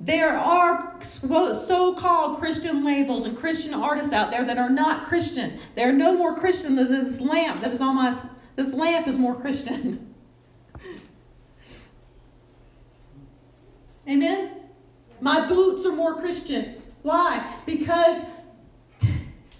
There 0.00 0.36
are 0.36 1.00
so 1.02 1.94
called 1.94 2.38
Christian 2.38 2.84
labels 2.84 3.24
and 3.24 3.36
Christian 3.36 3.72
artists 3.72 4.12
out 4.12 4.30
there 4.30 4.44
that 4.44 4.58
are 4.58 4.68
not 4.68 5.04
Christian. 5.04 5.58
They're 5.76 5.92
no 5.92 6.16
more 6.16 6.34
Christian 6.34 6.76
than 6.76 6.90
this 6.90 7.20
lamp 7.20 7.62
that 7.62 7.72
is 7.72 7.80
on 7.80 7.94
my. 7.96 8.14
This 8.56 8.74
lamp 8.74 9.08
is 9.08 9.16
more 9.16 9.34
Christian. 9.34 10.14
Amen? 14.08 14.50
My 15.20 15.46
boots 15.48 15.86
are 15.86 15.92
more 15.92 16.16
Christian. 16.16 16.82
Why? 17.02 17.54
Because 17.64 18.22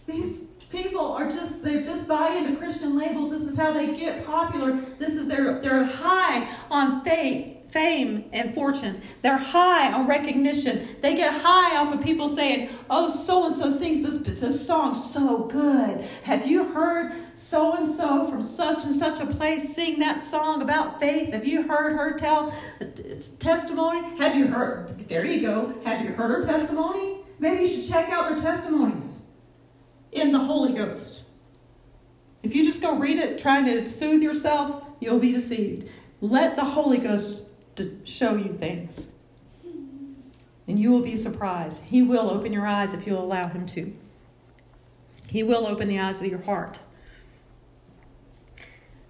these 0.06 0.42
people 0.70 1.12
are 1.12 1.30
just 1.30 1.62
they 1.62 1.82
just 1.82 2.06
buy 2.06 2.34
into 2.34 2.56
Christian 2.56 2.98
labels. 2.98 3.30
This 3.30 3.42
is 3.42 3.56
how 3.56 3.72
they 3.72 3.94
get 3.94 4.26
popular. 4.26 4.72
This 4.98 5.16
is 5.16 5.28
their 5.28 5.60
they're 5.60 5.84
high 5.84 6.48
on 6.70 7.02
faith 7.02 7.54
fame 7.74 8.24
and 8.32 8.54
fortune. 8.54 9.02
They're 9.22 9.36
high 9.36 9.92
on 9.92 10.06
recognition. 10.06 10.96
They 11.00 11.16
get 11.16 11.32
high 11.32 11.76
off 11.76 11.92
of 11.92 12.00
people 12.00 12.28
saying, 12.28 12.70
Oh, 12.88 13.08
so 13.08 13.46
and 13.46 13.54
so 13.54 13.68
sings 13.68 14.00
this, 14.06 14.40
this 14.40 14.64
song 14.64 14.94
so 14.94 15.46
good. 15.46 16.02
Have 16.22 16.46
you 16.46 16.62
heard 16.62 17.14
so 17.34 17.74
and 17.74 17.84
so 17.84 18.28
from 18.28 18.44
such 18.44 18.84
and 18.84 18.94
such 18.94 19.18
a 19.18 19.26
place 19.26 19.74
sing 19.74 19.98
that 19.98 20.20
song 20.20 20.62
about 20.62 21.00
faith? 21.00 21.32
Have 21.32 21.44
you 21.44 21.64
heard 21.64 21.96
her 21.96 22.16
tell 22.16 22.54
its 22.78 23.30
testimony? 23.30 24.18
Have 24.18 24.36
you 24.36 24.46
heard? 24.46 25.08
There 25.08 25.24
you 25.24 25.40
go. 25.40 25.74
Have 25.84 26.04
you 26.04 26.12
heard 26.12 26.30
her 26.30 26.46
testimony? 26.46 27.24
Maybe 27.40 27.62
you 27.62 27.68
should 27.68 27.88
check 27.88 28.08
out 28.10 28.28
their 28.28 28.38
testimonies 28.38 29.23
in 30.14 30.32
the 30.32 30.38
Holy 30.38 30.72
Ghost. 30.72 31.24
If 32.42 32.54
you 32.54 32.64
just 32.64 32.80
go 32.80 32.96
read 32.96 33.18
it 33.18 33.38
trying 33.38 33.64
to 33.66 33.86
soothe 33.86 34.22
yourself, 34.22 34.84
you'll 35.00 35.18
be 35.18 35.32
deceived. 35.32 35.88
Let 36.20 36.56
the 36.56 36.64
Holy 36.64 36.98
Ghost 36.98 37.42
show 38.04 38.36
you 38.36 38.52
things. 38.52 39.08
And 40.66 40.78
you 40.78 40.90
will 40.90 41.02
be 41.02 41.16
surprised. 41.16 41.84
He 41.84 42.02
will 42.02 42.30
open 42.30 42.52
your 42.52 42.66
eyes 42.66 42.94
if 42.94 43.06
you'll 43.06 43.22
allow 43.22 43.48
Him 43.48 43.66
to. 43.66 43.94
He 45.26 45.42
will 45.42 45.66
open 45.66 45.88
the 45.88 45.98
eyes 45.98 46.20
of 46.20 46.26
your 46.26 46.42
heart. 46.42 46.80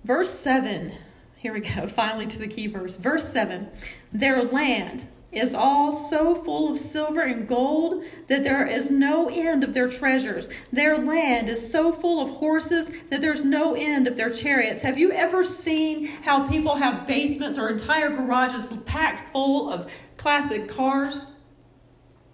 Verse 0.04 0.30
7, 0.30 0.92
here 1.36 1.52
we 1.52 1.60
go, 1.60 1.86
finally 1.88 2.26
to 2.26 2.38
the 2.38 2.48
key 2.48 2.66
verse. 2.66 2.96
Verse 2.96 3.28
7 3.28 3.68
Their 4.12 4.42
land 4.42 5.06
is 5.36 5.54
all 5.54 5.92
so 5.92 6.34
full 6.34 6.70
of 6.70 6.78
silver 6.78 7.20
and 7.20 7.46
gold 7.46 8.04
that 8.28 8.44
there 8.44 8.66
is 8.66 8.90
no 8.90 9.28
end 9.28 9.64
of 9.64 9.74
their 9.74 9.88
treasures. 9.88 10.48
Their 10.72 10.98
land 10.98 11.48
is 11.48 11.70
so 11.70 11.92
full 11.92 12.20
of 12.22 12.30
horses 12.36 12.90
that 13.10 13.20
there's 13.20 13.44
no 13.44 13.74
end 13.74 14.06
of 14.06 14.16
their 14.16 14.30
chariots. 14.30 14.82
Have 14.82 14.98
you 14.98 15.12
ever 15.12 15.44
seen 15.44 16.06
how 16.06 16.48
people 16.48 16.76
have 16.76 17.06
basements 17.06 17.58
or 17.58 17.68
entire 17.68 18.10
garages 18.10 18.68
packed 18.86 19.32
full 19.32 19.70
of 19.70 19.90
classic 20.16 20.68
cars? 20.68 21.26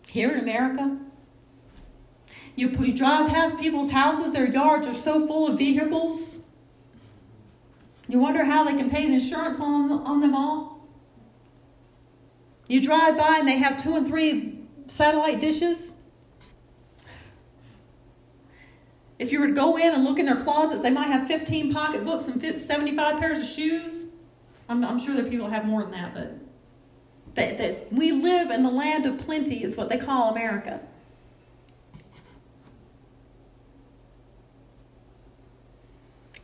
Here 0.09 0.30
in 0.30 0.40
America? 0.40 0.98
You, 2.57 2.68
you 2.80 2.92
drive 2.92 3.30
past 3.30 3.59
people's 3.59 3.90
houses, 3.90 4.32
their 4.32 4.51
yards 4.51 4.86
are 4.86 4.94
so 4.94 5.26
full 5.26 5.48
of 5.48 5.57
vehicles. 5.57 6.40
You 8.09 8.18
wonder 8.18 8.44
how 8.44 8.64
they 8.64 8.74
can 8.74 8.90
pay 8.90 9.07
the 9.07 9.14
insurance 9.14 9.61
on, 9.61 9.92
on 9.92 10.20
them 10.20 10.34
all? 10.34 10.70
You 12.71 12.81
drive 12.81 13.18
by 13.18 13.39
and 13.41 13.49
they 13.49 13.59
have 13.59 13.77
two 13.77 13.97
and 13.97 14.07
three 14.07 14.61
satellite 14.87 15.41
dishes. 15.41 15.97
If 19.18 19.33
you 19.33 19.41
were 19.41 19.49
to 19.49 19.53
go 19.53 19.77
in 19.77 19.93
and 19.93 20.05
look 20.05 20.21
in 20.21 20.27
their 20.27 20.41
closets, 20.41 20.81
they 20.81 20.91
might 20.91 21.09
have 21.09 21.27
15 21.27 21.73
pocketbooks 21.73 22.29
and 22.29 22.61
75 22.61 23.18
pairs 23.18 23.41
of 23.41 23.47
shoes. 23.49 24.05
I'm, 24.68 24.85
I'm 24.85 25.01
sure 25.01 25.16
that 25.16 25.29
people 25.29 25.49
have 25.49 25.64
more 25.64 25.83
than 25.83 25.91
that, 25.91 26.14
but 26.14 26.39
that, 27.35 27.59
that 27.59 27.93
we 27.93 28.12
live 28.12 28.53
in 28.53 28.62
the 28.62 28.71
land 28.71 29.05
of 29.05 29.18
plenty 29.18 29.64
is 29.64 29.77
what 29.77 29.89
they 29.89 29.99
call 29.99 30.31
America. 30.31 30.81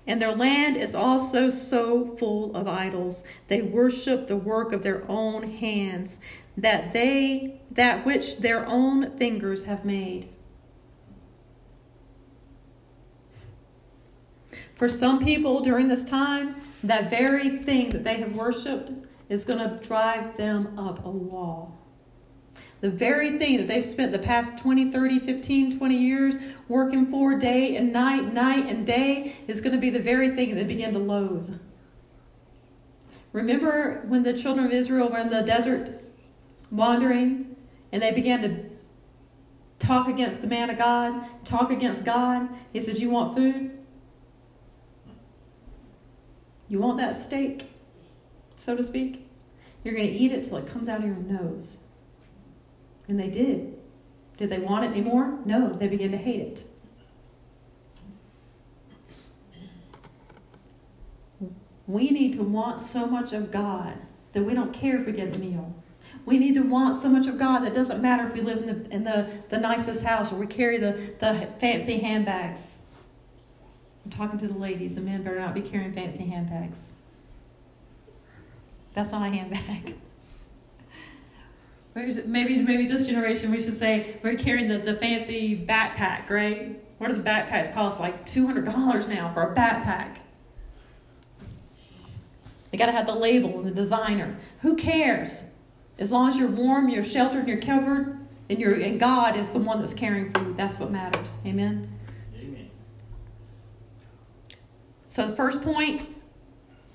And 0.07 0.23
their 0.23 0.35
land 0.35 0.77
is 0.77 0.95
also 0.95 1.51
so 1.51 2.07
full 2.07 2.55
of 2.55 2.69
idols. 2.69 3.25
They 3.49 3.61
worship 3.61 4.29
the 4.29 4.37
work 4.37 4.73
of 4.73 4.83
their 4.83 5.05
own 5.11 5.51
hands, 5.55 6.21
that 6.57 6.93
they 6.93 7.61
that 7.71 8.07
which 8.07 8.39
their 8.39 8.65
own 8.67 9.17
fingers 9.17 9.65
have 9.65 9.85
made. 9.85 10.29
For 14.75 14.89
some 14.89 15.19
people 15.19 15.61
during 15.61 15.89
this 15.89 16.05
time, 16.05 16.57
that 16.85 17.11
very 17.11 17.59
thing 17.59 17.91
that 17.91 18.05
they 18.05 18.19
have 18.19 18.37
worshiped 18.37 18.93
is 19.29 19.45
going 19.45 19.59
to 19.59 19.85
drive 19.87 20.37
them 20.37 20.79
up 20.79 21.05
a 21.05 21.11
wall. 21.11 21.79
The 22.81 22.91
very 22.91 23.39
thing 23.39 23.57
that 23.57 23.69
they've 23.69 23.85
spent 23.85 24.13
the 24.13 24.19
past 24.19 24.59
20, 24.59 24.91
30, 24.91 25.19
15, 25.21 25.79
20 25.79 25.97
years 25.97 26.37
working 26.69 27.07
for 27.07 27.39
day 27.39 27.75
and 27.75 27.93
night, 27.93 28.33
night 28.33 28.67
and 28.67 28.87
day, 28.87 29.37
is 29.47 29.61
going 29.61 29.75
to 29.75 29.81
be 29.81 29.91
the 29.91 29.99
very 29.99 30.35
thing 30.35 30.51
that 30.51 30.57
they 30.57 30.65
begin 30.65 30.93
to 30.93 30.99
loathe. 30.99 31.59
Remember 33.33 34.03
when 34.07 34.23
the 34.23 34.33
children 34.33 34.67
of 34.67 34.73
Israel 34.73 35.09
were 35.09 35.19
in 35.19 35.31
the 35.31 35.43
desert 35.43 35.91
wandering 36.71 37.57
and 37.93 38.03
they 38.03 38.11
began 38.11 38.43
to 38.43 38.65
talk 39.79 40.09
against 40.09 40.41
the 40.43 40.47
man 40.47 40.69
of 40.69 40.79
God, 40.79 41.27
talk 41.45 41.71
against 41.71 42.05
God? 42.05 42.49
He 42.73 42.81
said, 42.81 42.99
You 42.99 43.11
want 43.11 43.37
food? 43.37 43.79
You 46.69 46.79
want 46.79 46.99
that 46.99 47.17
steak, 47.17 47.71
so 48.57 48.77
to 48.77 48.83
speak? 48.83 49.29
You're 49.85 49.95
going 49.95 50.09
to 50.09 50.13
eat 50.13 50.33
it 50.33 50.45
till 50.45 50.57
it 50.57 50.67
comes 50.67 50.89
out 50.89 50.99
of 50.99 51.07
your 51.07 51.15
nose. 51.15 51.79
And 53.09 53.19
they 53.19 53.29
did. 53.29 53.77
Did 54.39 54.51
they 54.51 54.59
want 54.59 54.85
it 54.85 54.89
anymore? 54.89 55.39
No, 55.45 55.73
they 55.73 55.89
began 55.89 56.11
to 56.11 56.17
hate 56.17 56.41
it. 56.41 56.65
We 61.87 62.11
need 62.11 62.35
to 62.35 62.43
want 62.43 62.81
so 62.81 63.07
much 63.07 63.33
of 63.33 63.51
God 63.51 63.95
that 64.33 64.43
we 64.43 64.55
don't 64.55 64.73
care 64.73 65.01
if 65.01 65.07
we 65.07 65.13
get 65.13 65.35
a 65.35 65.39
meal. 65.39 65.75
We 66.25 66.39
need 66.39 66.55
to 66.55 66.63
want 66.63 66.97
so 66.97 67.09
much 67.09 67.29
of 67.29 67.39
God 67.39 67.61
that 67.61 67.73
doesn't 67.73 68.03
matter 68.03 68.27
if 68.27 68.35
we 68.35 68.41
live 68.41 68.59
in 68.59 68.67
the, 68.67 68.95
in 68.95 69.05
the, 69.05 69.31
the 69.49 69.59
nicest 69.59 70.05
house 70.05 70.33
or 70.33 70.37
we 70.37 70.47
carry 70.47 70.79
the, 70.79 70.93
the 71.21 71.49
fancy 71.61 72.01
handbags. 72.01 72.79
I'm 74.05 74.11
talking 74.11 74.39
to 74.41 74.49
the 74.49 74.59
ladies. 74.59 74.97
The 74.97 75.01
men 75.01 75.23
better 75.23 75.39
not 75.39 75.55
be 75.55 75.63
carrying 75.63 75.93
fancy 75.93 76.25
handbags. 76.25 76.93
That's 78.95 79.13
not 79.13 79.23
a 79.23 79.31
handbag. 79.31 79.95
maybe 81.97 82.59
maybe 82.59 82.87
this 82.87 83.07
generation 83.07 83.51
we 83.51 83.61
should 83.61 83.79
say 83.79 84.19
we're 84.23 84.37
carrying 84.37 84.69
the, 84.69 84.79
the 84.79 84.95
fancy 84.97 85.57
backpack, 85.67 86.29
right? 86.29 86.81
What 86.99 87.09
do 87.09 87.15
the 87.15 87.23
backpacks 87.23 87.73
cost? 87.73 88.01
Like 88.01 88.25
two 88.27 88.47
hundred 88.47 88.67
dollars 88.67 89.09
now 89.09 89.33
for 89.33 89.43
a 89.43 89.55
backpack. 89.55 90.19
They 92.71 92.79
got 92.79 92.87
to 92.87 92.93
have 92.93 93.07
the 93.07 93.15
label 93.15 93.59
and 93.59 93.67
the 93.67 93.71
designer. 93.71 94.37
Who 94.61 94.77
cares? 94.77 95.45
As 95.99 96.13
long 96.13 96.29
as 96.29 96.37
you're 96.37 96.49
warm, 96.49 96.89
you're 96.89 97.03
sheltered, 97.03 97.49
you're 97.49 97.61
covered, 97.61 98.19
and 98.51 98.59
you're 98.59 98.75
and 98.75 99.01
God 99.01 99.37
is 99.37 99.49
the 99.51 99.59
one 99.59 99.81
that's 99.81 99.95
caring 99.95 100.31
for 100.33 100.43
you. 100.43 100.55
That's 100.55 100.79
what 100.79 100.91
matters. 100.91 101.37
Amen. 101.47 101.91
Amen. 102.39 102.71
So 105.07 105.27
the 105.27 105.37
first 105.37 105.63
point 105.63 106.16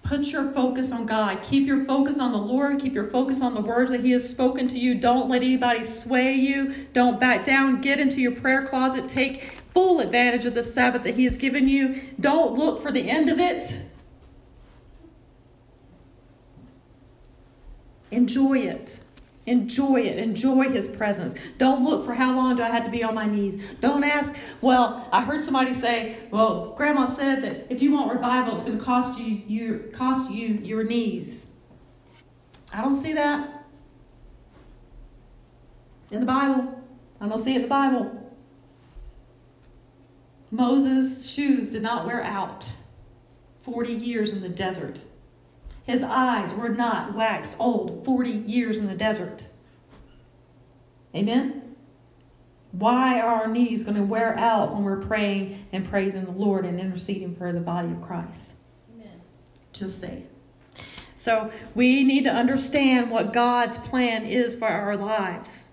Put 0.04 0.26
your 0.28 0.52
focus 0.52 0.92
on 0.92 1.06
God. 1.06 1.42
Keep 1.44 1.68
your 1.68 1.86
focus 1.86 2.20
on 2.20 2.32
the 2.32 2.38
Lord. 2.38 2.80
Keep 2.80 2.94
your 2.94 3.06
focus 3.06 3.42
on 3.42 3.54
the 3.54 3.62
words 3.62 3.92
that 3.92 4.02
He 4.02 4.12
has 4.12 4.28
spoken 4.28 4.68
to 4.70 4.80
you. 4.80 4.96
Don't 4.96 5.30
let 5.30 5.44
anybody 5.44 5.84
sway 5.84 6.34
you. 6.34 6.74
Don't 6.92 7.20
back 7.20 7.46
down. 7.46 7.82
Get 7.82 8.00
into 8.00 8.20
your 8.20 8.34
prayer 8.34 8.66
closet. 8.66 9.08
Take 9.08 9.44
full 9.74 10.00
advantage 10.00 10.46
of 10.46 10.54
the 10.54 10.64
Sabbath 10.64 11.04
that 11.04 11.16
He 11.16 11.26
has 11.26 11.38
given 11.38 11.68
you. 11.68 12.02
Don't 12.20 12.58
look 12.58 12.82
for 12.82 12.92
the 12.92 13.10
end 13.10 13.30
of 13.30 13.40
it. 13.40 13.80
Enjoy 18.10 18.58
it. 18.58 19.00
Enjoy 19.48 20.02
it. 20.02 20.20
Enjoy 20.20 20.70
his 20.70 20.88
presence. 20.88 21.34
Don't 21.58 21.84
look 21.84 22.06
for 22.06 22.14
how 22.14 22.36
long 22.36 22.58
do 22.58 22.64
I 22.64 22.70
have 22.70 22.84
to 22.84 22.92
be 22.92 23.04
on 23.04 23.16
my 23.16 23.26
knees. 23.26 23.58
Don't 23.82 24.04
ask, 24.04 24.36
well, 24.62 25.10
I 25.12 25.24
heard 25.24 25.42
somebody 25.42 25.74
say, 25.74 26.18
well, 26.30 26.74
grandma 26.78 27.08
said 27.08 27.42
that 27.42 27.66
if 27.70 27.82
you 27.82 27.92
want 27.92 28.14
revival, 28.14 28.54
it's 28.54 28.64
going 28.64 28.78
to 28.78 28.84
cost 28.84 29.20
you 29.20 29.42
your 29.48 29.80
cost 29.90 30.32
you 30.32 30.48
your 30.48 30.84
knees. 30.84 31.48
I 32.72 32.82
don't 32.82 32.94
see 32.94 33.14
that 33.14 33.66
in 36.12 36.20
the 36.20 36.26
Bible. 36.26 36.84
I 37.20 37.28
don't 37.28 37.40
see 37.40 37.54
it 37.54 37.58
in 37.58 37.62
the 37.64 37.68
Bible. 37.68 38.18
Moses' 40.52 41.30
shoes 41.30 41.72
did 41.72 41.82
not 41.82 42.06
wear 42.06 42.22
out 42.22 42.70
40 43.62 43.94
years 43.94 44.34
in 44.34 44.42
the 44.42 44.50
desert. 44.50 45.00
His 45.84 46.04
eyes 46.04 46.54
were 46.54 46.70
not 46.70 47.16
waxed 47.16 47.56
old 47.60 48.06
40 48.06 48.30
years 48.30 48.78
in 48.78 48.88
the 48.88 48.96
desert. 48.96 49.48
Amen? 51.16 51.76
Why 52.72 53.20
are 53.20 53.42
our 53.42 53.48
knees 53.48 53.84
going 53.84 53.98
to 53.98 54.04
wear 54.04 54.38
out 54.38 54.74
when 54.74 54.84
we're 54.84 55.02
praying 55.02 55.66
and 55.74 55.88
praising 55.88 56.26
the 56.26 56.32
Lord 56.32 56.66
and 56.66 56.80
interceding 56.80 57.36
for 57.36 57.52
the 57.52 57.60
body 57.60 57.92
of 57.92 58.02
Christ? 58.02 58.54
Amen. 58.94 59.22
Just 59.74 60.00
say 60.00 60.24
So 61.16 61.52
we 61.76 62.04
need 62.04 62.24
to 62.24 62.32
understand 62.32 63.12
what 63.12 63.34
God's 63.34 63.78
plan 63.78 64.26
is 64.26 64.56
for 64.56 64.68
our 64.68 64.96
lives. 64.96 65.66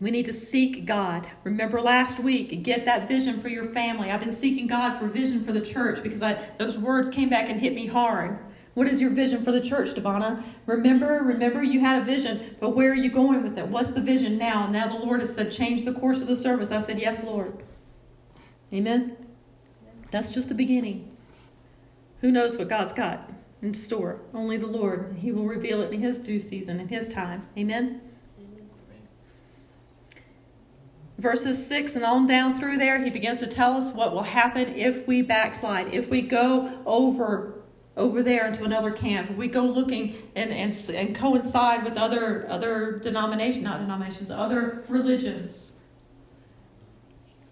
We 0.00 0.10
need 0.10 0.24
to 0.26 0.32
seek 0.32 0.86
God. 0.86 1.26
Remember 1.44 1.80
last 1.80 2.18
week, 2.18 2.62
get 2.62 2.86
that 2.86 3.06
vision 3.06 3.38
for 3.38 3.48
your 3.48 3.64
family. 3.64 4.10
I've 4.10 4.20
been 4.20 4.32
seeking 4.32 4.66
God 4.66 4.98
for 4.98 5.06
vision 5.06 5.44
for 5.44 5.52
the 5.52 5.60
church 5.60 6.02
because 6.02 6.22
I, 6.22 6.34
those 6.56 6.78
words 6.78 7.10
came 7.10 7.28
back 7.28 7.50
and 7.50 7.60
hit 7.60 7.74
me 7.74 7.86
hard. 7.86 8.38
What 8.72 8.86
is 8.86 9.00
your 9.00 9.10
vision 9.10 9.42
for 9.42 9.52
the 9.52 9.60
church, 9.60 9.90
Devana? 9.90 10.42
Remember, 10.64 11.20
remember 11.22 11.62
you 11.62 11.80
had 11.80 12.00
a 12.00 12.04
vision, 12.04 12.56
but 12.60 12.74
where 12.74 12.92
are 12.92 12.94
you 12.94 13.10
going 13.10 13.42
with 13.42 13.58
it? 13.58 13.66
What's 13.66 13.90
the 13.90 14.00
vision 14.00 14.38
now? 14.38 14.64
And 14.64 14.72
now 14.72 14.88
the 14.88 15.04
Lord 15.04 15.20
has 15.20 15.34
said, 15.34 15.52
change 15.52 15.84
the 15.84 15.92
course 15.92 16.22
of 16.22 16.28
the 16.28 16.36
service. 16.36 16.70
I 16.70 16.80
said, 16.80 16.98
yes, 16.98 17.22
Lord. 17.22 17.62
Amen? 18.72 19.16
That's 20.10 20.30
just 20.30 20.48
the 20.48 20.54
beginning. 20.54 21.14
Who 22.22 22.30
knows 22.30 22.56
what 22.56 22.68
God's 22.68 22.92
got 22.92 23.30
in 23.60 23.74
store? 23.74 24.20
Only 24.32 24.56
the 24.56 24.66
Lord. 24.66 25.16
He 25.18 25.30
will 25.30 25.46
reveal 25.46 25.82
it 25.82 25.92
in 25.92 26.00
His 26.00 26.18
due 26.18 26.40
season, 26.40 26.80
in 26.80 26.88
His 26.88 27.06
time. 27.08 27.48
Amen? 27.58 28.00
Verses 31.20 31.66
6 31.66 31.96
and 31.96 32.04
on 32.04 32.26
down 32.26 32.54
through 32.54 32.78
there, 32.78 33.02
he 33.02 33.10
begins 33.10 33.40
to 33.40 33.46
tell 33.46 33.76
us 33.76 33.92
what 33.92 34.12
will 34.12 34.22
happen 34.22 34.74
if 34.74 35.06
we 35.06 35.22
backslide, 35.22 35.92
if 35.92 36.08
we 36.08 36.22
go 36.22 36.82
over 36.86 37.56
over 37.96 38.22
there 38.22 38.46
into 38.46 38.64
another 38.64 38.90
camp, 38.90 39.30
if 39.30 39.36
we 39.36 39.46
go 39.46 39.62
looking 39.62 40.16
and, 40.34 40.50
and, 40.50 40.72
and 40.94 41.14
coincide 41.14 41.84
with 41.84 41.98
other 41.98 42.48
other 42.48 42.98
denominations, 42.98 43.62
not 43.62 43.80
denominations, 43.80 44.30
other 44.30 44.84
religions. 44.88 45.74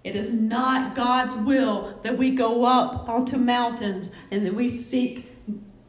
It 0.04 0.16
is 0.16 0.32
not 0.32 0.94
God's 0.94 1.34
will 1.34 2.00
that 2.02 2.16
we 2.16 2.30
go 2.30 2.64
up 2.64 3.08
onto 3.08 3.36
mountains 3.36 4.10
and 4.30 4.46
that 4.46 4.54
we 4.54 4.70
seek 4.70 5.36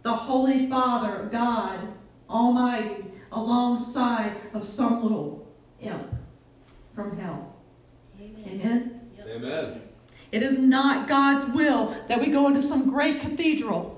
the 0.01 0.13
Holy 0.13 0.67
Father, 0.67 1.30
God 1.32 1.80
Almighty, 2.30 3.05
alongside 3.32 4.36
of 4.53 4.65
some 4.65 5.03
little 5.03 5.47
imp 5.80 6.13
from 6.93 7.17
hell. 7.17 7.49
Amen. 8.48 9.02
Amen. 9.28 9.82
It 10.32 10.44
is 10.44 10.58
not 10.58 11.08
God's 11.08 11.46
will 11.46 11.96
that 12.08 12.20
we 12.20 12.28
go 12.28 12.48
into 12.48 12.62
some 12.62 12.90
great 12.90 13.20
cathedral 13.20 13.96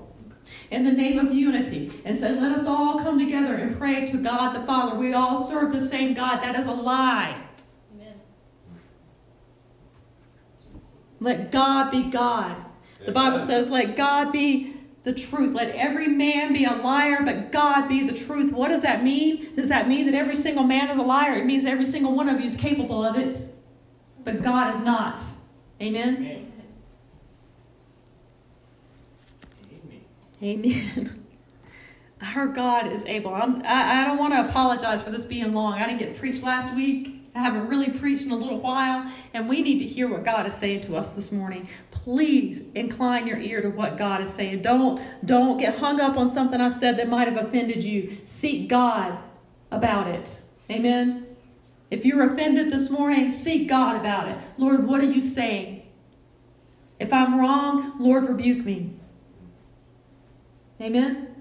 in 0.70 0.84
the 0.84 0.92
name 0.92 1.18
of 1.18 1.32
unity 1.32 1.92
and 2.04 2.16
say, 2.16 2.32
let 2.38 2.52
us 2.52 2.66
all 2.66 2.98
come 2.98 3.18
together 3.18 3.54
and 3.54 3.76
pray 3.76 4.06
to 4.06 4.16
God 4.16 4.54
the 4.54 4.66
Father. 4.66 4.96
We 4.96 5.12
all 5.12 5.42
serve 5.42 5.72
the 5.72 5.80
same 5.80 6.14
God. 6.14 6.38
That 6.42 6.58
is 6.58 6.66
a 6.66 6.72
lie. 6.72 7.38
Amen. 7.94 8.14
Let 11.20 11.52
God 11.52 11.90
be 11.90 12.04
God. 12.04 12.56
The 13.04 13.12
Bible 13.12 13.38
says, 13.38 13.68
let 13.68 13.96
God 13.96 14.32
be 14.32 14.76
the 15.02 15.12
truth. 15.12 15.54
Let 15.54 15.74
every 15.74 16.06
man 16.06 16.52
be 16.52 16.64
a 16.64 16.74
liar, 16.74 17.22
but 17.24 17.50
God 17.52 17.88
be 17.88 18.06
the 18.06 18.16
truth. 18.16 18.52
What 18.52 18.68
does 18.68 18.82
that 18.82 19.02
mean? 19.02 19.54
Does 19.56 19.68
that 19.68 19.88
mean 19.88 20.06
that 20.06 20.14
every 20.14 20.36
single 20.36 20.64
man 20.64 20.88
is 20.88 20.98
a 20.98 21.02
liar? 21.02 21.32
It 21.32 21.44
means 21.44 21.66
every 21.66 21.84
single 21.84 22.14
one 22.14 22.28
of 22.28 22.40
you 22.40 22.46
is 22.46 22.56
capable 22.56 23.04
of 23.04 23.18
it 23.18 23.36
but 24.24 24.42
God 24.42 24.76
is 24.76 24.80
not. 24.82 25.22
Amen? 25.80 26.48
Amen. 29.76 30.02
Amen. 30.42 31.18
Our 32.36 32.46
God 32.46 32.92
is 32.92 33.04
able. 33.04 33.34
I'm, 33.34 33.62
I, 33.62 34.02
I 34.02 34.04
don't 34.04 34.18
want 34.18 34.32
to 34.34 34.48
apologize 34.48 35.02
for 35.02 35.10
this 35.10 35.24
being 35.24 35.52
long. 35.52 35.74
I 35.74 35.86
didn't 35.86 35.98
get 35.98 36.16
preached 36.16 36.42
last 36.42 36.74
week. 36.74 37.22
I 37.34 37.40
haven't 37.40 37.68
really 37.68 37.90
preached 37.90 38.26
in 38.26 38.30
a 38.30 38.36
little 38.36 38.60
while, 38.60 39.10
and 39.32 39.48
we 39.48 39.62
need 39.62 39.78
to 39.78 39.86
hear 39.86 40.06
what 40.06 40.22
God 40.22 40.46
is 40.46 40.54
saying 40.54 40.82
to 40.82 40.96
us 40.96 41.16
this 41.16 41.32
morning. 41.32 41.66
Please 41.90 42.60
incline 42.74 43.26
your 43.26 43.38
ear 43.38 43.62
to 43.62 43.70
what 43.70 43.96
God 43.96 44.20
is 44.20 44.32
saying. 44.32 44.60
Don't 44.60 45.00
don't 45.24 45.56
get 45.56 45.78
hung 45.78 45.98
up 45.98 46.18
on 46.18 46.28
something 46.28 46.60
I 46.60 46.68
said 46.68 46.98
that 46.98 47.08
might 47.08 47.28
have 47.28 47.42
offended 47.42 47.82
you. 47.82 48.18
Seek 48.26 48.68
God 48.68 49.18
about 49.70 50.08
it. 50.08 50.42
Amen. 50.70 51.21
If 51.92 52.06
you're 52.06 52.24
offended 52.24 52.72
this 52.72 52.88
morning, 52.88 53.30
seek 53.30 53.68
God 53.68 53.96
about 53.96 54.26
it. 54.26 54.38
Lord, 54.56 54.86
what 54.86 55.02
are 55.02 55.04
you 55.04 55.20
saying? 55.20 55.82
If 56.98 57.12
I'm 57.12 57.38
wrong, 57.38 57.92
Lord, 57.98 58.26
rebuke 58.26 58.64
me. 58.64 58.94
Amen? 60.80 61.31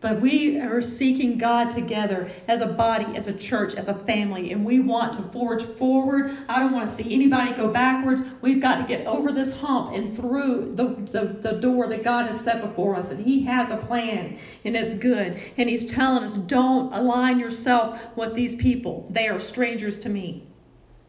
But 0.00 0.22
we 0.22 0.58
are 0.58 0.80
seeking 0.80 1.36
God 1.36 1.70
together 1.70 2.30
as 2.48 2.62
a 2.62 2.66
body, 2.66 3.04
as 3.16 3.26
a 3.26 3.34
church, 3.34 3.74
as 3.74 3.86
a 3.86 3.94
family, 3.94 4.50
and 4.50 4.64
we 4.64 4.80
want 4.80 5.12
to 5.14 5.22
forge 5.22 5.62
forward. 5.62 6.38
I 6.48 6.58
don't 6.58 6.72
want 6.72 6.88
to 6.88 6.94
see 6.94 7.14
anybody 7.14 7.52
go 7.52 7.68
backwards. 7.68 8.22
We've 8.40 8.62
got 8.62 8.76
to 8.76 8.84
get 8.84 9.06
over 9.06 9.30
this 9.30 9.60
hump 9.60 9.94
and 9.94 10.16
through 10.16 10.72
the, 10.72 10.86
the, 10.86 11.38
the 11.40 11.60
door 11.60 11.86
that 11.88 12.02
God 12.02 12.26
has 12.26 12.40
set 12.40 12.62
before 12.62 12.96
us. 12.96 13.10
And 13.10 13.22
He 13.26 13.44
has 13.44 13.70
a 13.70 13.76
plan, 13.76 14.38
and 14.64 14.74
it's 14.74 14.94
good. 14.94 15.38
And 15.58 15.68
He's 15.68 15.84
telling 15.84 16.24
us 16.24 16.38
don't 16.38 16.90
align 16.94 17.38
yourself 17.38 18.00
with 18.16 18.34
these 18.34 18.56
people, 18.56 19.06
they 19.10 19.28
are 19.28 19.38
strangers 19.38 19.98
to 20.00 20.08
me. 20.08 20.46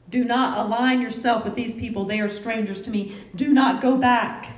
Do 0.10 0.26
not 0.26 0.66
align 0.66 1.00
yourself 1.00 1.46
with 1.46 1.56
these 1.56 1.72
people, 1.72 2.04
they 2.04 2.20
are 2.20 2.28
strangers 2.28 2.82
to 2.82 2.92
me. 2.92 3.16
Do 3.34 3.54
not 3.54 3.80
go 3.80 3.96
back. 3.96 4.58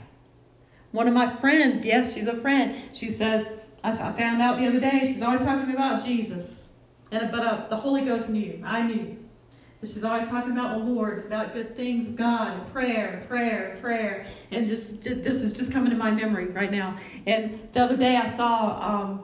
One 0.92 1.08
of 1.08 1.14
my 1.14 1.28
friends, 1.28 1.86
yes, 1.86 2.16
she's 2.16 2.28
a 2.28 2.36
friend, 2.36 2.76
she 2.94 3.10
says, 3.10 3.46
I, 3.84 4.12
found 4.14 4.42
out 4.42 4.58
the 4.58 4.68
other 4.68 4.80
day 4.80 5.02
she's 5.04 5.22
always 5.22 5.42
talking 5.42 5.74
about 5.74 6.04
Jesus. 6.04 6.70
And, 7.12 7.32
but 7.32 7.46
uh, 7.46 7.68
the 7.68 7.76
Holy 7.76 8.06
Ghost 8.06 8.30
knew. 8.30 8.62
I 8.66 8.82
knew. 8.82 9.18
But 9.82 9.90
she's 9.90 10.04
always 10.06 10.30
talking 10.30 10.54
about 10.54 10.78
the 10.78 10.84
Lord, 10.86 11.26
about 11.26 11.54
good 11.54 11.76
things 11.76 12.08
of 12.08 12.16
God, 12.16 12.58
and 12.58 12.72
prayer, 12.72 13.18
and 13.18 13.28
prayer, 13.28 13.72
and 13.72 13.82
prayer. 13.82 14.26
And 14.52 14.68
just 14.68 15.04
this 15.04 15.44
is 15.44 15.54
just 15.54 15.74
coming 15.74 15.90
to 15.90 15.98
my 15.98 16.10
memory 16.10 16.48
right 16.48 16.72
now. 16.72 16.98
And 17.28 17.68
the 17.74 17.84
other 17.84 17.98
day 17.98 18.16
I 18.16 18.28
saw 18.28 18.80
um, 18.82 19.24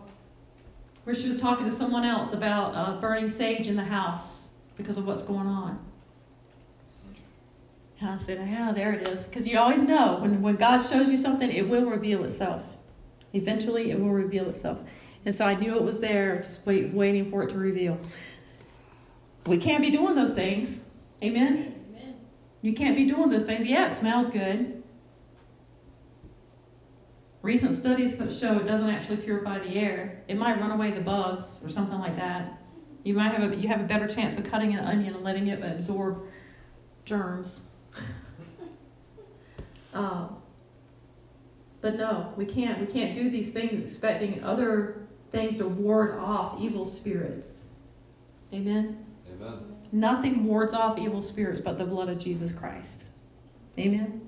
where 1.05 1.15
she 1.15 1.29
was 1.29 1.39
talking 1.39 1.65
to 1.65 1.71
someone 1.71 2.03
else 2.03 2.33
about 2.33 2.75
uh, 2.75 2.99
burning 2.99 3.29
sage 3.29 3.67
in 3.67 3.77
the 3.77 3.85
house 3.85 4.49
because 4.75 4.97
of 4.97 5.07
what's 5.07 5.23
going 5.23 5.47
on. 5.47 5.79
And 8.01 8.09
I 8.09 8.17
said, 8.17 8.45
yeah, 8.47 8.71
there 8.73 8.93
it 8.93 9.07
is. 9.07 9.23
Because 9.23 9.47
you 9.47 9.57
always 9.57 9.83
know 9.83 10.17
when, 10.19 10.41
when 10.41 10.55
God 10.55 10.79
shows 10.79 11.09
you 11.09 11.17
something, 11.17 11.51
it 11.51 11.67
will 11.67 11.85
reveal 11.85 12.23
itself. 12.23 12.77
Eventually, 13.33 13.91
it 13.91 13.99
will 13.99 14.11
reveal 14.11 14.49
itself. 14.49 14.79
And 15.25 15.35
so 15.35 15.45
I 15.45 15.55
knew 15.55 15.75
it 15.75 15.83
was 15.83 15.99
there, 15.99 16.37
just 16.37 16.65
wait, 16.65 16.93
waiting 16.93 17.29
for 17.29 17.43
it 17.43 17.49
to 17.51 17.57
reveal. 17.57 17.99
We 19.45 19.57
can't 19.57 19.81
be 19.81 19.91
doing 19.91 20.15
those 20.15 20.33
things. 20.33 20.81
Amen? 21.21 21.75
Amen. 21.91 22.15
You 22.61 22.73
can't 22.73 22.95
be 22.95 23.05
doing 23.05 23.29
those 23.29 23.45
things. 23.45 23.65
Yeah, 23.65 23.91
it 23.91 23.95
smells 23.95 24.29
good. 24.29 24.79
Recent 27.41 27.73
studies 27.73 28.17
show 28.37 28.57
it 28.57 28.67
doesn't 28.67 28.89
actually 28.89 29.17
purify 29.17 29.59
the 29.59 29.75
air. 29.75 30.23
It 30.27 30.37
might 30.37 30.59
run 30.59 30.71
away 30.71 30.91
the 30.91 30.99
bugs 30.99 31.45
or 31.63 31.69
something 31.69 31.97
like 31.97 32.17
that. 32.17 32.61
You 33.03 33.13
might 33.13 33.33
have 33.33 33.51
a 33.51 33.55
you 33.55 33.69
have 33.69 33.79
a 33.79 33.85
better 33.85 34.07
chance 34.07 34.35
of 34.37 34.43
cutting 34.43 34.73
an 34.75 34.83
onion 34.83 35.15
and 35.15 35.23
letting 35.23 35.47
it 35.47 35.63
absorb 35.63 36.21
germs. 37.05 37.61
uh, 39.93 40.27
but 41.81 41.95
no, 41.95 42.33
we 42.35 42.45
can't. 42.45 42.79
We 42.79 42.87
can't 42.87 43.15
do 43.15 43.29
these 43.29 43.51
things 43.51 43.83
expecting 43.83 44.43
other 44.43 45.07
things 45.31 45.57
to 45.57 45.67
ward 45.67 46.17
off 46.19 46.59
evil 46.59 46.85
spirits. 46.85 47.67
Amen? 48.53 49.05
Amen. 49.31 49.75
Nothing 49.91 50.45
wards 50.45 50.73
off 50.73 50.97
evil 50.97 51.21
spirits 51.21 51.61
but 51.61 51.77
the 51.77 51.85
blood 51.85 52.09
of 52.09 52.17
Jesus 52.17 52.51
Christ. 52.51 53.05
Amen? 53.77 54.21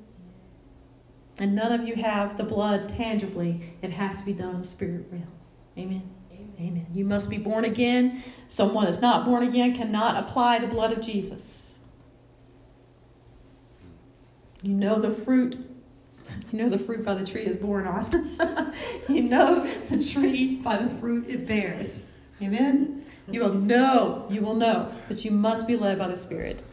And 1.39 1.55
none 1.55 1.71
of 1.71 1.87
you 1.87 1.95
have 1.95 2.37
the 2.37 2.43
blood 2.43 2.89
tangibly. 2.89 3.75
It 3.81 3.91
has 3.91 4.19
to 4.19 4.25
be 4.25 4.33
done 4.33 4.55
in 4.55 4.61
the 4.61 4.67
spirit 4.67 5.07
realm. 5.11 5.27
Amen. 5.77 6.09
Amen. 6.31 6.53
Amen. 6.59 6.87
You 6.93 7.05
must 7.05 7.29
be 7.29 7.37
born 7.37 7.65
again. 7.65 8.23
Someone 8.47 8.85
that's 8.85 9.01
not 9.01 9.25
born 9.25 9.43
again 9.43 9.73
cannot 9.73 10.23
apply 10.23 10.59
the 10.59 10.67
blood 10.67 10.91
of 10.91 11.01
Jesus. 11.01 11.79
You 14.61 14.73
know 14.73 14.99
the 14.99 15.09
fruit 15.09 15.70
you 16.51 16.59
know 16.59 16.69
the 16.69 16.77
fruit 16.77 17.03
by 17.03 17.13
the 17.13 17.25
tree 17.25 17.45
is 17.45 17.55
born 17.55 17.87
on. 17.87 18.73
you 19.09 19.23
know 19.23 19.65
the 19.89 20.03
tree 20.03 20.55
by 20.55 20.77
the 20.77 20.89
fruit 20.99 21.27
it 21.27 21.47
bears. 21.47 22.03
Amen? 22.41 23.05
You 23.29 23.41
will 23.41 23.53
know, 23.53 24.27
you 24.29 24.41
will 24.41 24.55
know, 24.55 24.91
but 25.07 25.23
you 25.23 25.31
must 25.31 25.67
be 25.67 25.75
led 25.75 25.97
by 25.99 26.07
the 26.07 26.17
Spirit. 26.17 26.63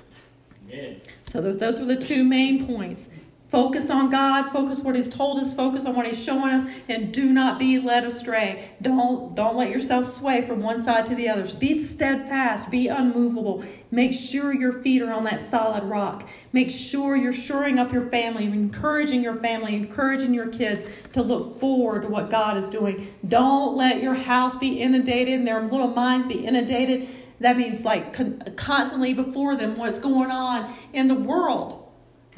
Amen. 0.68 1.00
So 1.24 1.40
those 1.40 1.78
were 1.78 1.86
the 1.86 1.96
two 1.96 2.24
main 2.24 2.66
points 2.66 3.10
Focus 3.48 3.88
on 3.88 4.10
God, 4.10 4.52
focus 4.52 4.80
what 4.80 4.94
He's 4.94 5.08
told 5.08 5.38
us, 5.38 5.54
focus 5.54 5.86
on 5.86 5.96
what 5.96 6.06
He's 6.06 6.22
showing 6.22 6.52
us, 6.52 6.64
and 6.86 7.12
do 7.14 7.32
not 7.32 7.58
be 7.58 7.78
led 7.78 8.04
astray. 8.04 8.72
Don't, 8.82 9.34
don't 9.34 9.56
let 9.56 9.70
yourself 9.70 10.04
sway 10.04 10.42
from 10.42 10.60
one 10.60 10.78
side 10.80 11.06
to 11.06 11.14
the 11.14 11.30
other. 11.30 11.46
Be 11.56 11.78
steadfast, 11.78 12.70
be 12.70 12.88
unmovable. 12.88 13.64
Make 13.90 14.12
sure 14.12 14.52
your 14.52 14.72
feet 14.72 15.00
are 15.00 15.12
on 15.14 15.24
that 15.24 15.40
solid 15.40 15.84
rock. 15.84 16.28
Make 16.52 16.70
sure 16.70 17.16
you're 17.16 17.32
shoring 17.32 17.78
up 17.78 17.90
your 17.90 18.10
family, 18.10 18.44
encouraging 18.44 19.22
your 19.22 19.40
family, 19.40 19.74
encouraging 19.74 20.34
your 20.34 20.48
kids 20.48 20.84
to 21.14 21.22
look 21.22 21.58
forward 21.58 22.02
to 22.02 22.08
what 22.08 22.28
God 22.28 22.58
is 22.58 22.68
doing. 22.68 23.08
Don't 23.26 23.74
let 23.76 24.02
your 24.02 24.14
house 24.14 24.56
be 24.56 24.78
inundated 24.78 25.32
and 25.32 25.46
their 25.46 25.62
little 25.62 25.88
minds 25.88 26.26
be 26.26 26.44
inundated. 26.44 27.08
That 27.40 27.56
means 27.56 27.86
like 27.86 28.12
constantly 28.58 29.14
before 29.14 29.56
them 29.56 29.78
what's 29.78 29.98
going 29.98 30.30
on 30.30 30.74
in 30.92 31.08
the 31.08 31.14
world 31.14 31.87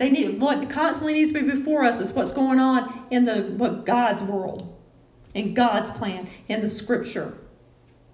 they 0.00 0.08
need 0.08 0.40
what 0.40 0.70
constantly 0.70 1.12
needs 1.12 1.30
to 1.30 1.42
be 1.42 1.50
before 1.50 1.84
us 1.84 2.00
is 2.00 2.10
what's 2.14 2.32
going 2.32 2.58
on 2.58 3.06
in 3.10 3.26
the 3.26 3.42
what 3.58 3.84
God's 3.84 4.22
world, 4.22 4.74
in 5.34 5.52
God's 5.52 5.90
plan, 5.90 6.26
in 6.48 6.62
the 6.62 6.68
Scripture. 6.68 7.36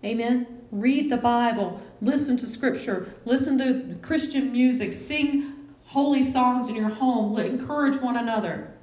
Amen. 0.05 0.65
Read 0.73 1.13
the 1.13 1.17
Bible, 1.17 1.81
listen 2.03 2.37
to 2.39 2.47
Scripture, 2.49 3.15
listen 3.25 3.57
to 3.59 3.97
Christian 4.03 4.51
music, 4.51 4.93
sing 4.93 5.55
holy 5.85 6.25
songs 6.25 6.69
in 6.69 6.75
your 6.75 6.89
home, 6.89 7.39
encourage 7.39 8.01
one 8.01 8.17
another. 8.17 8.75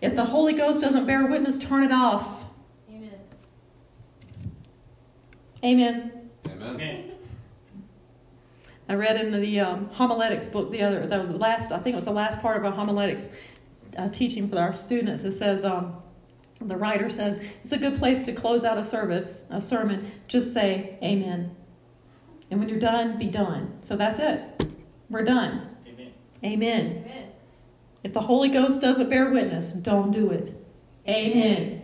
If 0.00 0.16
the 0.16 0.24
Holy 0.24 0.52
Ghost 0.52 0.80
doesn't 0.80 1.06
bear 1.06 1.26
witness, 1.26 1.58
turn 1.58 1.84
it 1.84 1.92
off. 1.92 2.44
Amen. 2.90 3.20
Amen. 5.62 6.30
Amen. 6.60 7.12
I 8.88 8.94
read 8.94 9.16
in 9.20 9.38
the 9.38 9.60
um, 9.60 9.90
homiletics 9.90 10.48
book 10.48 10.70
the 10.70 10.82
other, 10.82 11.06
the 11.06 11.22
last, 11.24 11.72
I 11.72 11.78
think 11.78 11.92
it 11.92 11.96
was 11.96 12.06
the 12.06 12.10
last 12.10 12.40
part 12.40 12.56
of 12.56 12.64
a 12.64 12.74
homiletics 12.74 13.30
uh, 13.98 14.08
teaching 14.08 14.48
for 14.48 14.58
our 14.58 14.76
students. 14.76 15.24
It 15.24 15.32
says, 15.32 15.64
um, 15.64 15.96
the 16.60 16.76
writer 16.76 17.08
says, 17.10 17.40
it's 17.62 17.72
a 17.72 17.78
good 17.78 17.96
place 17.96 18.22
to 18.22 18.32
close 18.32 18.64
out 18.64 18.78
a 18.78 18.84
service, 18.84 19.44
a 19.50 19.60
sermon. 19.60 20.10
Just 20.26 20.52
say 20.52 20.98
amen. 21.02 21.54
And 22.50 22.60
when 22.60 22.68
you're 22.68 22.78
done, 22.78 23.18
be 23.18 23.28
done. 23.28 23.76
So 23.82 23.96
that's 23.96 24.18
it. 24.18 24.64
We're 25.10 25.24
done. 25.24 25.68
Amen. 25.86 26.12
Amen. 26.44 27.04
amen. 27.04 27.28
If 28.02 28.14
the 28.14 28.22
Holy 28.22 28.48
Ghost 28.48 28.80
doesn't 28.80 29.10
bear 29.10 29.30
witness, 29.30 29.72
don't 29.72 30.12
do 30.12 30.30
it. 30.30 30.54
Amen. 31.06 31.77